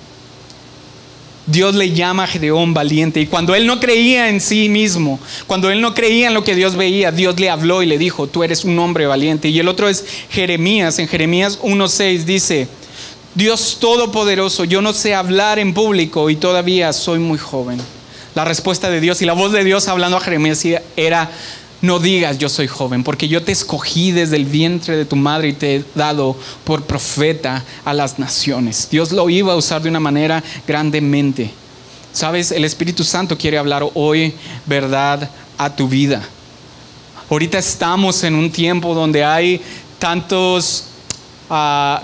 Dios 1.47 1.75
le 1.75 1.93
llama 1.93 2.25
a 2.25 2.27
Gedeón 2.27 2.75
valiente. 2.75 3.21
Y 3.21 3.27
cuando 3.27 3.55
él 3.55 3.67
no 3.67 3.81
creía 3.81 4.29
en 4.29 4.41
sí 4.41 4.69
mismo, 4.69 5.19
cuando 5.47 5.71
él 5.71 5.81
no 5.81 5.95
creía 5.95 6.29
en 6.29 6.35
lo 6.35 6.45
que 6.45 6.55
Dios 6.55 6.77
veía, 6.77 7.11
Dios 7.11 7.41
le 7.41 7.49
habló 7.49 7.83
y 7.83 7.87
le 7.87 7.97
dijo, 7.97 8.27
tú 8.27 8.45
eres 8.45 8.65
un 8.65 8.79
hombre 8.79 9.07
valiente. 9.07 9.49
Y 9.49 9.59
el 9.59 9.67
otro 9.67 9.89
es 9.89 10.05
Jeremías. 10.29 10.99
En 10.99 11.09
Jeremías 11.09 11.59
1.6 11.61 12.25
dice, 12.25 12.69
Dios 13.35 13.79
Todopoderoso, 13.81 14.65
yo 14.65 14.83
no 14.83 14.93
sé 14.93 15.15
hablar 15.15 15.59
en 15.59 15.73
público 15.73 16.29
y 16.29 16.37
todavía 16.37 16.93
soy 16.93 17.19
muy 17.19 17.39
joven 17.39 17.81
la 18.35 18.45
respuesta 18.45 18.91
de 18.91 19.01
Dios 19.01 19.23
y 19.23 19.27
la 19.27 19.33
voz 19.33 19.53
de 19.53 19.65
Dios 19.65 19.89
hablando 19.89 20.17
a 20.17 20.21
Jeremías 20.21 20.65
era, 20.97 21.31
no 21.81 21.99
digas 21.99 22.39
yo 22.39 22.49
soy 22.49 22.67
joven, 22.67 23.05
porque 23.05 23.29
yo 23.29 23.43
te 23.43 23.53
escogí 23.53 24.13
desde 24.13 24.37
el 24.37 24.45
vientre 24.45 24.97
de 24.97 25.05
tu 25.05 25.17
madre 25.17 25.49
y 25.49 25.53
te 25.53 25.77
he 25.77 25.85
dado 25.95 26.37
por 26.65 26.85
profeta 26.85 27.65
a 27.85 27.95
las 27.95 28.19
naciones. 28.19 28.89
Dios 28.91 29.13
lo 29.13 29.29
iba 29.31 29.53
a 29.53 29.57
usar 29.57 29.83
de 29.83 29.89
una 29.89 30.01
manera 30.01 30.43
grandemente. 30.67 31.51
Sabes, 32.13 32.51
el 32.51 32.65
Espíritu 32.65 33.05
Santo 33.05 33.39
quiere 33.39 33.59
hablar 33.59 33.85
hoy 33.95 34.35
verdad 34.67 35.31
a 35.57 35.75
tu 35.75 35.89
vida. 35.89 36.23
Ahorita 37.31 37.59
estamos 37.59 38.25
en 38.25 38.35
un 38.35 38.51
tiempo 38.51 38.95
donde 38.95 39.25
hay 39.25 39.61
tantos 39.99 40.85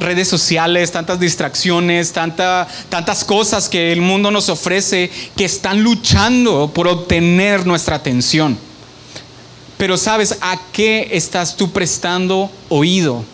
redes 0.00 0.28
sociales, 0.28 0.90
tantas 0.90 1.20
distracciones, 1.20 2.12
tantas 2.12 3.24
cosas 3.24 3.68
que 3.68 3.92
el 3.92 4.00
mundo 4.00 4.30
nos 4.30 4.48
ofrece 4.48 5.10
que 5.36 5.44
están 5.44 5.82
luchando 5.82 6.70
por 6.72 6.88
obtener 6.88 7.66
nuestra 7.66 7.96
atención. 7.96 8.58
Pero 9.76 9.96
sabes, 9.96 10.38
¿a 10.40 10.58
qué 10.72 11.08
estás 11.12 11.56
tú 11.56 11.72
prestando 11.72 12.50
oído? 12.68 13.24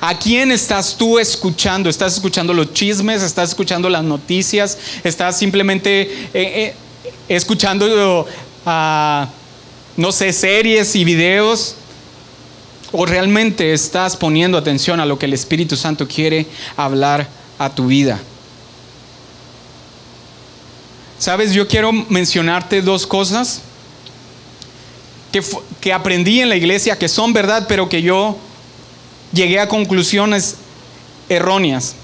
¿A 0.00 0.18
quién 0.18 0.50
estás 0.50 0.96
tú 0.96 1.18
escuchando? 1.18 1.88
¿Estás 1.88 2.14
escuchando 2.14 2.52
los 2.52 2.72
chismes? 2.72 3.22
¿Estás 3.22 3.50
escuchando 3.50 3.88
las 3.88 4.02
noticias? 4.02 4.76
¿Estás 5.02 5.38
simplemente 5.38 6.02
eh, 6.02 6.28
eh, 6.34 6.74
escuchando, 7.28 8.26
ah, 8.66 9.28
no 9.96 10.12
sé, 10.12 10.32
series 10.32 10.94
y 10.96 11.04
videos? 11.04 11.76
¿O 12.96 13.06
realmente 13.06 13.72
estás 13.72 14.16
poniendo 14.16 14.56
atención 14.56 15.00
a 15.00 15.04
lo 15.04 15.18
que 15.18 15.26
el 15.26 15.32
Espíritu 15.32 15.76
Santo 15.76 16.06
quiere 16.06 16.46
hablar 16.76 17.26
a 17.58 17.74
tu 17.74 17.88
vida? 17.88 18.20
Sabes, 21.18 21.52
yo 21.52 21.66
quiero 21.66 21.90
mencionarte 21.92 22.82
dos 22.82 23.04
cosas 23.04 23.62
que, 25.32 25.42
que, 25.80 25.92
aprendí 25.92 26.40
en 26.40 26.48
la 26.48 26.54
iglesia 26.54 26.96
que 26.96 27.08
son 27.08 27.32
verdad, 27.32 27.66
pero 27.66 27.88
que 27.88 28.00
yo 28.00 28.38
llegué 29.32 29.58
a 29.58 29.66
conclusiones 29.66 30.54
erróneas. 31.28 31.96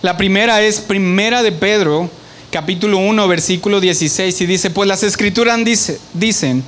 La 0.00 0.16
primera 0.16 0.62
es 0.62 0.80
Primera 0.80 1.42
de 1.42 1.52
Pedro, 1.52 2.08
capítulo 2.50 2.96
1, 2.96 3.28
versículo 3.28 3.78
16, 3.78 4.40
y 4.40 4.46
dice, 4.46 4.70
pues 4.70 4.88
las 4.88 5.02
escrituras 5.02 5.62
dice, 5.66 6.00
dicen, 6.14 6.64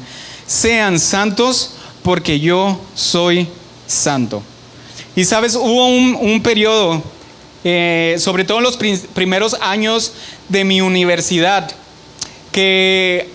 sean 0.46 1.00
santos 1.00 1.76
porque 2.02 2.40
yo 2.40 2.80
soy 2.94 3.48
santo. 3.86 4.42
Y 5.16 5.24
sabes, 5.24 5.54
hubo 5.56 5.86
un, 5.86 6.40
periodo, 6.42 7.02
eh, 7.64 8.16
sobre 8.18 8.44
todo 8.44 8.58
en 8.58 8.64
los 8.64 8.76
primeros 8.76 9.56
años 9.60 10.12
de 10.48 10.64
mi 10.64 10.80
universidad, 10.80 11.70
que 12.52 13.28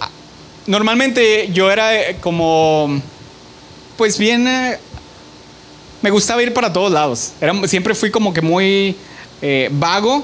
normalmente 0.65 1.49
yo 1.51 1.69
era 1.69 1.95
eh, 1.95 2.17
como, 2.21 3.01
pues 3.97 4.17
bien, 4.17 4.47
eh, 4.47 4.79
me 6.01 6.09
gustaba 6.09 6.41
ir 6.41 6.53
para 6.53 6.71
todos 6.71 6.91
lados. 6.91 7.33
siempre 7.67 7.93
fui 7.93 8.09
como 8.09 8.33
que 8.33 8.41
muy 8.41 8.95
vago 9.71 10.23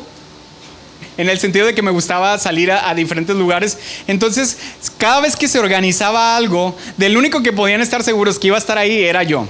en 1.18 1.30
el 1.30 1.40
sentido 1.40 1.66
de 1.66 1.76
que 1.76 1.82
me 1.82 1.92
gustaba 1.92 2.38
salir 2.38 2.72
a, 2.72 2.94
diferentes 2.94 3.36
lugares. 3.36 3.78
Entonces, 4.08 4.58
cada 4.98 5.22
vez 5.22 5.36
que 5.36 5.48
se 5.48 5.60
organizaba 5.60 6.36
algo, 6.36 6.76
del 6.98 7.18
único 7.18 7.42
que 7.44 7.54
podían 7.54 7.82
estar 7.82 8.04
seguros 8.04 8.40
que 8.40 8.48
iba 8.48 8.58
a 8.58 8.60
estar 8.60 8.78
ahí 8.78 9.04
era 9.04 9.24
yo. 9.24 9.48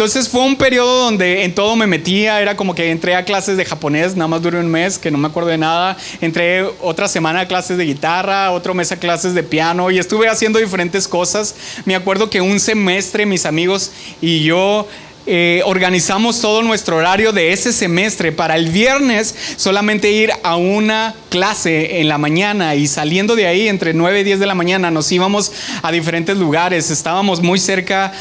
Entonces 0.00 0.30
fue 0.30 0.42
un 0.42 0.56
periodo 0.56 1.04
donde 1.04 1.44
en 1.44 1.54
todo 1.54 1.76
me 1.76 1.86
metía, 1.86 2.40
era 2.40 2.56
como 2.56 2.74
que 2.74 2.90
entré 2.90 3.14
a 3.16 3.24
clases 3.26 3.58
de 3.58 3.66
japonés, 3.66 4.16
nada 4.16 4.28
más 4.28 4.40
duró 4.40 4.58
un 4.58 4.66
mes, 4.66 4.98
que 4.98 5.10
no 5.10 5.18
me 5.18 5.28
acuerdo 5.28 5.50
de 5.50 5.58
nada, 5.58 5.94
entré 6.22 6.64
otra 6.80 7.06
semana 7.06 7.40
a 7.40 7.46
clases 7.46 7.76
de 7.76 7.84
guitarra, 7.84 8.50
otro 8.52 8.72
mes 8.72 8.92
a 8.92 8.96
clases 8.96 9.34
de 9.34 9.42
piano 9.42 9.90
y 9.90 9.98
estuve 9.98 10.28
haciendo 10.28 10.58
diferentes 10.58 11.06
cosas. 11.06 11.54
Me 11.84 11.94
acuerdo 11.94 12.30
que 12.30 12.40
un 12.40 12.60
semestre 12.60 13.26
mis 13.26 13.44
amigos 13.44 13.92
y 14.22 14.42
yo 14.42 14.86
eh, 15.26 15.60
organizamos 15.66 16.40
todo 16.40 16.62
nuestro 16.62 16.96
horario 16.96 17.32
de 17.32 17.52
ese 17.52 17.74
semestre 17.74 18.32
para 18.32 18.56
el 18.56 18.70
viernes 18.70 19.34
solamente 19.56 20.10
ir 20.10 20.30
a 20.42 20.56
una 20.56 21.14
clase 21.28 22.00
en 22.00 22.08
la 22.08 22.16
mañana 22.16 22.74
y 22.74 22.86
saliendo 22.86 23.36
de 23.36 23.46
ahí 23.46 23.68
entre 23.68 23.92
9 23.92 24.20
y 24.20 24.24
10 24.24 24.40
de 24.40 24.46
la 24.46 24.54
mañana 24.54 24.90
nos 24.90 25.12
íbamos 25.12 25.52
a 25.82 25.92
diferentes 25.92 26.38
lugares. 26.38 26.90
Estábamos 26.90 27.42
muy 27.42 27.58
cerca 27.58 28.12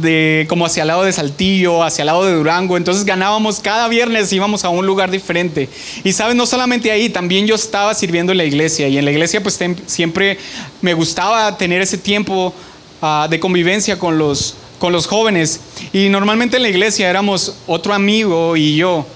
de, 0.00 0.46
como 0.48 0.64
hacia 0.64 0.82
el 0.82 0.88
lado 0.88 1.04
de 1.04 1.12
Saltillo, 1.12 1.84
hacia 1.84 2.02
el 2.02 2.06
lado 2.06 2.24
de 2.24 2.32
Durango. 2.32 2.78
Entonces 2.78 3.04
ganábamos 3.04 3.60
cada 3.60 3.86
viernes, 3.88 4.32
íbamos 4.32 4.64
a 4.64 4.70
un 4.70 4.86
lugar 4.86 5.10
diferente. 5.10 5.68
Y 6.04 6.14
sabes, 6.14 6.36
no 6.36 6.46
solamente 6.46 6.90
ahí, 6.90 7.10
también 7.10 7.46
yo 7.46 7.54
estaba 7.54 7.92
sirviendo 7.92 8.32
en 8.32 8.38
la 8.38 8.44
iglesia 8.44 8.88
y 8.88 8.96
en 8.96 9.04
la 9.04 9.10
iglesia 9.10 9.42
pues 9.42 9.58
siempre 9.86 10.38
me 10.80 10.94
gustaba 10.94 11.58
tener 11.58 11.82
ese 11.82 11.98
tiempo 11.98 12.54
ah, 13.02 13.28
de 13.28 13.38
convivencia 13.38 13.98
con 13.98 14.16
los 14.16 14.56
con 14.80 14.92
los 14.92 15.06
jóvenes. 15.06 15.60
Y 15.92 16.08
normalmente 16.08 16.56
en 16.56 16.64
la 16.64 16.68
iglesia 16.68 17.08
éramos 17.08 17.54
otro 17.68 17.94
amigo 17.94 18.56
y 18.56 18.74
yo. 18.74 19.06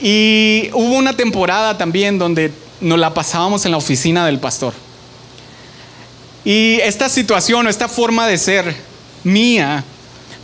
Y 0.00 0.70
hubo 0.74 0.94
una 0.94 1.16
temporada 1.16 1.76
también 1.76 2.20
donde 2.20 2.52
nos 2.80 3.00
la 3.00 3.12
pasábamos 3.12 3.64
en 3.64 3.72
la 3.72 3.78
oficina 3.78 4.24
del 4.24 4.38
pastor. 4.38 4.72
Y 6.44 6.76
esta 6.82 7.08
situación 7.08 7.66
o 7.66 7.70
esta 7.70 7.88
forma 7.88 8.28
de 8.28 8.38
ser 8.38 8.76
mía 9.24 9.82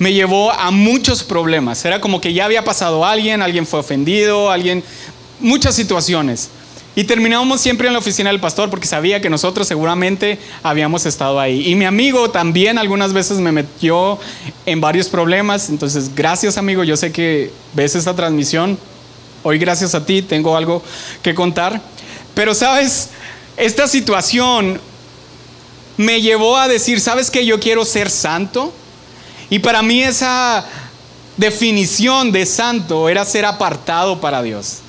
me 0.01 0.13
llevó 0.13 0.51
a 0.51 0.73
muchos 0.73 1.23
problemas. 1.23 1.85
Era 1.85 2.01
como 2.01 2.21
que 2.21 2.33
ya 2.33 2.47
había 2.47 2.65
pasado 2.65 3.05
alguien, 3.05 3.43
alguien 3.43 3.65
fue 3.65 3.79
ofendido, 3.79 4.51
alguien, 4.51 4.83
muchas 5.39 5.77
situaciones. 5.77 6.51
Y 6.97 7.05
terminábamos 7.05 7.61
siempre 7.61 7.89
en 7.89 7.93
la 7.93 7.99
oficina 7.99 8.31
del 8.31 8.39
pastor 8.39 8.71
porque 8.71 8.87
sabía 8.87 9.21
que 9.21 9.29
nosotros 9.29 9.67
seguramente 9.67 10.39
habíamos 10.63 11.07
estado 11.07 11.41
ahí. 11.41 11.69
Y 11.69 11.75
mi 11.75 11.85
amigo 11.85 12.31
también 12.31 12.79
algunas 12.79 13.13
veces 13.13 13.39
me 13.39 13.51
metió 13.51 14.19
en 14.65 14.81
varios 14.81 15.09
problemas. 15.09 15.71
Entonces, 15.71 16.15
gracias 16.15 16.57
amigo, 16.57 16.85
yo 16.85 16.97
sé 16.97 17.11
que 17.11 17.51
ves 17.73 17.97
esta 17.97 18.15
transmisión. 18.15 18.79
Hoy 19.43 19.59
gracias 19.59 19.95
a 19.97 20.07
ti 20.07 20.23
tengo 20.23 20.57
algo 20.57 20.83
que 21.21 21.35
contar. 21.35 21.81
Pero 22.33 22.55
sabes, 22.55 23.11
esta 23.57 23.89
situación 23.89 24.81
me 25.97 26.21
llevó 26.21 26.57
a 26.57 26.69
decir, 26.69 27.01
¿sabes 27.01 27.29
que 27.29 27.45
yo 27.45 27.59
quiero 27.59 27.85
ser 27.85 28.09
santo? 28.09 28.73
Y 29.51 29.59
para 29.59 29.83
mí 29.83 30.03
esa 30.03 30.65
definición 31.37 32.31
de 32.31 32.47
santo 32.47 33.09
era 33.09 33.25
ser 33.25 33.45
apartado 33.45 34.21
para 34.21 34.43
Dios. 34.43 34.84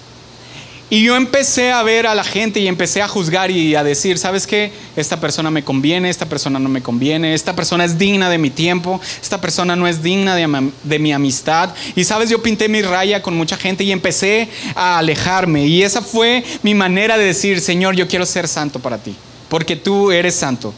Y 0.87 1.03
yo 1.03 1.15
empecé 1.15 1.71
a 1.71 1.81
ver 1.81 2.05
a 2.05 2.13
la 2.13 2.23
gente 2.23 2.59
y 2.59 2.67
empecé 2.67 3.01
a 3.01 3.07
juzgar 3.07 3.49
y 3.49 3.73
a 3.73 3.83
decir, 3.83 4.19
¿sabes 4.19 4.45
qué? 4.45 4.71
Esta 4.95 5.19
persona 5.19 5.49
me 5.49 5.63
conviene, 5.63 6.11
esta 6.11 6.27
persona 6.27 6.59
no 6.59 6.69
me 6.69 6.83
conviene, 6.83 7.33
esta 7.33 7.55
persona 7.55 7.85
es 7.85 7.97
digna 7.97 8.29
de 8.29 8.37
mi 8.37 8.51
tiempo, 8.51 9.01
esta 9.19 9.41
persona 9.41 9.75
no 9.75 9.87
es 9.87 10.03
digna 10.03 10.35
de, 10.35 10.99
mi 10.99 11.11
amistad. 11.11 11.73
Y 11.95 12.03
sabes, 12.03 12.29
yo 12.29 12.43
pinté 12.43 12.69
mi 12.69 12.83
raya 12.83 13.23
con 13.23 13.35
mucha 13.35 13.57
gente 13.57 13.83
y 13.83 13.91
empecé 13.91 14.47
a 14.75 14.99
alejarme. 14.99 15.65
Y 15.65 15.81
esa 15.81 16.03
fue 16.03 16.43
mi 16.61 16.75
manera 16.75 17.17
de 17.17 17.25
decir, 17.25 17.61
Señor, 17.61 17.95
yo 17.95 18.07
quiero 18.07 18.25
ser 18.27 18.47
santo 18.47 18.79
para 18.79 18.99
ti, 18.99 19.15
porque 19.49 19.75
tú 19.75 20.11
eres 20.11 20.35
santo. 20.35 20.71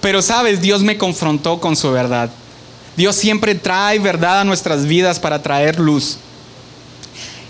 Pero 0.00 0.22
sabes, 0.22 0.60
Dios 0.60 0.82
me 0.82 0.98
confrontó 0.98 1.60
con 1.60 1.76
su 1.76 1.92
verdad. 1.92 2.30
Dios 2.96 3.14
siempre 3.14 3.54
trae 3.54 4.00
verdad 4.00 4.40
a 4.40 4.44
nuestras 4.44 4.86
vidas 4.86 5.20
para 5.20 5.40
traer 5.40 5.78
luz. 5.78 6.18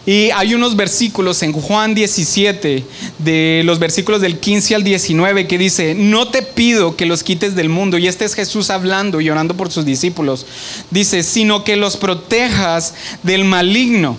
Y 0.04 0.30
hay 0.30 0.54
unos 0.54 0.74
versículos 0.74 1.42
en 1.44 1.52
Juan 1.52 1.94
17, 1.94 2.84
de 3.18 3.62
los 3.64 3.78
versículos 3.78 4.20
del 4.20 4.38
15 4.40 4.74
al 4.74 4.82
19, 4.82 5.46
que 5.46 5.58
dice, 5.58 5.94
no 5.94 6.28
te 6.28 6.42
pido 6.42 6.96
que 6.96 7.06
los 7.06 7.22
quites 7.22 7.54
del 7.54 7.68
mundo, 7.68 7.98
y 7.98 8.08
este 8.08 8.24
es 8.24 8.34
Jesús 8.34 8.70
hablando 8.70 9.20
y 9.20 9.30
orando 9.30 9.56
por 9.56 9.70
sus 9.70 9.84
discípulos, 9.84 10.44
dice, 10.90 11.22
sino 11.22 11.62
que 11.62 11.76
los 11.76 11.96
protejas 11.96 12.94
del 13.22 13.44
maligno. 13.44 14.16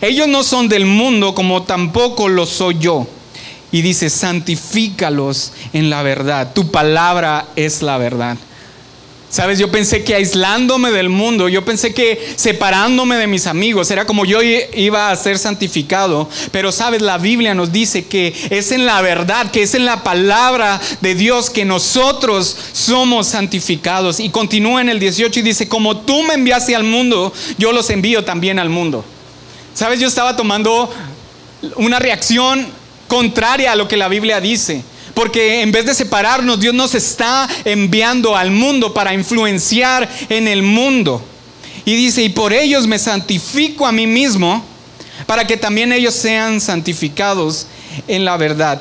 Ellos 0.00 0.26
no 0.26 0.42
son 0.42 0.68
del 0.68 0.86
mundo 0.86 1.34
como 1.34 1.62
tampoco 1.62 2.28
lo 2.28 2.46
soy 2.46 2.78
yo. 2.80 3.06
Y 3.70 3.80
dice, 3.80 4.10
santifícalos 4.10 5.52
en 5.72 5.88
la 5.88 6.02
verdad, 6.02 6.52
tu 6.52 6.70
palabra 6.70 7.46
es 7.56 7.80
la 7.80 7.96
verdad. 7.96 8.36
Sabes, 9.32 9.58
yo 9.58 9.70
pensé 9.70 10.04
que 10.04 10.14
aislándome 10.14 10.90
del 10.90 11.08
mundo, 11.08 11.48
yo 11.48 11.64
pensé 11.64 11.94
que 11.94 12.34
separándome 12.36 13.16
de 13.16 13.26
mis 13.26 13.46
amigos, 13.46 13.90
era 13.90 14.04
como 14.04 14.26
yo 14.26 14.40
iba 14.42 15.10
a 15.10 15.16
ser 15.16 15.38
santificado. 15.38 16.28
Pero 16.50 16.70
sabes, 16.70 17.00
la 17.00 17.16
Biblia 17.16 17.54
nos 17.54 17.72
dice 17.72 18.04
que 18.04 18.34
es 18.50 18.72
en 18.72 18.84
la 18.84 19.00
verdad, 19.00 19.50
que 19.50 19.62
es 19.62 19.74
en 19.74 19.86
la 19.86 20.04
palabra 20.04 20.78
de 21.00 21.14
Dios 21.14 21.48
que 21.48 21.64
nosotros 21.64 22.54
somos 22.74 23.28
santificados. 23.28 24.20
Y 24.20 24.28
continúa 24.28 24.82
en 24.82 24.90
el 24.90 25.00
18 25.00 25.40
y 25.40 25.42
dice, 25.42 25.66
como 25.66 25.96
tú 25.96 26.22
me 26.24 26.34
enviaste 26.34 26.76
al 26.76 26.84
mundo, 26.84 27.32
yo 27.56 27.72
los 27.72 27.88
envío 27.88 28.26
también 28.26 28.58
al 28.58 28.68
mundo. 28.68 29.02
Sabes, 29.72 29.98
yo 29.98 30.08
estaba 30.08 30.36
tomando 30.36 30.92
una 31.76 31.98
reacción 31.98 32.66
contraria 33.08 33.72
a 33.72 33.76
lo 33.76 33.88
que 33.88 33.96
la 33.96 34.08
Biblia 34.08 34.42
dice. 34.42 34.84
Porque 35.14 35.62
en 35.62 35.72
vez 35.72 35.86
de 35.86 35.94
separarnos, 35.94 36.60
Dios 36.60 36.74
nos 36.74 36.94
está 36.94 37.48
enviando 37.64 38.36
al 38.36 38.50
mundo 38.50 38.94
para 38.94 39.12
influenciar 39.12 40.08
en 40.28 40.48
el 40.48 40.62
mundo. 40.62 41.22
Y 41.84 41.94
dice, 41.94 42.22
y 42.22 42.28
por 42.28 42.52
ellos 42.52 42.86
me 42.86 42.98
santifico 42.98 43.86
a 43.86 43.92
mí 43.92 44.06
mismo, 44.06 44.64
para 45.26 45.46
que 45.46 45.56
también 45.56 45.92
ellos 45.92 46.14
sean 46.14 46.60
santificados 46.60 47.66
en 48.08 48.24
la 48.24 48.36
verdad. 48.36 48.80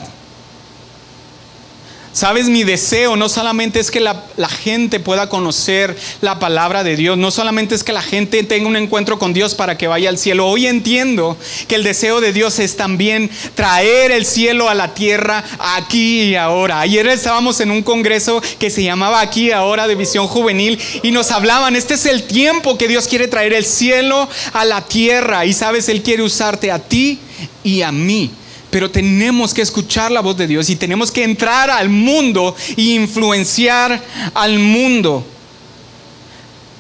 Sabes, 2.14 2.50
mi 2.50 2.66
deseo 2.66 3.16
no 3.16 3.30
solamente 3.30 3.80
es 3.80 3.90
que 3.90 4.02
la, 4.02 4.22
gente 4.50 5.00
pueda 5.00 5.30
conocer 5.30 5.96
la 6.20 6.40
palabra 6.40 6.84
de 6.84 6.98
Dios, 6.98 7.18
no 7.18 7.32
solamente 7.32 7.74
es 7.74 7.86
que 7.86 7.94
la 7.94 8.02
gente 8.02 8.44
tenga 8.44 8.68
un 8.68 8.76
encuentro 8.76 9.18
con 9.18 9.34
Dios 9.34 9.56
para 9.56 9.78
que 9.78 9.88
vaya 9.88 10.10
al 10.10 10.18
cielo. 10.18 10.48
Hoy 10.48 10.68
entiendo 10.68 11.38
que 11.70 11.76
el 11.76 11.84
deseo 11.84 12.20
de 12.20 12.34
Dios 12.34 12.60
es 12.60 12.76
también 12.76 13.30
traer 13.56 14.12
el 14.12 14.26
cielo 14.26 14.68
a 14.68 14.76
la 14.76 14.94
tierra 14.94 15.44
aquí 15.58 16.24
y 16.24 16.36
ahora. 16.36 16.82
Ayer 16.82 17.08
estábamos 17.08 17.62
en 17.62 17.72
un 17.72 17.82
congreso 17.82 18.42
que 18.60 18.70
se 18.70 18.84
llamaba 18.84 19.22
Aquí 19.22 19.48
y 19.48 19.52
Ahora 19.52 19.88
de 19.88 19.96
Visión 19.96 20.28
Juvenil 20.28 20.80
y 21.04 21.12
nos 21.12 21.32
hablaban, 21.32 21.78
este 21.78 21.94
es 21.94 22.06
el 22.06 22.24
tiempo 22.24 22.78
que 22.78 22.90
Dios 22.90 23.08
quiere 23.08 23.30
traer 23.30 23.54
el 23.54 23.66
cielo 23.66 24.28
a 24.52 24.66
la 24.66 24.82
tierra 24.82 25.46
y 25.46 25.54
sabes, 25.54 25.88
Él 25.88 26.04
quiere 26.04 26.24
usarte 26.24 26.72
a 26.72 26.80
ti 26.80 27.20
y 27.64 27.84
a 27.84 27.92
mí 27.94 28.32
pero 28.72 28.90
tenemos 28.90 29.54
que 29.54 29.62
escuchar 29.62 30.12
la 30.12 30.22
voz 30.22 30.38
de 30.38 30.48
Dios 30.48 30.70
y 30.70 30.76
tenemos 30.76 31.12
que 31.12 31.24
entrar 31.24 31.70
al 31.70 31.90
mundo 31.90 32.56
e 32.78 32.82
influenciar 32.82 34.02
al 34.34 34.58
mundo. 34.58 35.24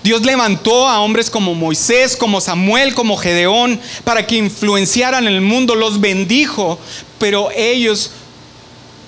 Dios 0.04 0.23
levantó 0.23 0.88
a 0.88 1.01
hombres 1.01 1.30
como 1.30 1.54
Moisés, 1.54 2.15
como 2.15 2.41
Samuel, 2.41 2.95
como 2.95 3.17
Gedeón, 3.17 3.80
para 4.04 4.25
que 4.25 4.38
influenciaran 4.38 5.27
el 5.27 5.41
mundo, 5.41 5.75
los 5.75 6.01
bendijo, 6.01 6.80
pero 7.19 7.49
ellos, 7.56 8.12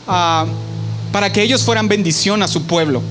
ah, 0.07 0.45
para 1.11 1.31
que 1.31 1.41
ellos 1.41 1.63
fueran 1.63 1.87
bendición 1.87 2.43
a 2.43 2.47
su 2.47 2.63
pueblo. 2.63 3.01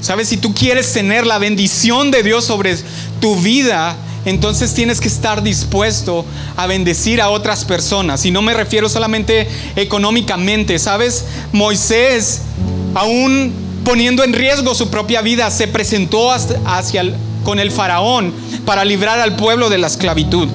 Sabes, 0.00 0.28
si 0.28 0.36
tú 0.36 0.54
quieres 0.54 0.92
tener 0.92 1.26
la 1.26 1.38
bendición 1.38 2.10
de 2.10 2.22
Dios 2.22 2.44
sobre 2.44 2.76
tu 3.20 3.36
vida, 3.36 3.96
entonces 4.28 4.74
tienes 4.74 5.00
que 5.00 5.08
estar 5.08 5.42
dispuesto 5.42 6.24
a 6.56 6.66
bendecir 6.66 7.20
a 7.20 7.30
otras 7.30 7.64
personas. 7.64 8.24
Y 8.24 8.30
no 8.30 8.42
me 8.42 8.54
refiero 8.54 8.88
solamente 8.88 9.48
económicamente, 9.76 10.78
¿sabes? 10.78 11.24
Moisés, 11.52 12.42
aún 12.94 13.52
poniendo 13.84 14.24
en 14.24 14.32
riesgo 14.32 14.74
su 14.74 14.90
propia 14.90 15.22
vida, 15.22 15.50
se 15.50 15.68
presentó 15.68 16.30
hacia 16.30 17.04
con 17.44 17.58
el 17.58 17.70
faraón 17.70 18.32
para 18.64 18.84
librar 18.84 19.20
al 19.20 19.36
pueblo 19.36 19.70
de 19.70 19.78
la 19.78 19.86
esclavitud. 19.86 20.48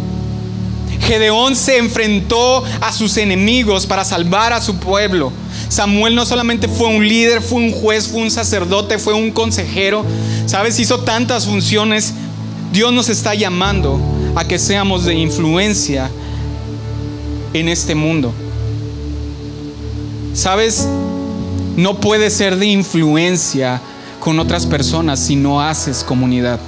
Gedeón 1.01 1.55
se 1.55 1.77
enfrentó 1.77 2.63
a 2.79 2.93
sus 2.93 3.17
enemigos 3.17 3.85
para 3.85 4.05
salvar 4.05 4.53
a 4.53 4.61
su 4.61 4.77
pueblo. 4.77 5.33
Samuel 5.67 6.15
no 6.15 6.25
solamente 6.25 6.67
fue 6.67 6.87
un 6.87 7.07
líder, 7.07 7.41
fue 7.41 7.57
un 7.57 7.71
juez, 7.71 8.07
fue 8.07 8.21
un 8.21 8.31
sacerdote, 8.31 8.99
fue 8.99 9.13
un 9.13 9.31
consejero. 9.31 10.05
¿Sabes? 10.45 10.79
Hizo 10.79 10.99
tantas 10.99 11.45
funciones 11.45 12.13
Dios 12.73 12.91
nos 12.91 13.07
está 13.07 13.35
llamando 13.35 13.99
a 14.33 14.47
que 14.47 14.57
seamos 14.57 15.05
de 15.05 15.13
influencia 15.13 16.09
en 17.53 17.69
este 17.69 17.93
mundo. 17.93 18.33
¿Sabes? 20.33 20.87
No 21.77 21.99
puedes 21.99 22.33
ser 22.33 22.57
de 22.57 22.65
influencia 22.65 23.79
con 24.19 24.39
otras 24.39 24.65
personas 24.65 25.19
si 25.19 25.35
no 25.35 25.61
haces 25.61 26.03
comunidad. 26.03 26.59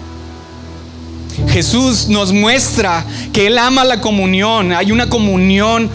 Jesús 1.47 2.07
nos 2.07 2.31
muestra 2.31 3.03
que 3.33 3.47
Él 3.47 3.57
ama 3.57 3.83
la 3.83 3.99
comunión. 3.99 4.73
Hay 4.73 4.91
una 4.91 5.09
comunión 5.09 5.89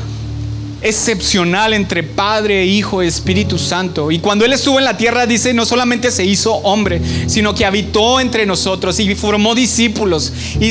excepcional 0.83 1.75
entre 1.75 2.03
Padre, 2.03 2.65
Hijo 2.65 3.03
Espíritu 3.03 3.59
Santo. 3.59 4.11
Y 4.11 4.19
cuando 4.19 4.45
Él 4.45 4.53
estuvo 4.53 4.79
en 4.79 4.85
la 4.85 4.97
tierra, 4.97 5.27
dice, 5.27 5.53
no 5.53 5.67
solamente 5.67 6.11
se 6.11 6.25
hizo 6.25 6.55
hombre, 6.55 7.01
sino 7.27 7.55
que 7.55 7.67
habitó 7.67 8.21
entre 8.21 8.47
nosotros 8.47 8.99
y 9.01 9.15
formó 9.15 9.55
discípulos 9.55 10.33
y, 10.59 10.69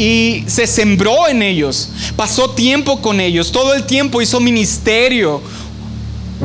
y 0.00 0.44
se 0.46 0.66
sembró 0.66 1.28
en 1.28 1.42
ellos. 1.42 1.90
Pasó 2.16 2.50
tiempo 2.50 3.00
con 3.02 3.20
ellos, 3.20 3.52
todo 3.52 3.74
el 3.74 3.84
tiempo 3.84 4.22
hizo 4.22 4.40
ministerio 4.40 5.42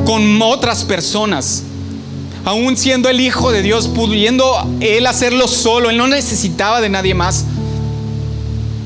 con 0.04 0.40
otras 0.42 0.84
personas. 0.84 1.62
Aún 2.44 2.76
siendo 2.76 3.08
el 3.08 3.20
Hijo 3.20 3.50
de 3.50 3.62
Dios, 3.62 3.88
pudiendo 3.88 4.54
Él 4.80 5.06
hacerlo 5.06 5.48
solo, 5.48 5.90
Él 5.90 5.96
no 5.96 6.06
necesitaba 6.06 6.80
de 6.80 6.88
nadie 6.88 7.14
más. 7.14 7.44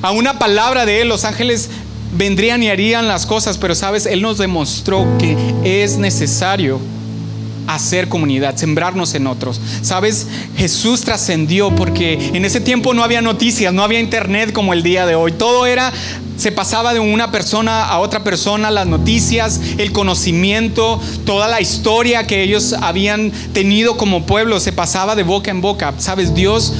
A 0.02 0.12
una 0.12 0.38
palabra 0.38 0.86
de 0.86 1.02
Él, 1.02 1.08
los 1.08 1.26
ángeles 1.26 1.68
vendrían 2.16 2.62
y 2.62 2.68
harían 2.68 3.08
las 3.08 3.26
cosas, 3.26 3.58
pero 3.58 3.74
sabes, 3.74 4.06
Él 4.06 4.22
nos 4.22 4.38
demostró 4.38 5.06
que 5.18 5.36
es 5.64 5.98
necesario 5.98 6.80
hacer 7.66 8.08
comunidad, 8.08 8.56
sembrarnos 8.56 9.14
en 9.14 9.26
otros. 9.26 9.60
Sabes, 9.82 10.26
Jesús 10.56 11.02
trascendió 11.02 11.74
porque 11.74 12.30
en 12.34 12.44
ese 12.44 12.60
tiempo 12.60 12.94
no 12.94 13.04
había 13.04 13.22
noticias, 13.22 13.72
no 13.72 13.82
había 13.82 14.00
internet 14.00 14.52
como 14.52 14.72
el 14.72 14.82
día 14.82 15.06
de 15.06 15.14
hoy. 15.14 15.32
Todo 15.32 15.66
era, 15.66 15.92
se 16.36 16.50
pasaba 16.50 16.92
de 16.92 17.00
una 17.00 17.30
persona 17.30 17.84
a 17.84 17.98
otra 18.00 18.24
persona, 18.24 18.70
las 18.70 18.86
noticias, 18.86 19.60
el 19.78 19.92
conocimiento, 19.92 21.00
toda 21.24 21.46
la 21.46 21.60
historia 21.60 22.26
que 22.26 22.42
ellos 22.42 22.74
habían 22.80 23.30
tenido 23.52 23.96
como 23.96 24.26
pueblo, 24.26 24.58
se 24.58 24.72
pasaba 24.72 25.14
de 25.14 25.22
boca 25.22 25.50
en 25.50 25.60
boca. 25.60 25.94
Sabes, 25.98 26.34
Dios 26.34 26.72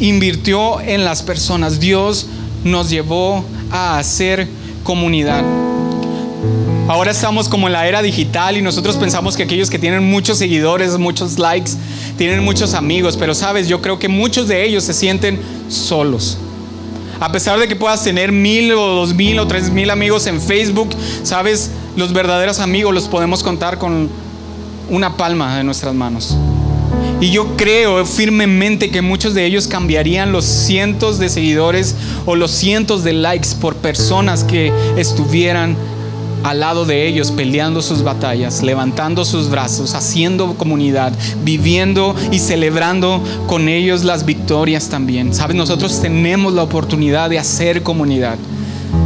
invirtió 0.00 0.80
en 0.82 1.04
las 1.04 1.22
personas, 1.22 1.80
Dios 1.80 2.26
nos 2.64 2.90
llevó 2.90 3.44
a 3.72 3.98
hacer 3.98 4.46
comunidad. 4.84 5.42
Ahora 6.88 7.12
estamos 7.12 7.48
como 7.48 7.68
en 7.68 7.72
la 7.72 7.86
era 7.86 8.02
digital 8.02 8.56
y 8.56 8.62
nosotros 8.62 8.96
pensamos 8.96 9.36
que 9.36 9.44
aquellos 9.44 9.70
que 9.70 9.78
tienen 9.78 10.10
muchos 10.10 10.38
seguidores, 10.38 10.98
muchos 10.98 11.38
likes, 11.38 11.72
tienen 12.18 12.44
muchos 12.44 12.74
amigos, 12.74 13.16
pero 13.16 13.34
sabes, 13.34 13.68
yo 13.68 13.80
creo 13.80 13.98
que 13.98 14.08
muchos 14.08 14.48
de 14.48 14.64
ellos 14.64 14.84
se 14.84 14.92
sienten 14.92 15.40
solos. 15.68 16.38
A 17.20 17.30
pesar 17.30 17.58
de 17.60 17.68
que 17.68 17.76
puedas 17.76 18.02
tener 18.02 18.32
mil 18.32 18.72
o 18.72 18.88
dos 18.96 19.14
mil 19.14 19.38
o 19.38 19.46
tres 19.46 19.70
mil 19.70 19.90
amigos 19.90 20.26
en 20.26 20.40
Facebook, 20.40 20.90
sabes, 21.22 21.70
los 21.96 22.12
verdaderos 22.12 22.58
amigos 22.58 22.92
los 22.92 23.04
podemos 23.06 23.44
contar 23.44 23.78
con 23.78 24.10
una 24.90 25.16
palma 25.16 25.56
de 25.56 25.64
nuestras 25.64 25.94
manos. 25.94 26.36
Y 27.22 27.30
yo 27.30 27.56
creo 27.56 28.04
firmemente 28.04 28.90
que 28.90 29.00
muchos 29.00 29.32
de 29.32 29.46
ellos 29.46 29.68
cambiarían 29.68 30.32
los 30.32 30.44
cientos 30.44 31.20
de 31.20 31.28
seguidores 31.28 31.94
o 32.26 32.34
los 32.34 32.50
cientos 32.50 33.04
de 33.04 33.12
likes 33.12 33.50
por 33.60 33.76
personas 33.76 34.42
que 34.42 34.72
estuvieran 34.96 35.76
al 36.42 36.58
lado 36.58 36.84
de 36.84 37.06
ellos 37.06 37.30
peleando 37.30 37.80
sus 37.80 38.02
batallas, 38.02 38.64
levantando 38.64 39.24
sus 39.24 39.48
brazos, 39.50 39.94
haciendo 39.94 40.54
comunidad, 40.54 41.12
viviendo 41.44 42.16
y 42.32 42.40
celebrando 42.40 43.22
con 43.46 43.68
ellos 43.68 44.02
las 44.02 44.26
victorias 44.26 44.88
también. 44.88 45.32
Sabes, 45.32 45.54
nosotros 45.54 46.00
tenemos 46.00 46.52
la 46.54 46.64
oportunidad 46.64 47.30
de 47.30 47.38
hacer 47.38 47.84
comunidad. 47.84 48.36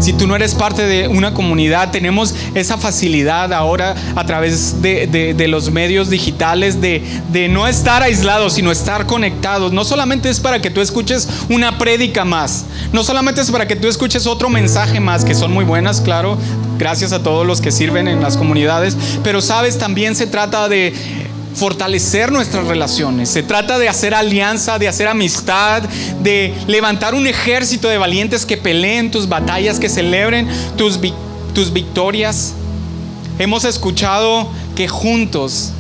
Si 0.00 0.12
tú 0.12 0.26
no 0.26 0.36
eres 0.36 0.54
parte 0.54 0.82
de 0.82 1.08
una 1.08 1.32
comunidad, 1.32 1.90
tenemos 1.90 2.34
esa 2.54 2.76
facilidad 2.76 3.52
ahora 3.52 3.94
a 4.14 4.24
través 4.26 4.82
de, 4.82 5.46
los 5.48 5.70
medios 5.70 6.10
digitales 6.10 6.80
de, 6.80 7.02
de, 7.32 7.48
no 7.48 7.66
estar 7.66 8.02
aislados, 8.02 8.54
sino 8.54 8.70
estar 8.70 9.06
conectados. 9.06 9.72
No 9.72 9.84
solamente 9.84 10.28
es 10.28 10.40
para 10.40 10.60
que 10.60 10.70
tú 10.70 10.80
escuches 10.80 11.28
una 11.48 11.78
prédica 11.78 12.24
más, 12.24 12.66
no 12.92 13.04
solamente 13.04 13.40
es 13.40 13.50
para 13.50 13.66
que 13.66 13.76
tú 13.76 13.88
escuches 13.88 14.26
otro 14.26 14.48
mensaje 14.48 15.00
más, 15.00 15.24
que 15.24 15.34
son 15.34 15.52
muy 15.52 15.64
buenas, 15.64 16.00
claro, 16.00 16.36
gracias 16.78 17.12
a 17.12 17.22
todos 17.22 17.46
los 17.46 17.60
que 17.60 17.70
sirven 17.70 18.08
en 18.08 18.20
las 18.20 18.36
comunidades, 18.36 18.96
pero 19.22 19.40
sabes, 19.40 19.78
también 19.78 20.14
se 20.14 20.26
trata 20.26 20.68
de 20.68 20.92
fortalecer 21.56 22.30
nuestras 22.30 22.66
relaciones. 22.66 23.30
Se 23.30 23.42
trata 23.42 23.78
de 23.78 23.88
hacer 23.88 24.14
alianza, 24.14 24.78
de 24.78 24.88
hacer 24.88 25.08
amistad, 25.08 25.82
de 26.20 26.54
levantar 26.66 27.14
un 27.14 27.26
ejército 27.26 27.88
de 27.88 27.98
valientes 27.98 28.44
que 28.44 28.56
peleen 28.56 29.10
tus 29.10 29.28
batallas, 29.28 29.80
que 29.80 29.88
celebren 29.88 30.48
tus, 30.76 31.00
tus 31.54 31.72
victorias. 31.72 32.52
Hemos 33.38 33.64
escuchado 33.64 34.48
que 34.74 34.86
juntos 34.86 35.72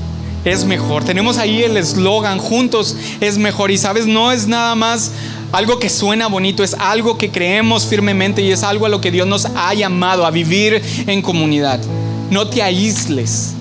es 0.44 0.64
mejor. 0.64 1.04
Tenemos 1.04 1.38
ahí 1.38 1.62
el 1.62 1.76
eslogan, 1.76 2.38
juntos 2.38 2.96
es 3.20 3.36
mejor. 3.36 3.70
Y 3.70 3.78
sabes, 3.78 4.06
no 4.06 4.32
es 4.32 4.46
nada 4.46 4.74
más 4.74 5.10
algo 5.52 5.78
que 5.78 5.90
suena 5.90 6.26
bonito, 6.26 6.64
es 6.64 6.74
algo 6.74 7.18
que 7.18 7.30
creemos 7.30 7.86
firmemente 7.86 8.42
y 8.42 8.50
es 8.50 8.62
algo 8.62 8.86
a 8.86 8.88
lo 8.88 9.00
que 9.00 9.10
Dios 9.10 9.26
nos 9.26 9.44
ha 9.44 9.74
llamado 9.74 10.24
a 10.24 10.30
vivir 10.30 10.82
en 11.06 11.22
comunidad. 11.22 11.80
No 12.30 12.48
te 12.48 12.62
aísles. 12.62 13.54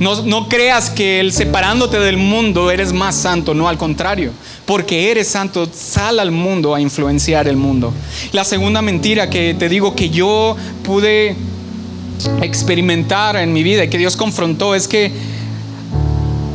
No, 0.00 0.48
creas 0.48 0.88
que 0.88 1.20
el 1.20 1.30
separándote 1.30 2.00
del 2.00 2.16
mundo 2.16 2.70
eres 2.70 2.94
más 2.94 3.14
santo, 3.14 3.52
no 3.52 3.68
al 3.68 3.76
contrario, 3.76 4.32
porque 4.64 5.10
eres 5.10 5.28
santo, 5.28 5.68
sal 5.70 6.18
al 6.20 6.30
mundo 6.30 6.74
a 6.74 6.80
influenciar 6.80 7.46
el 7.46 7.58
mundo. 7.58 7.92
La 8.32 8.44
segunda 8.44 8.80
mentira 8.80 9.28
que 9.28 9.52
te 9.52 9.68
digo 9.68 9.94
que 9.94 10.08
yo 10.08 10.56
pude 10.84 11.36
experimentar 12.40 13.36
en 13.36 13.52
mi 13.52 13.62
vida 13.62 13.84
y 13.84 13.90
que 13.90 13.98
Dios 13.98 14.16
confrontó 14.16 14.74
es 14.74 14.88
que 14.88 15.12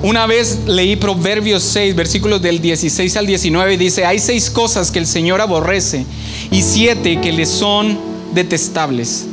una 0.02 0.26
vez 0.26 0.62
leí 0.66 0.96
Proverbios 0.96 1.62
6, 1.62 1.96
versículos 1.96 2.42
del 2.42 2.60
16 2.60 3.16
al 3.16 3.28
19, 3.28 3.76
y 3.76 3.78
dice, 3.78 4.06
hay 4.06 4.18
seis 4.18 4.50
cosas 4.50 4.90
que 4.90 4.98
el 4.98 5.06
Señor 5.06 5.40
aborrece 5.40 6.04
y 6.50 6.64
siete 6.64 7.22
que 7.22 7.32
le 7.32 7.46
son 7.46 8.00
detestables. 8.34 9.28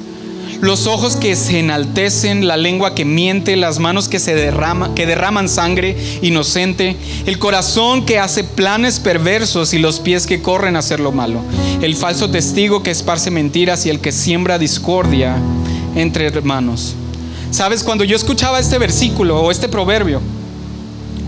Los 0.63 0.87
ojos 0.87 1.17
que 1.17 1.35
se 1.35 1.59
enaltecen, 1.59 2.47
la 2.47 2.57
lengua 2.57 2.95
que 2.95 3.05
miente, 3.05 3.57
las 3.57 3.81
manos 3.81 4.09
que 4.09 4.21
se 4.21 4.37
derraman 4.37 5.49
sangre 5.49 5.97
inocente, 6.23 6.97
el 7.27 7.41
corazón 7.41 8.07
que 8.07 8.21
hace 8.21 8.45
planes 8.45 9.01
perversos 9.01 9.75
y 9.75 9.81
los 9.81 9.99
pies 9.99 10.29
que 10.29 10.41
corren 10.41 10.77
a 10.77 10.79
hacer 10.79 11.01
lo 11.01 11.11
malo, 11.11 11.41
el 11.81 11.97
falso 11.97 12.31
testigo 12.31 12.85
que 12.85 12.93
esparce 12.93 13.33
mentiras 13.33 13.87
y 13.87 13.91
el 13.91 13.99
que 13.99 14.13
siembra 14.13 14.57
discordia 14.57 15.37
entre 15.97 16.27
hermanos. 16.27 16.95
Sabes, 17.51 17.83
cuando 17.83 18.05
yo 18.05 18.15
escuchaba 18.15 18.61
este 18.61 18.79
versículo 18.79 19.41
o 19.41 19.51
este 19.51 19.69
proverbio, 19.69 20.23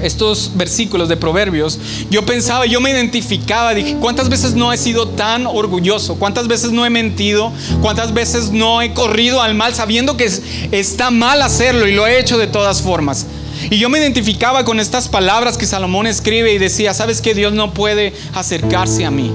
estos 0.04 0.52
versículos 0.54 1.08
de 1.08 1.16
Proverbios, 1.16 1.78
yo 2.10 2.24
pensaba, 2.24 2.66
yo 2.66 2.80
me 2.80 2.90
identificaba, 2.90 3.74
dije, 3.74 3.96
¿cuántas 4.00 4.28
veces 4.28 4.54
no 4.54 4.72
he 4.72 4.76
sido 4.76 5.08
tan 5.08 5.46
orgulloso? 5.46 6.16
¿Cuántas 6.16 6.46
veces 6.46 6.72
no 6.72 6.86
he 6.86 6.90
mentido? 6.90 7.52
¿Cuántas 7.80 8.14
veces 8.14 8.50
no 8.50 8.82
he 8.82 8.92
corrido 8.92 9.42
al 9.42 9.54
mal 9.54 9.74
sabiendo 9.74 10.16
que 10.16 10.30
está 10.72 11.10
mal 11.10 11.42
hacerlo 11.42 11.86
y 11.86 11.92
lo 11.92 12.06
he 12.06 12.20
hecho 12.20 12.38
de 12.38 12.46
todas 12.46 12.82
formas? 12.82 13.26
Y 13.70 13.78
yo 13.78 13.88
me 13.88 13.98
identificaba 13.98 14.64
con 14.64 14.80
estas 14.80 15.08
palabras 15.08 15.56
que 15.56 15.66
Salomón 15.66 16.06
escribe 16.06 16.52
y 16.52 16.58
decía, 16.58 16.92
¿sabes 16.92 17.20
que 17.20 17.34
Dios 17.34 17.52
no 17.52 17.72
puede 17.72 18.12
acercarse 18.34 19.04
a 19.04 19.10
mí? 19.10 19.30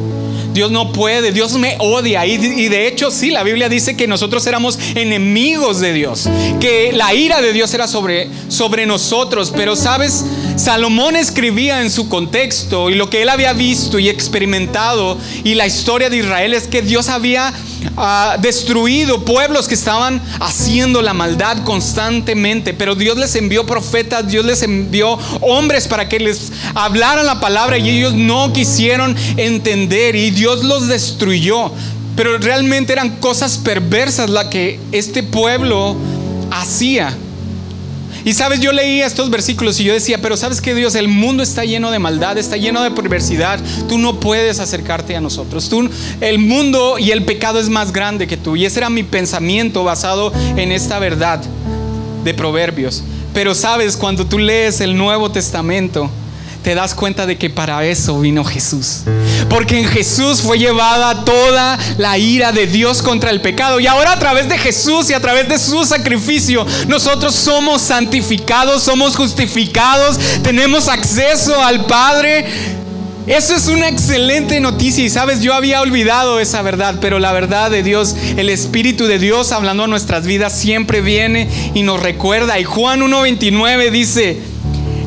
Dios 0.53 0.71
no 0.71 0.91
puede, 0.91 1.31
Dios 1.31 1.53
me 1.53 1.75
odia. 1.79 2.25
Y, 2.25 2.37
de 2.37 2.87
hecho, 2.87 3.11
sí, 3.11 3.31
la 3.31 3.43
Biblia 3.43 3.69
dice 3.69 3.95
que 3.95 4.07
nosotros 4.07 4.45
éramos 4.47 4.79
enemigos 4.95 5.79
de 5.79 5.93
Dios, 5.93 6.27
que 6.59 6.91
la 6.91 7.13
ira 7.13 7.41
de 7.41 7.53
Dios 7.53 7.73
era 7.73 7.87
sobre, 7.87 8.29
sobre 8.49 8.85
nosotros. 8.85 9.53
Pero, 9.55 9.75
¿sabes? 9.75 10.25
Salomón 10.59 11.15
escribía 11.15 11.81
en 11.81 11.89
su 11.89 12.09
contexto 12.09 12.89
y 12.89 12.95
lo 12.95 13.09
que 13.09 13.21
él 13.21 13.29
había 13.29 13.53
visto 13.53 13.97
y 13.97 14.09
experimentado 14.09 15.17
y 15.45 15.55
la 15.55 15.65
historia 15.65 16.09
de 16.09 16.17
Israel 16.17 16.53
es 16.53 16.67
que 16.67 16.81
Dios 16.81 17.07
había 17.07 17.53
ah, 17.95 18.35
destruido 18.41 19.23
pueblos 19.23 19.69
que 19.69 19.75
estaban 19.75 20.21
haciendo 20.41 21.01
la 21.01 21.13
maldad 21.13 21.63
constantemente, 21.63 22.73
pero 22.73 22.95
Dios 22.95 23.17
les 23.17 23.35
envió 23.35 23.65
profetas, 23.65 24.27
Dios 24.27 24.43
les 24.43 24.61
envió 24.61 25.17
hombres 25.39 25.87
para 25.87 26.09
que 26.09 26.19
les 26.19 26.51
hablaran 26.75 27.25
la 27.25 27.39
palabra 27.39 27.77
y 27.77 27.89
ellos 27.89 28.13
no 28.13 28.51
quisieron 28.51 29.15
entender 29.37 30.17
y 30.17 30.31
Dios 30.31 30.65
los 30.65 30.87
destruyó. 30.87 31.71
Pero 32.17 32.37
realmente 32.37 32.91
eran 32.91 33.15
cosas 33.21 33.57
perversas 33.57 34.29
la 34.29 34.49
que 34.49 34.77
este 34.91 35.23
pueblo 35.23 35.95
hacía. 36.51 37.15
Y 38.29 38.33
sabes, 38.33 38.59
yo 38.59 38.71
leía 38.71 39.07
estos 39.07 39.31
versículos 39.31 39.79
y 39.79 39.85
yo 39.85 39.91
decía, 39.91 40.21
pero 40.21 40.37
sabes 40.37 40.61
que 40.61 40.75
Dios, 40.75 40.93
el 40.93 41.07
mundo 41.07 41.41
está 41.41 41.65
lleno 41.65 41.89
de 41.89 41.97
maldad, 41.97 42.37
está 42.37 42.57
lleno 42.57 42.83
de 42.83 42.91
perversidad, 42.91 43.59
tú 43.87 43.97
no 43.97 44.19
puedes 44.19 44.59
acercarte 44.59 45.15
a 45.15 45.19
nosotros. 45.19 45.67
Tú, 45.67 45.89
el 46.21 46.37
mundo 46.37 46.99
y 46.99 47.09
el 47.09 47.25
pecado 47.25 47.59
es 47.59 47.69
más 47.69 47.91
grande 47.91 48.27
que 48.27 48.37
tú. 48.37 48.55
Y 48.55 48.67
ese 48.67 48.81
era 48.81 48.91
mi 48.91 49.01
pensamiento 49.01 49.83
basado 49.83 50.31
en 50.57 50.71
esta 50.71 50.99
verdad 50.99 51.41
de 52.23 52.33
Proverbios. 52.35 53.03
Pero 53.33 53.55
sabes, 53.55 53.97
cuando 53.97 54.27
tú 54.27 54.37
lees 54.37 54.79
el 54.79 54.95
Nuevo 54.95 55.31
Testamento, 55.31 56.11
te 56.69 56.75
das 56.75 56.93
cuenta 56.93 57.25
de 57.25 57.35
que 57.35 57.49
para 57.49 57.83
eso 57.83 58.19
vino 58.19 58.45
Jesús. 58.45 59.01
Porque 59.49 59.79
en 59.79 59.87
Jesús 59.87 60.43
fue 60.43 60.59
llevada 60.59 61.25
toda 61.25 61.79
la 61.97 62.19
ira 62.19 62.51
de 62.51 62.67
Dios 62.67 63.01
contra 63.01 63.31
el 63.31 63.41
pecado. 63.41 63.79
Y 63.79 63.87
ahora 63.87 64.11
a 64.11 64.19
través 64.19 64.47
de 64.47 64.55
Jesús 64.55 65.09
y 65.09 65.13
a 65.13 65.19
través 65.19 65.49
de 65.49 65.57
su 65.57 65.83
sacrificio, 65.83 66.67
nosotros 66.87 67.33
somos 67.33 67.81
santificados, 67.81 68.83
somos 68.83 69.15
justificados, 69.15 70.19
tenemos 70.43 70.87
acceso 70.89 71.59
al 71.59 71.87
Padre. 71.87 72.45
Eso 73.25 73.55
es 73.55 73.67
una 73.67 73.89
excelente 73.89 74.59
noticia 74.59 75.03
y 75.03 75.09
sabes, 75.09 75.41
yo 75.41 75.55
había 75.55 75.81
olvidado 75.81 76.39
esa 76.39 76.61
verdad, 76.61 76.99
pero 77.01 77.17
la 77.17 77.31
verdad 77.31 77.71
de 77.71 77.81
Dios, 77.81 78.15
el 78.37 78.47
Espíritu 78.49 79.07
de 79.07 79.17
Dios 79.17 79.51
hablando 79.53 79.85
a 79.85 79.87
nuestras 79.87 80.27
vidas 80.27 80.55
siempre 80.55 81.01
viene 81.01 81.49
y 81.73 81.81
nos 81.81 81.99
recuerda. 81.99 82.59
Y 82.59 82.63
Juan 82.63 83.01
1.29 83.01 83.89
dice, 83.89 84.37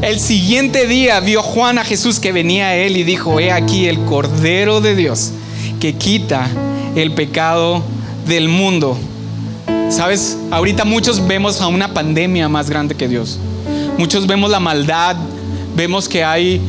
el 0.02 0.18
siguiente 0.18 0.86
día 0.88 1.20
vio 1.20 1.42
Juan 1.42 1.78
a 1.78 1.84
Jesús 1.84 2.18
que 2.18 2.32
venía 2.32 2.66
a 2.66 2.74
él 2.74 2.96
y 2.96 3.04
dijo, 3.04 3.38
he 3.38 3.52
aquí 3.52 3.86
el 3.86 4.00
Cordero 4.04 4.80
de 4.80 4.96
Dios 4.96 5.30
que 5.80 5.94
quita 5.94 6.48
el 6.96 7.12
pecado 7.12 7.82
del 8.26 8.48
mundo. 8.48 8.98
Sabes, 9.90 10.38
ahorita 10.50 10.84
muchos 10.84 11.26
vemos 11.26 11.60
a 11.60 11.68
una 11.68 11.94
pandemia 11.94 12.48
más 12.48 12.68
grande 12.68 12.96
que 12.96 13.06
Dios. 13.06 13.38
Muchos 13.96 14.26
vemos 14.26 14.50
la 14.50 14.58
maldad, 14.58 15.16
vemos 15.76 16.08
que 16.08 16.24
hay 16.24 16.60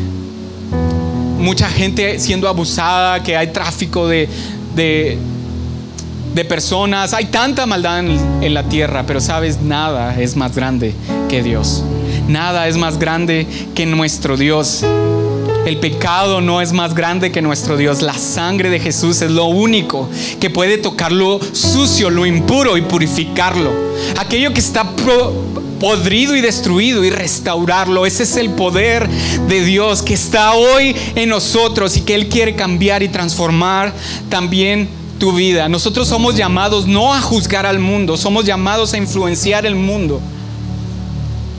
mucha 1.40 1.70
gente 1.70 2.20
siendo 2.20 2.48
abusada, 2.48 3.24
que 3.24 3.36
hay 3.36 3.48
tráfico 3.48 4.08
de, 4.08 4.30
de, 4.76 5.18
personas, 6.46 7.14
hay 7.14 7.26
tanta 7.26 7.66
maldad 7.66 8.00
en, 8.00 8.44
en 8.44 8.54
la 8.54 8.64
tierra, 8.64 9.06
pero 9.08 9.20
sabes, 9.20 9.62
nada 9.62 10.20
es 10.20 10.36
más 10.36 10.56
grande 10.56 10.94
que 11.30 11.42
Dios. 11.42 11.84
Nada 12.28 12.68
es 12.68 12.78
más 12.78 12.98
grande 12.98 13.48
que 13.76 13.86
nuestro 13.86 14.38
Dios. 14.38 14.84
El 15.66 15.78
pecado 15.78 16.42
no 16.42 16.62
es 16.62 16.74
más 16.74 16.94
grande 16.94 17.32
que 17.32 17.42
nuestro 17.42 17.78
Dios. 17.78 18.02
La 18.02 18.18
sangre 18.18 18.70
de 18.70 18.80
Jesús 18.80 19.22
es 19.22 19.32
lo 19.32 19.46
único 19.46 20.10
que 20.40 20.50
puede 20.50 20.78
tocar 20.78 21.12
lo 21.12 21.40
sucio, 21.54 22.10
lo 22.10 22.26
impuro 22.26 22.76
y 22.78 22.82
purificarlo. 22.82 23.72
Aquello 24.18 24.54
que 24.54 24.60
está 24.60 24.86
podrido 25.80 26.36
y 26.36 26.42
destruido 26.42 27.04
y 27.04 27.10
restaurarlo. 27.10 28.06
Ese 28.06 28.24
es 28.24 28.36
el 28.36 28.50
poder 28.52 29.08
de 29.48 29.64
Dios 29.64 30.02
que 30.02 30.14
está 30.14 30.54
hoy 30.54 30.96
en 31.16 31.30
nosotros 31.30 31.96
y 31.96 32.02
que 32.02 32.16
Él 32.16 32.28
quiere 32.28 32.56
cambiar 32.56 33.04
y 33.04 33.08
transformar 33.08 33.94
también 34.30 34.90
tu 35.18 35.32
vida. 35.32 35.70
Nosotros 35.70 36.10
somos 36.10 36.36
llamados 36.36 36.88
no 36.88 37.14
a 37.14 37.22
juzgar 37.22 37.66
al 37.66 37.80
mundo, 37.80 38.18
somos 38.18 38.44
llamados 38.44 38.94
a 38.94 38.98
influenciar 38.98 39.66
el 39.66 39.76
mundo. 39.76 40.22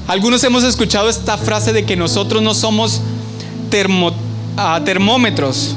Algunos 0.07 0.45
hemos 0.45 0.65
escuchado 0.65 1.09
esta 1.09 1.39
frase 1.39 1.73
de 1.73 1.85
que 1.85 1.97
nosotros 1.97 2.43
no 2.43 2.53
somos 2.53 3.01
ah, 4.59 4.81
termómetros, 4.85 5.75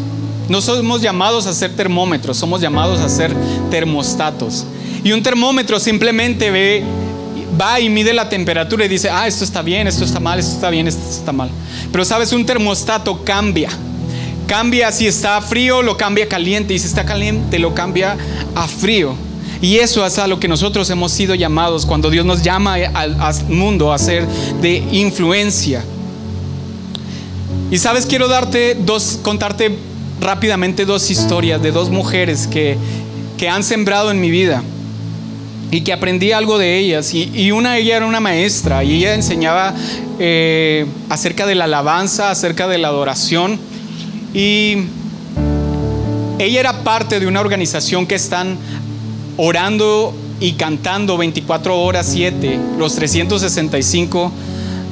no 0.49 0.61
somos 0.61 1.01
llamados 1.01 1.47
a 1.47 1.53
ser 1.53 1.75
termómetros, 1.75 2.35
somos 2.35 2.59
llamados 2.59 2.99
a 2.99 3.07
ser 3.07 3.33
termostatos. 3.71 4.65
Y 5.03 5.13
un 5.13 5.23
termómetro 5.23 5.79
simplemente 5.79 6.51
ve, 6.51 6.83
va 7.59 7.79
y 7.79 7.89
mide 7.89 8.13
la 8.13 8.27
temperatura 8.27 8.83
y 8.83 8.89
dice, 8.89 9.09
ah, 9.09 9.27
esto 9.27 9.45
está 9.45 9.61
bien, 9.61 9.87
esto 9.87 10.03
está 10.03 10.19
mal, 10.19 10.39
esto 10.39 10.55
está 10.55 10.69
bien, 10.69 10.89
esto 10.89 11.09
está 11.09 11.31
mal. 11.31 11.49
Pero 11.89 12.03
sabes, 12.03 12.33
un 12.33 12.45
termostato 12.45 13.23
cambia. 13.23 13.69
Cambia 14.45 14.91
si 14.91 15.07
está 15.07 15.41
frío, 15.41 15.81
lo 15.81 15.95
cambia 15.95 16.27
caliente. 16.27 16.73
Y 16.73 16.79
si 16.79 16.87
está 16.87 17.05
caliente, 17.05 17.59
lo 17.59 17.73
cambia 17.73 18.17
a 18.55 18.67
frío. 18.67 19.15
Y 19.61 19.77
eso 19.77 20.05
es 20.05 20.17
a 20.19 20.27
lo 20.27 20.39
que 20.39 20.47
nosotros 20.47 20.89
hemos 20.89 21.11
sido 21.11 21.35
llamados 21.35 21.85
cuando 21.85 22.09
Dios 22.09 22.25
nos 22.25 22.43
llama 22.43 22.75
al, 22.75 23.15
mundo 23.49 23.91
a 23.91 23.97
ser 23.97 24.27
de 24.61 24.77
influencia. 24.91 25.83
Y 27.71 27.77
sabes, 27.77 28.05
quiero 28.05 28.27
darte 28.27 28.75
dos, 28.75 29.19
contarte 29.21 29.77
rápidamente 30.21 30.85
dos 30.85 31.09
historias 31.09 31.61
de 31.61 31.71
dos 31.71 31.89
mujeres 31.89 32.47
que, 32.47 32.77
que 33.37 33.49
han 33.49 33.63
sembrado 33.63 34.11
en 34.11 34.21
mi 34.21 34.31
vida 34.31 34.63
y 35.71 35.81
que 35.81 35.91
aprendí 35.91 36.31
algo 36.31 36.57
de 36.57 36.77
ellas. 36.77 37.13
Y, 37.13 37.51
una 37.51 37.73
de 37.73 37.81
ellas 37.81 37.97
era 37.97 38.05
una 38.05 38.19
maestra 38.19 38.83
y 38.83 38.97
ella 38.97 39.13
enseñaba 39.13 39.73
eh, 40.19 40.85
acerca 41.09 41.45
de 41.45 41.55
la 41.55 41.65
alabanza, 41.65 42.31
acerca 42.31 42.67
de 42.67 42.77
la 42.77 42.87
adoración. 42.89 43.59
Y 44.33 44.77
ella 46.39 46.59
era 46.59 46.83
parte 46.83 47.19
de 47.19 47.27
una 47.27 47.41
organización 47.41 48.05
que 48.05 48.15
están 48.15 48.57
orando 49.37 50.13
y 50.39 50.53
cantando 50.53 51.17
24 51.17 51.79
horas 51.79 52.09
7, 52.11 52.59
los 52.77 52.95
365 52.95 54.31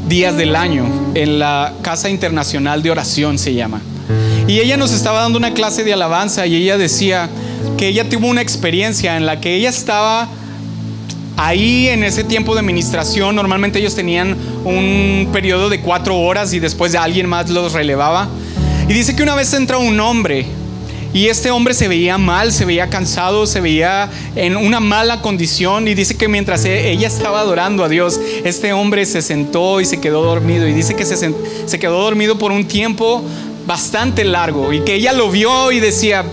días 0.07 0.37
del 0.37 0.55
año 0.55 0.85
en 1.15 1.39
la 1.39 1.73
Casa 1.81 2.09
Internacional 2.09 2.81
de 2.83 2.91
Oración 2.91 3.37
se 3.37 3.53
llama. 3.53 3.81
Y 4.47 4.59
ella 4.59 4.77
nos 4.77 4.91
estaba 4.91 5.21
dando 5.21 5.37
una 5.39 5.53
clase 5.53 5.83
de 5.83 5.93
alabanza 5.93 6.45
y 6.45 6.55
ella 6.55 6.77
decía 6.77 7.29
que 7.77 7.87
ella 7.87 8.07
tuvo 8.07 8.27
una 8.27 8.41
experiencia 8.41 9.17
en 9.17 9.25
la 9.25 9.41
que 9.41 9.55
ella 9.55 9.69
estaba 9.69 10.29
ahí 11.37 11.87
en 11.87 12.03
ese 12.03 12.23
tiempo 12.23 12.53
de 12.53 12.59
administración. 12.59 13.35
Normalmente 13.35 13.79
ellos 13.79 13.95
tenían 13.95 14.37
un 14.63 15.29
periodo 15.33 15.69
de 15.69 15.81
cuatro 15.81 16.19
horas 16.19 16.53
y 16.53 16.59
después 16.59 16.93
alguien 16.93 17.27
más 17.27 17.49
los 17.49 17.73
relevaba. 17.73 18.29
Y 18.87 18.93
dice 18.93 19.15
que 19.15 19.23
una 19.23 19.33
vez 19.33 19.51
entra 19.53 19.79
un 19.79 19.99
hombre 19.99 20.45
y 21.15 21.29
este 21.29 21.49
hombre 21.49 21.73
se 21.73 21.87
veía 21.87 22.17
mal, 22.17 22.51
se 22.51 22.65
veía 22.65 22.89
cansado, 22.89 23.47
se 23.47 23.61
veía 23.61 24.09
en 24.35 24.57
una 24.57 24.81
mala 24.81 25.21
condición. 25.21 25.87
Y 25.87 25.93
dice 25.93 26.17
que 26.17 26.27
mientras 26.27 26.65
e, 26.65 26.91
ella 26.91 27.07
estaba 27.07 27.39
adorando 27.39 27.85
a 27.85 27.87
Dios, 27.87 28.19
este 28.43 28.73
hombre 28.73 29.05
se 29.05 29.21
sentó 29.21 29.79
y 29.79 29.85
se 29.85 30.01
quedó 30.01 30.23
dormido. 30.23 30.67
Y 30.67 30.73
dice 30.73 30.93
que 30.93 31.05
se, 31.05 31.79
quedó 31.79 32.01
dormido 32.01 32.37
por 32.37 32.51
un 32.51 32.67
tiempo 32.67 33.23
bastante 33.65 34.25
largo 34.25 34.73
y 34.73 34.81
que 34.81 34.95
ella 34.95 35.13
lo 35.13 35.31
vio 35.31 35.71
y 35.71 35.79
decía, 35.79 36.25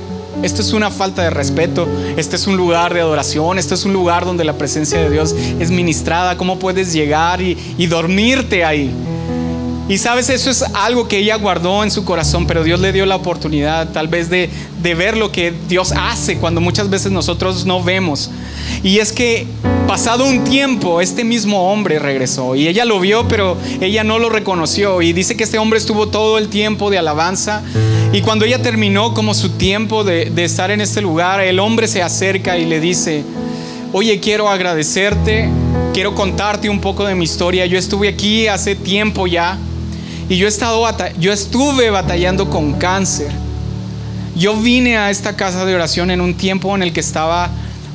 esto 0.43 0.63
es 0.63 0.73
una 0.73 0.91
falta 0.91 1.23
de 1.23 1.31
respeto, 1.31 1.87
este 2.17 2.35
es 2.35 2.49
un 2.49 2.57
lugar 2.57 2.93
de 2.93 3.03
adoración, 3.03 3.61
este 3.61 3.75
es 3.75 3.85
un 3.85 3.93
lugar 3.93 4.25
donde 4.25 4.43
la 4.43 4.55
presencia 4.55 5.01
de 5.01 5.11
Dios 5.11 5.33
es 5.61 5.71
ministrada, 5.71 6.37
¿cómo 6.37 6.59
puedes 6.59 6.93
llegar 6.93 7.41
y 7.41 7.87
dormirte 7.87 8.65
ahí? 8.65 8.91
Y 9.93 9.99
sabes, 9.99 10.31
eso 10.31 10.49
es 10.49 10.63
algo 10.73 11.07
que 11.07 11.19
ella 11.19 11.37
guardó 11.37 11.85
en 11.85 11.91
su 11.91 12.07
corazón, 12.07 12.47
pero 12.47 12.65
Dios 12.65 12.81
le 12.81 12.95
dio 12.95 13.05
la 13.05 13.15
oportunidad 13.15 13.93
tal 13.93 14.09
vez 14.09 14.31
de, 14.31 14.49
de, 14.83 14.95
ver 14.95 15.19
lo 15.19 15.31
que 15.31 15.53
Dios 15.69 15.93
hace 15.95 16.39
cuando 16.39 16.63
muchas 16.63 16.89
veces 16.89 17.13
nosotros 17.13 17.67
no 17.67 17.83
vemos. 17.83 18.31
Y 18.83 19.01
es 19.01 19.13
que 19.13 19.47
pasado 19.87 20.25
un 20.25 20.45
tiempo, 20.45 21.03
este 21.03 21.25
mismo 21.25 21.71
hombre 21.71 21.99
regresó 21.99 22.55
y 22.55 22.69
ella 22.69 22.87
lo 22.87 23.01
vio, 23.01 23.29
pero 23.29 23.59
ella 23.83 24.03
no 24.03 24.19
lo 24.19 24.31
reconoció. 24.31 25.03
Y 25.03 25.13
dice 25.13 25.37
que 25.37 25.45
este 25.45 25.59
hombre 25.59 25.79
estuvo 25.79 26.09
todo 26.09 26.39
el 26.39 26.49
tiempo 26.49 26.89
de 26.89 26.97
alabanza. 26.97 27.63
Y 28.15 28.23
cuando 28.23 28.47
ella 28.47 28.63
terminó 28.63 29.13
como 29.13 29.35
su 29.35 29.51
tiempo 29.51 30.05
de, 30.05 30.31
de 30.31 30.45
estar 30.45 30.71
en 30.71 30.81
este 30.81 31.03
lugar, 31.03 31.43
el 31.43 31.59
hombre 31.59 31.87
se 31.87 32.01
acerca 32.01 32.57
y 32.57 32.65
le 32.65 32.81
dice, 32.81 33.25
oye, 33.93 34.21
quiero 34.21 34.49
agradecerte, 34.49 35.51
quiero 35.93 36.15
contarte 36.15 36.71
un 36.71 36.81
poco 36.81 37.05
de 37.05 37.15
mi 37.15 37.25
historia. 37.25 37.67
Yo 37.67 37.77
estuve 37.77 38.09
aquí 38.09 38.47
hace 38.47 38.75
tiempo 38.75 39.27
ya 39.27 39.59
y 40.33 40.39
yo, 40.39 40.47
he 40.47 40.49
estado, 40.49 40.83
yo 41.21 41.31
estuve 41.31 41.91
batallando 41.91 42.49
con 42.49 42.73
cáncer. 42.73 43.31
Yo 44.35 44.57
vine 44.57 44.97
a 44.97 45.11
esta 45.11 45.37
casa 45.37 45.67
de 45.67 45.75
oración 45.75 46.11
en 46.11 46.23
un 46.23 46.33
tiempo 46.33 46.75
en 46.75 46.83
el 46.83 46.95
que 46.95 47.01
estaba 47.01 47.51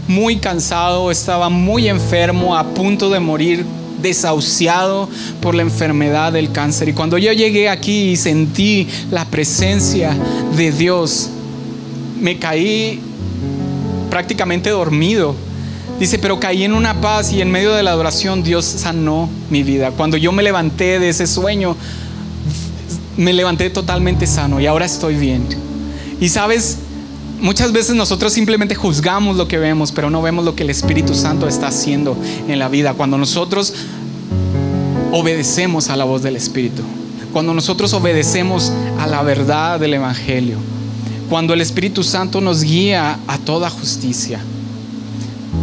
muy 0.08 0.36
cansado, 0.36 1.10
estaba 1.10 1.50
muy 1.50 1.90
enfermo, 1.90 2.56
a 2.56 2.64
punto 2.64 3.10
de 3.10 3.20
morir, 3.20 3.66
desahuciado 4.04 5.10
por 5.42 5.56
la 5.56 5.64
enfermedad 5.64 6.32
del 6.32 6.52
cáncer. 6.52 6.90
Y 6.90 6.94
cuando 6.94 7.18
yo 7.18 7.34
llegué 7.34 7.70
aquí 7.70 8.12
y 8.12 8.18
sentí 8.18 8.88
la 9.10 9.26
presencia 9.26 10.16
de 10.56 10.72
Dios, 10.72 11.30
me 12.20 12.38
caí 12.38 13.02
prácticamente 14.12 14.70
dormido. 14.70 15.34
Dice, 16.00 16.20
pero 16.20 16.40
caí 16.40 16.66
en 16.66 16.76
una 16.76 17.02
paz 17.02 17.34
y 17.34 17.42
en 17.42 17.50
medio 17.50 17.74
de 17.74 17.82
la 17.82 17.94
adoración 17.94 18.44
Dios 18.44 18.64
sanó 18.64 19.28
mi 19.50 19.64
vida. 19.64 19.90
Cuando 19.90 20.18
yo 20.18 20.32
me 20.32 20.44
levanté 20.44 21.00
de 21.00 21.10
ese 21.10 21.26
sueño, 21.26 21.76
me 23.18 23.34
levanté 23.34 23.70
totalmente 23.70 24.28
sano 24.28 24.60
y 24.60 24.68
ahora 24.68 24.86
estoy 24.86 25.16
bien. 25.16 25.48
Y 26.22 26.30
sabes, 26.30 26.78
muchas 27.42 27.72
veces 27.72 27.96
nosotros 27.96 28.32
simplemente 28.34 28.76
juzgamos 28.76 29.36
lo 29.36 29.48
que 29.48 29.58
vemos, 29.58 29.92
pero 29.92 30.10
no 30.10 30.22
vemos 30.22 30.46
lo 30.46 30.56
que 30.56 30.64
el 30.64 30.70
Espíritu 30.70 31.14
Santo 31.14 31.48
está 31.48 31.68
haciendo 31.68 32.16
en 32.48 32.60
la 32.60 32.70
vida. 32.70 32.94
Cuando 32.94 33.18
nosotros 33.18 33.74
obedecemos 35.12 35.90
a 35.90 35.96
la 35.96 36.06
voz 36.06 36.22
del 36.22 36.36
Espíritu, 36.36 36.84
cuando 37.34 37.54
nosotros 37.54 37.94
obedecemos 37.94 38.72
a 39.00 39.08
la 39.08 39.22
verdad 39.24 39.80
del 39.80 39.96
Evangelio, 39.96 40.58
cuando 41.30 41.54
el 41.54 41.62
Espíritu 41.62 42.04
Santo 42.04 42.40
nos 42.40 42.64
guía 42.64 43.20
a 43.28 43.38
toda 43.38 43.70
justicia. 43.70 44.40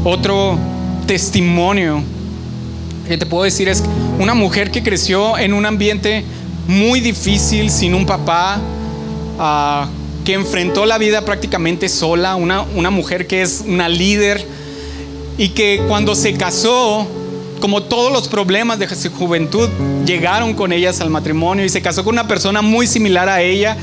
Otro 0.04 0.58
testimonio 1.06 2.02
que 3.08 3.16
te 3.16 3.26
puedo 3.26 3.44
decir 3.44 3.68
es 3.68 3.82
una 4.18 4.34
mujer 4.34 4.70
que 4.70 4.82
creció 4.82 5.38
en 5.38 5.54
un 5.54 5.66
ambiente 5.66 6.24
muy 6.66 7.00
difícil, 7.00 7.70
sin 7.70 7.94
un 7.94 8.06
papá, 8.06 8.60
uh, 9.38 10.24
que 10.24 10.34
enfrentó 10.34 10.86
la 10.86 10.98
vida 10.98 11.24
prácticamente 11.24 11.88
sola, 11.88 12.36
una, 12.36 12.62
una 12.62 12.90
mujer 12.90 13.26
que 13.26 13.42
es 13.42 13.62
una 13.66 13.88
líder 13.88 14.44
y 15.36 15.50
que 15.50 15.82
cuando 15.86 16.14
se 16.14 16.34
casó, 16.34 17.06
como 17.60 17.82
todos 17.82 18.12
los 18.12 18.28
problemas 18.28 18.78
de 18.78 18.88
su 18.94 19.10
juventud 19.10 19.68
llegaron 20.06 20.54
con 20.54 20.72
ellas 20.72 21.00
al 21.00 21.10
matrimonio 21.10 21.64
y 21.64 21.68
se 21.68 21.82
casó 21.82 22.04
con 22.04 22.14
una 22.14 22.26
persona 22.28 22.62
muy 22.62 22.86
similar 22.86 23.28
a 23.28 23.42
ella, 23.42 23.76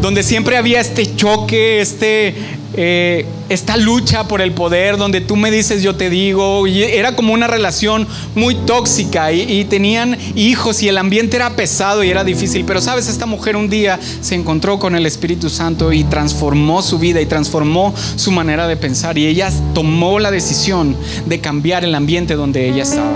donde 0.00 0.22
siempre 0.22 0.56
había 0.56 0.80
este 0.80 1.14
choque, 1.16 1.80
este 1.80 2.34
eh, 2.74 3.26
esta 3.50 3.76
lucha 3.76 4.26
por 4.28 4.40
el 4.40 4.52
poder, 4.52 4.96
donde 4.96 5.20
tú 5.20 5.36
me 5.36 5.50
dices, 5.50 5.82
yo 5.82 5.94
te 5.94 6.08
digo, 6.08 6.66
y 6.66 6.82
era 6.82 7.14
como 7.14 7.34
una 7.34 7.46
relación 7.46 8.08
muy 8.34 8.54
tóxica 8.54 9.30
y, 9.32 9.62
tenían 9.66 10.16
hijos 10.34 10.82
y 10.82 10.88
el 10.88 10.98
ambiente 10.98 11.36
era 11.36 11.50
pesado 11.50 12.02
y 12.02 12.10
era 12.10 12.24
difícil, 12.24 12.64
pero 12.64 12.80
sabes, 12.80 13.08
esta 13.08 13.26
mujer 13.26 13.56
un 13.56 13.68
día 13.68 14.00
se 14.20 14.34
encontró 14.34 14.78
con 14.78 14.94
el 14.94 15.06
Espíritu 15.06 15.50
Santo 15.50 15.92
y 15.92 16.04
transformó 16.04 16.82
su 16.82 16.98
vida 16.98 17.20
y 17.20 17.26
transformó 17.26 17.94
su 18.16 18.32
manera 18.32 18.66
de 18.66 18.76
pensar 18.76 19.18
y 19.18 19.26
ella 19.26 19.50
tomó 19.74 20.18
la 20.18 20.30
decisión 20.30 20.96
de 21.26 21.40
cambiar 21.40 21.84
el 21.84 21.94
ambiente 21.94 22.34
donde 22.34 22.68
ella 22.68 22.82
estaba. 22.82 23.12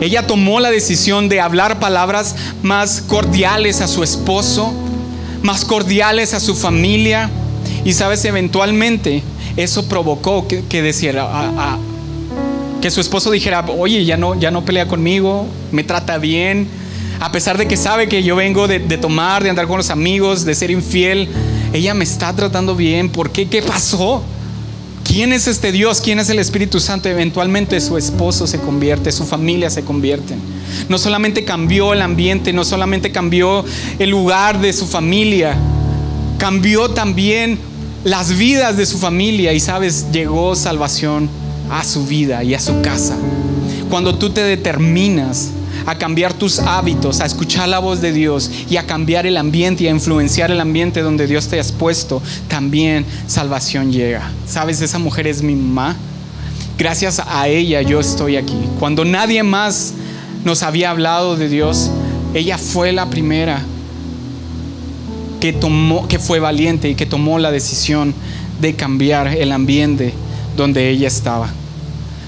Ella 0.00 0.26
tomó 0.26 0.58
la 0.60 0.70
decisión 0.70 1.28
de 1.28 1.40
hablar 1.40 1.78
palabras 1.78 2.34
más 2.62 3.02
cordiales 3.02 3.80
a 3.80 3.88
su 3.88 4.02
esposo, 4.02 4.72
más 5.42 5.64
cordiales 5.64 6.34
a 6.34 6.40
su 6.40 6.54
familia 6.54 7.30
y 7.86 7.92
sabes, 7.92 8.24
eventualmente 8.24 9.22
eso 9.56 9.88
provocó 9.88 10.48
que, 10.48 10.64
que 10.64 10.82
decía, 10.82 11.12
que 12.82 12.90
su 12.90 13.00
esposo 13.00 13.30
dijera, 13.30 13.64
oye, 13.78 14.04
ya 14.04 14.16
no, 14.16 14.34
ya 14.34 14.50
no 14.50 14.64
pelea 14.64 14.88
conmigo, 14.88 15.46
me 15.70 15.84
trata 15.84 16.18
bien, 16.18 16.66
a 17.20 17.30
pesar 17.30 17.58
de 17.58 17.68
que 17.68 17.76
sabe 17.76 18.08
que 18.08 18.24
yo 18.24 18.34
vengo 18.34 18.66
de, 18.66 18.80
de 18.80 18.98
tomar, 18.98 19.44
de 19.44 19.50
andar 19.50 19.68
con 19.68 19.76
los 19.76 19.90
amigos, 19.90 20.44
de 20.44 20.56
ser 20.56 20.72
infiel, 20.72 21.28
ella 21.72 21.94
me 21.94 22.02
está 22.02 22.34
tratando 22.34 22.74
bien, 22.74 23.08
¿por 23.08 23.30
qué? 23.30 23.46
¿Qué 23.46 23.62
pasó? 23.62 24.20
¿Quién 25.04 25.32
es 25.32 25.46
este 25.46 25.70
Dios? 25.70 26.00
¿Quién 26.00 26.18
es 26.18 26.28
el 26.28 26.40
Espíritu 26.40 26.80
Santo? 26.80 27.08
Eventualmente 27.08 27.80
su 27.80 27.96
esposo 27.96 28.48
se 28.48 28.58
convierte, 28.58 29.12
su 29.12 29.24
familia 29.24 29.70
se 29.70 29.84
convierte. 29.84 30.34
No 30.88 30.98
solamente 30.98 31.44
cambió 31.44 31.92
el 31.92 32.02
ambiente, 32.02 32.52
no 32.52 32.64
solamente 32.64 33.12
cambió 33.12 33.64
el 34.00 34.10
lugar 34.10 34.60
de 34.60 34.72
su 34.72 34.88
familia, 34.88 35.56
cambió 36.38 36.90
también 36.90 37.60
las 38.06 38.38
vidas 38.38 38.76
de 38.76 38.86
su 38.86 38.98
familia 38.98 39.52
y 39.52 39.58
sabes, 39.58 40.06
llegó 40.12 40.54
salvación 40.54 41.28
a 41.68 41.82
su 41.82 42.06
vida 42.06 42.44
y 42.44 42.54
a 42.54 42.60
su 42.60 42.80
casa. 42.80 43.16
Cuando 43.90 44.14
tú 44.14 44.30
te 44.30 44.44
determinas 44.44 45.50
a 45.86 45.98
cambiar 45.98 46.32
tus 46.32 46.60
hábitos, 46.60 47.20
a 47.20 47.26
escuchar 47.26 47.68
la 47.68 47.80
voz 47.80 48.00
de 48.00 48.12
Dios 48.12 48.48
y 48.70 48.76
a 48.76 48.86
cambiar 48.86 49.26
el 49.26 49.36
ambiente 49.36 49.82
y 49.82 49.88
a 49.88 49.90
influenciar 49.90 50.52
el 50.52 50.60
ambiente 50.60 51.00
donde 51.00 51.26
Dios 51.26 51.48
te 51.48 51.58
has 51.58 51.72
puesto, 51.72 52.22
también 52.46 53.04
salvación 53.26 53.90
llega. 53.90 54.30
Sabes, 54.46 54.80
esa 54.82 55.00
mujer 55.00 55.26
es 55.26 55.42
mi 55.42 55.56
mamá. 55.56 55.96
Gracias 56.78 57.20
a 57.26 57.48
ella 57.48 57.82
yo 57.82 57.98
estoy 57.98 58.36
aquí. 58.36 58.68
Cuando 58.78 59.04
nadie 59.04 59.42
más 59.42 59.94
nos 60.44 60.62
había 60.62 60.90
hablado 60.90 61.36
de 61.36 61.48
Dios, 61.48 61.90
ella 62.34 62.56
fue 62.56 62.92
la 62.92 63.10
primera 63.10 63.64
que, 65.46 65.52
tomó, 65.52 66.08
que 66.08 66.18
fue 66.18 66.40
valiente 66.40 66.88
y 66.88 66.96
que 66.96 67.06
tomó 67.06 67.38
la 67.38 67.52
decisión 67.52 68.12
de 68.60 68.74
cambiar 68.74 69.28
el 69.28 69.52
ambiente 69.52 70.12
donde 70.56 70.90
ella 70.90 71.06
estaba. 71.06 71.50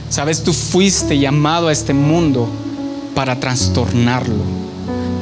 Sabes, 0.08 0.44
tú 0.44 0.52
fuiste 0.52 1.18
llamado 1.18 1.66
a 1.66 1.72
este 1.72 1.94
mundo 1.94 2.48
para 3.16 3.40
trastornarlo. 3.40 4.44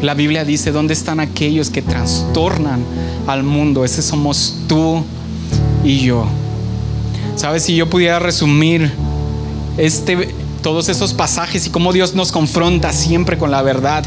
La 0.02 0.12
Biblia 0.12 0.44
dice, 0.44 0.72
¿dónde 0.72 0.92
están 0.92 1.20
aquellos 1.20 1.70
que 1.70 1.80
trastornan 1.80 2.84
al 3.26 3.44
mundo? 3.44 3.82
Ese 3.82 4.02
somos 4.02 4.56
tú 4.68 5.02
y 5.82 6.00
yo. 6.00 6.26
Sabes, 7.36 7.62
si 7.62 7.76
yo 7.76 7.88
pudiera 7.88 8.18
resumir 8.18 8.92
este, 9.78 10.34
todos 10.62 10.90
estos 10.90 11.14
pasajes 11.14 11.66
y 11.66 11.70
cómo 11.70 11.94
Dios 11.94 12.14
nos 12.14 12.30
confronta 12.30 12.92
siempre 12.92 13.38
con 13.38 13.50
la 13.50 13.62
verdad, 13.62 14.04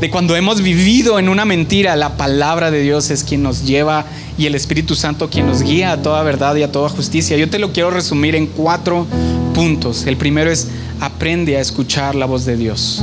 de 0.00 0.10
cuando 0.10 0.36
hemos 0.36 0.60
vivido 0.60 1.18
en 1.18 1.28
una 1.28 1.44
mentira, 1.44 1.96
la 1.96 2.16
palabra 2.16 2.70
de 2.70 2.82
Dios 2.82 3.10
es 3.10 3.24
quien 3.24 3.42
nos 3.42 3.64
lleva 3.64 4.04
y 4.36 4.46
el 4.46 4.54
Espíritu 4.54 4.94
Santo 4.94 5.30
quien 5.30 5.46
nos 5.46 5.62
guía 5.62 5.92
a 5.92 6.02
toda 6.02 6.22
verdad 6.22 6.56
y 6.56 6.62
a 6.62 6.72
toda 6.72 6.88
justicia. 6.88 7.36
Yo 7.36 7.48
te 7.48 7.58
lo 7.58 7.72
quiero 7.72 7.90
resumir 7.90 8.34
en 8.34 8.46
cuatro 8.46 9.06
puntos. 9.54 10.06
El 10.06 10.16
primero 10.16 10.50
es 10.50 10.68
aprende 11.00 11.56
a 11.56 11.60
escuchar 11.60 12.14
la 12.14 12.26
voz 12.26 12.44
de 12.44 12.56
Dios. 12.56 13.02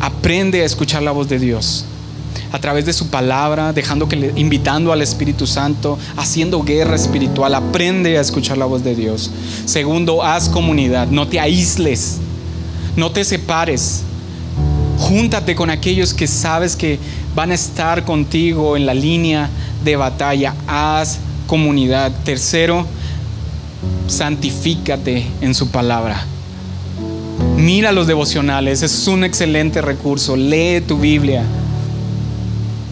Aprende 0.00 0.62
a 0.62 0.64
escuchar 0.64 1.02
la 1.02 1.12
voz 1.12 1.28
de 1.28 1.38
Dios 1.38 1.86
a 2.52 2.58
través 2.60 2.86
de 2.86 2.92
su 2.92 3.08
palabra, 3.08 3.72
dejando 3.72 4.08
que 4.08 4.32
invitando 4.36 4.92
al 4.92 5.02
Espíritu 5.02 5.44
Santo, 5.44 5.98
haciendo 6.16 6.62
guerra 6.62 6.94
espiritual, 6.94 7.52
aprende 7.52 8.16
a 8.16 8.20
escuchar 8.20 8.58
la 8.58 8.64
voz 8.64 8.84
de 8.84 8.94
Dios. 8.94 9.30
Segundo, 9.64 10.22
haz 10.22 10.48
comunidad, 10.48 11.08
no 11.08 11.26
te 11.26 11.40
aísles, 11.40 12.18
no 12.96 13.10
te 13.10 13.24
separes 13.24 14.04
Júntate 15.14 15.54
con 15.54 15.70
aquellos 15.70 16.12
que 16.12 16.26
sabes 16.26 16.74
que 16.74 16.98
van 17.36 17.52
a 17.52 17.54
estar 17.54 18.04
contigo 18.04 18.76
en 18.76 18.84
la 18.84 18.94
línea 18.94 19.48
de 19.84 19.94
batalla. 19.94 20.56
Haz 20.66 21.20
comunidad. 21.46 22.10
Tercero, 22.24 22.84
santifícate 24.08 25.24
en 25.40 25.54
su 25.54 25.70
palabra. 25.70 26.20
Mira 27.56 27.92
los 27.92 28.08
devocionales, 28.08 28.82
es 28.82 29.06
un 29.06 29.22
excelente 29.22 29.80
recurso. 29.80 30.36
Lee 30.36 30.80
tu 30.80 30.98
Biblia. 30.98 31.44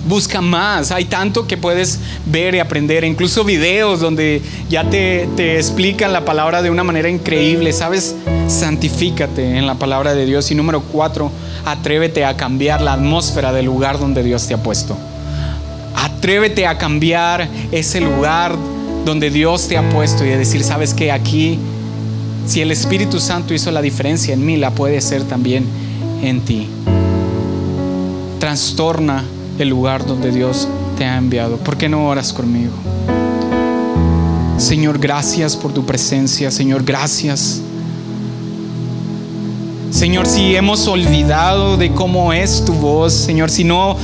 Busca 0.06 0.40
más, 0.40 0.90
hay 0.90 1.04
tanto 1.04 1.46
que 1.46 1.56
puedes 1.56 2.00
ver 2.26 2.56
y 2.56 2.58
aprender, 2.58 3.04
incluso 3.04 3.44
videos 3.44 4.00
donde 4.00 4.42
ya 4.68 4.90
te, 4.90 5.28
te, 5.36 5.56
explican 5.56 6.12
la 6.12 6.24
palabra 6.24 6.60
de 6.60 6.70
una 6.70 6.82
manera 6.82 7.08
increíble, 7.08 7.72
¿sabes? 7.72 8.16
Santifícate 8.48 9.58
en 9.58 9.66
la 9.66 9.76
palabra 9.76 10.14
de 10.14 10.26
Dios. 10.26 10.50
Y 10.50 10.56
número 10.56 10.82
cuatro, 10.82 11.30
atrévete 11.64 12.24
a 12.24 12.36
cambiar 12.36 12.80
la 12.80 12.94
atmósfera 12.94 13.52
del 13.52 13.66
lugar 13.66 14.00
donde 14.00 14.24
Dios 14.24 14.48
te 14.48 14.54
ha 14.54 14.62
puesto. 14.62 14.96
Atrévete 15.94 16.66
a 16.66 16.78
cambiar 16.78 17.48
ese 17.70 18.00
lugar 18.00 18.56
donde 19.04 19.30
Dios 19.30 19.68
te 19.68 19.76
ha 19.76 19.88
puesto 19.90 20.24
y 20.26 20.30
a 20.30 20.38
decir, 20.38 20.64
¿sabes 20.64 20.94
que 20.94 21.12
Aquí, 21.12 21.58
si 22.46 22.60
el 22.60 22.72
Espíritu 22.72 23.20
Santo 23.20 23.54
hizo 23.54 23.70
la 23.70 23.82
diferencia 23.82 24.34
en 24.34 24.44
mí, 24.44 24.56
la 24.56 24.72
puede 24.72 24.98
hacer 24.98 25.22
también 25.22 25.64
en 26.22 26.40
ti. 26.40 26.68
Trastorna 28.40 29.24
el 29.62 29.68
lugar 29.68 30.06
donde 30.06 30.30
Dios 30.30 30.68
te 30.98 31.04
ha 31.04 31.16
enviado. 31.16 31.56
¿Por 31.56 31.76
qué 31.76 31.88
no 31.88 32.08
oras 32.08 32.32
conmigo? 32.32 32.72
Señor, 34.58 34.98
gracias 34.98 35.56
por 35.56 35.72
tu 35.72 35.84
presencia. 35.84 36.50
Señor, 36.50 36.84
gracias. 36.84 37.60
Señor, 39.90 40.26
si 40.26 40.56
hemos 40.56 40.86
olvidado 40.86 41.76
de 41.76 41.92
cómo 41.92 42.32
es 42.32 42.64
tu 42.64 42.72
voz, 42.72 43.12
Señor, 43.12 43.50
si 43.50 43.62
no 43.64 43.96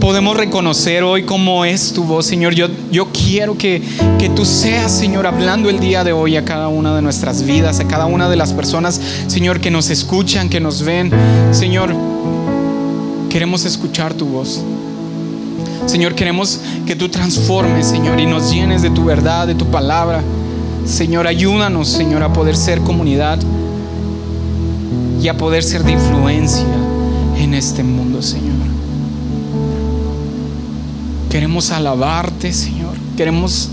podemos 0.00 0.36
reconocer 0.36 1.02
hoy 1.02 1.24
cómo 1.24 1.64
es 1.64 1.92
tu 1.92 2.04
voz, 2.04 2.26
Señor, 2.26 2.54
yo, 2.54 2.68
yo 2.90 3.08
quiero 3.12 3.56
que, 3.56 3.82
que 4.18 4.28
tú 4.28 4.44
seas, 4.44 4.92
Señor, 4.92 5.26
hablando 5.26 5.70
el 5.70 5.80
día 5.80 6.04
de 6.04 6.12
hoy 6.12 6.36
a 6.36 6.44
cada 6.44 6.68
una 6.68 6.94
de 6.94 7.02
nuestras 7.02 7.42
vidas, 7.44 7.80
a 7.80 7.88
cada 7.88 8.06
una 8.06 8.28
de 8.28 8.36
las 8.36 8.52
personas, 8.52 9.00
Señor, 9.28 9.60
que 9.60 9.70
nos 9.70 9.90
escuchan, 9.90 10.48
que 10.48 10.60
nos 10.60 10.82
ven. 10.82 11.10
Señor, 11.52 11.94
queremos 13.30 13.64
escuchar 13.64 14.12
tu 14.14 14.26
voz. 14.26 14.62
Señor, 15.86 16.14
queremos 16.14 16.60
que 16.86 16.94
tú 16.94 17.08
transformes, 17.08 17.86
Señor, 17.86 18.20
y 18.20 18.26
nos 18.26 18.52
llenes 18.52 18.82
de 18.82 18.90
tu 18.90 19.04
verdad, 19.04 19.46
de 19.46 19.54
tu 19.54 19.66
palabra. 19.66 20.22
Señor, 20.86 21.26
ayúdanos, 21.26 21.88
Señor, 21.88 22.22
a 22.22 22.32
poder 22.32 22.56
ser 22.56 22.80
comunidad 22.80 23.38
y 25.22 25.28
a 25.28 25.36
poder 25.36 25.62
ser 25.62 25.84
de 25.84 25.92
influencia 25.92 26.64
en 27.38 27.54
este 27.54 27.82
mundo, 27.82 28.22
Señor. 28.22 28.50
Queremos 31.30 31.70
alabarte, 31.70 32.52
Señor. 32.52 32.94
Queremos, 33.16 33.68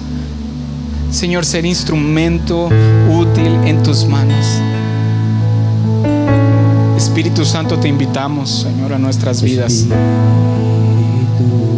Señor, 1.11 1.43
ser 1.43 1.65
instrumento 1.65 2.69
útil 3.09 3.59
en 3.65 3.81
tus 3.81 4.05
manos. 4.05 4.45
Espíritu 6.95 7.45
Santo, 7.45 7.77
te 7.79 7.87
invitamos, 7.87 8.61
Señor, 8.61 8.93
a 8.93 8.99
nuestras 8.99 9.41
vidas. 9.41 9.85
El 9.85 11.76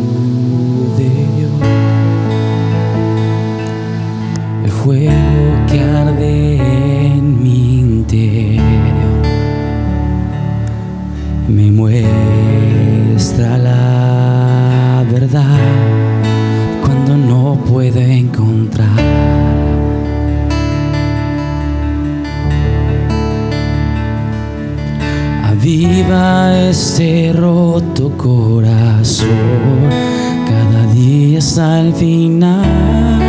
encontrar. 17.99 18.87
Aviva 25.43 26.69
este 26.69 27.33
roto 27.33 28.11
corazón, 28.17 29.27
cada 30.47 30.93
día 30.93 31.39
hasta 31.39 31.81
el 31.81 31.93
final. 31.93 33.28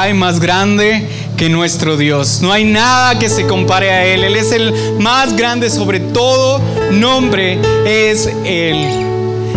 Hay 0.00 0.14
más 0.14 0.40
grande 0.40 1.06
que 1.36 1.48
nuestro 1.48 1.96
Dios. 1.96 2.40
No 2.40 2.52
hay 2.52 2.64
nada 2.64 3.18
que 3.18 3.28
se 3.28 3.46
compare 3.46 3.90
a 3.90 4.04
Él. 4.06 4.24
Él 4.24 4.36
es 4.36 4.52
el 4.52 4.72
más 4.98 5.36
grande 5.36 5.68
sobre 5.68 6.00
todo 6.00 6.60
nombre 6.90 7.58
es 7.84 8.28
Él. 8.44 9.06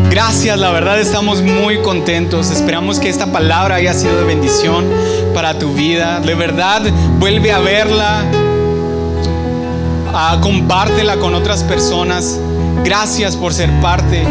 Gracias, 0.10 0.60
la 0.60 0.72
verdad 0.72 1.00
estamos 1.00 1.42
muy 1.42 1.82
contentos. 1.82 2.52
Esperamos 2.52 3.00
que 3.00 3.10
esta 3.10 3.32
palabra 3.32 3.76
haya 3.76 3.94
sido 3.94 4.18
de 4.18 4.26
bendición 4.26 4.86
para 5.34 5.58
tu 5.58 5.74
vida. 5.74 6.20
De 6.20 6.36
verdad, 6.36 6.82
vuelve 7.20 7.52
a 7.52 7.60
verla, 7.60 8.26
compártela 10.42 11.18
con 11.18 11.36
otras 11.36 11.64
personas. 11.64 12.38
Gracias 12.84 13.38
por 13.38 13.54
ser 13.54 13.70
parte 13.80 14.24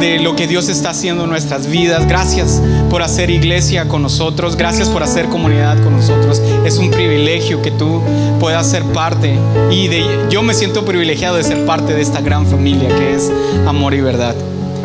de 0.00 0.18
lo 0.18 0.36
que 0.36 0.46
Dios 0.46 0.68
está 0.68 0.90
haciendo 0.90 1.24
en 1.24 1.30
nuestras 1.30 1.66
vidas. 1.66 2.06
Gracias 2.06 2.60
por 2.90 3.02
hacer 3.02 3.30
iglesia 3.30 3.88
con 3.88 4.02
nosotros. 4.02 4.56
Gracias 4.56 4.88
por 4.88 5.02
hacer 5.02 5.28
comunidad 5.28 5.82
con 5.82 5.96
nosotros. 5.96 6.42
Es 6.64 6.78
un 6.78 6.90
privilegio 6.90 7.62
que 7.62 7.70
tú 7.70 8.02
puedas 8.40 8.68
ser 8.68 8.82
parte. 8.84 9.38
Y 9.70 9.88
de, 9.88 10.04
yo 10.30 10.42
me 10.42 10.54
siento 10.54 10.84
privilegiado 10.84 11.36
de 11.36 11.44
ser 11.44 11.64
parte 11.64 11.94
de 11.94 12.02
esta 12.02 12.20
gran 12.20 12.46
familia 12.46 12.88
que 12.88 13.14
es 13.14 13.30
amor 13.66 13.94
y 13.94 14.00
verdad. 14.00 14.34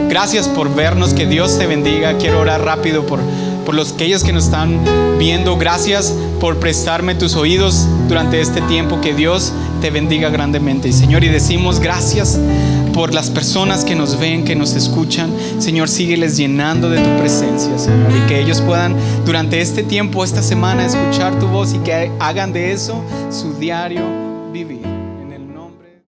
Gracias 0.10 0.48
por 0.48 0.74
vernos. 0.74 1.14
Que 1.14 1.26
Dios 1.26 1.58
te 1.58 1.68
bendiga. 1.68 2.18
Quiero 2.18 2.40
orar 2.40 2.64
rápido 2.64 3.06
por, 3.06 3.20
por 3.66 3.76
los 3.76 3.94
aquellos 3.94 4.24
que 4.24 4.34
nos 4.34 4.46
están 4.46 4.80
viendo. 5.20 5.58
Gracias 5.58 6.14
por 6.40 6.58
prestarme 6.58 7.16
tus 7.16 7.36
oídos 7.36 7.88
durante 8.08 8.40
este 8.40 8.62
tiempo. 8.62 9.02
Que 9.02 9.14
Dios 9.14 9.52
te 9.82 9.92
bendiga 9.92 10.30
grandemente. 10.30 10.92
Señor, 10.94 11.24
y 11.24 11.30
decimos 11.30 11.80
gracias 11.80 12.40
por 12.98 13.14
las 13.14 13.30
personas 13.30 13.86
que 13.86 13.94
nos 13.94 14.20
ven, 14.20 14.44
que 14.44 14.56
nos 14.56 14.74
escuchan. 14.74 15.32
Señor, 15.60 15.88
sígueles 15.88 16.36
llenando 16.36 16.90
de 16.90 16.98
tu 16.98 17.18
presencia, 17.20 17.78
Señor. 17.78 18.12
Y 18.12 18.28
que 18.28 18.42
ellos 18.42 18.60
puedan 18.62 18.96
durante 19.24 19.62
este 19.62 19.84
tiempo, 19.84 20.24
esta 20.24 20.42
semana, 20.42 20.84
escuchar 20.84 21.38
tu 21.38 21.46
voz 21.48 21.76
y 21.76 21.78
que 21.78 22.12
hagan 22.20 22.54
de 22.54 22.72
eso 22.72 23.04
su 23.30 23.54
diario 23.54 24.02
vivir. 24.52 24.97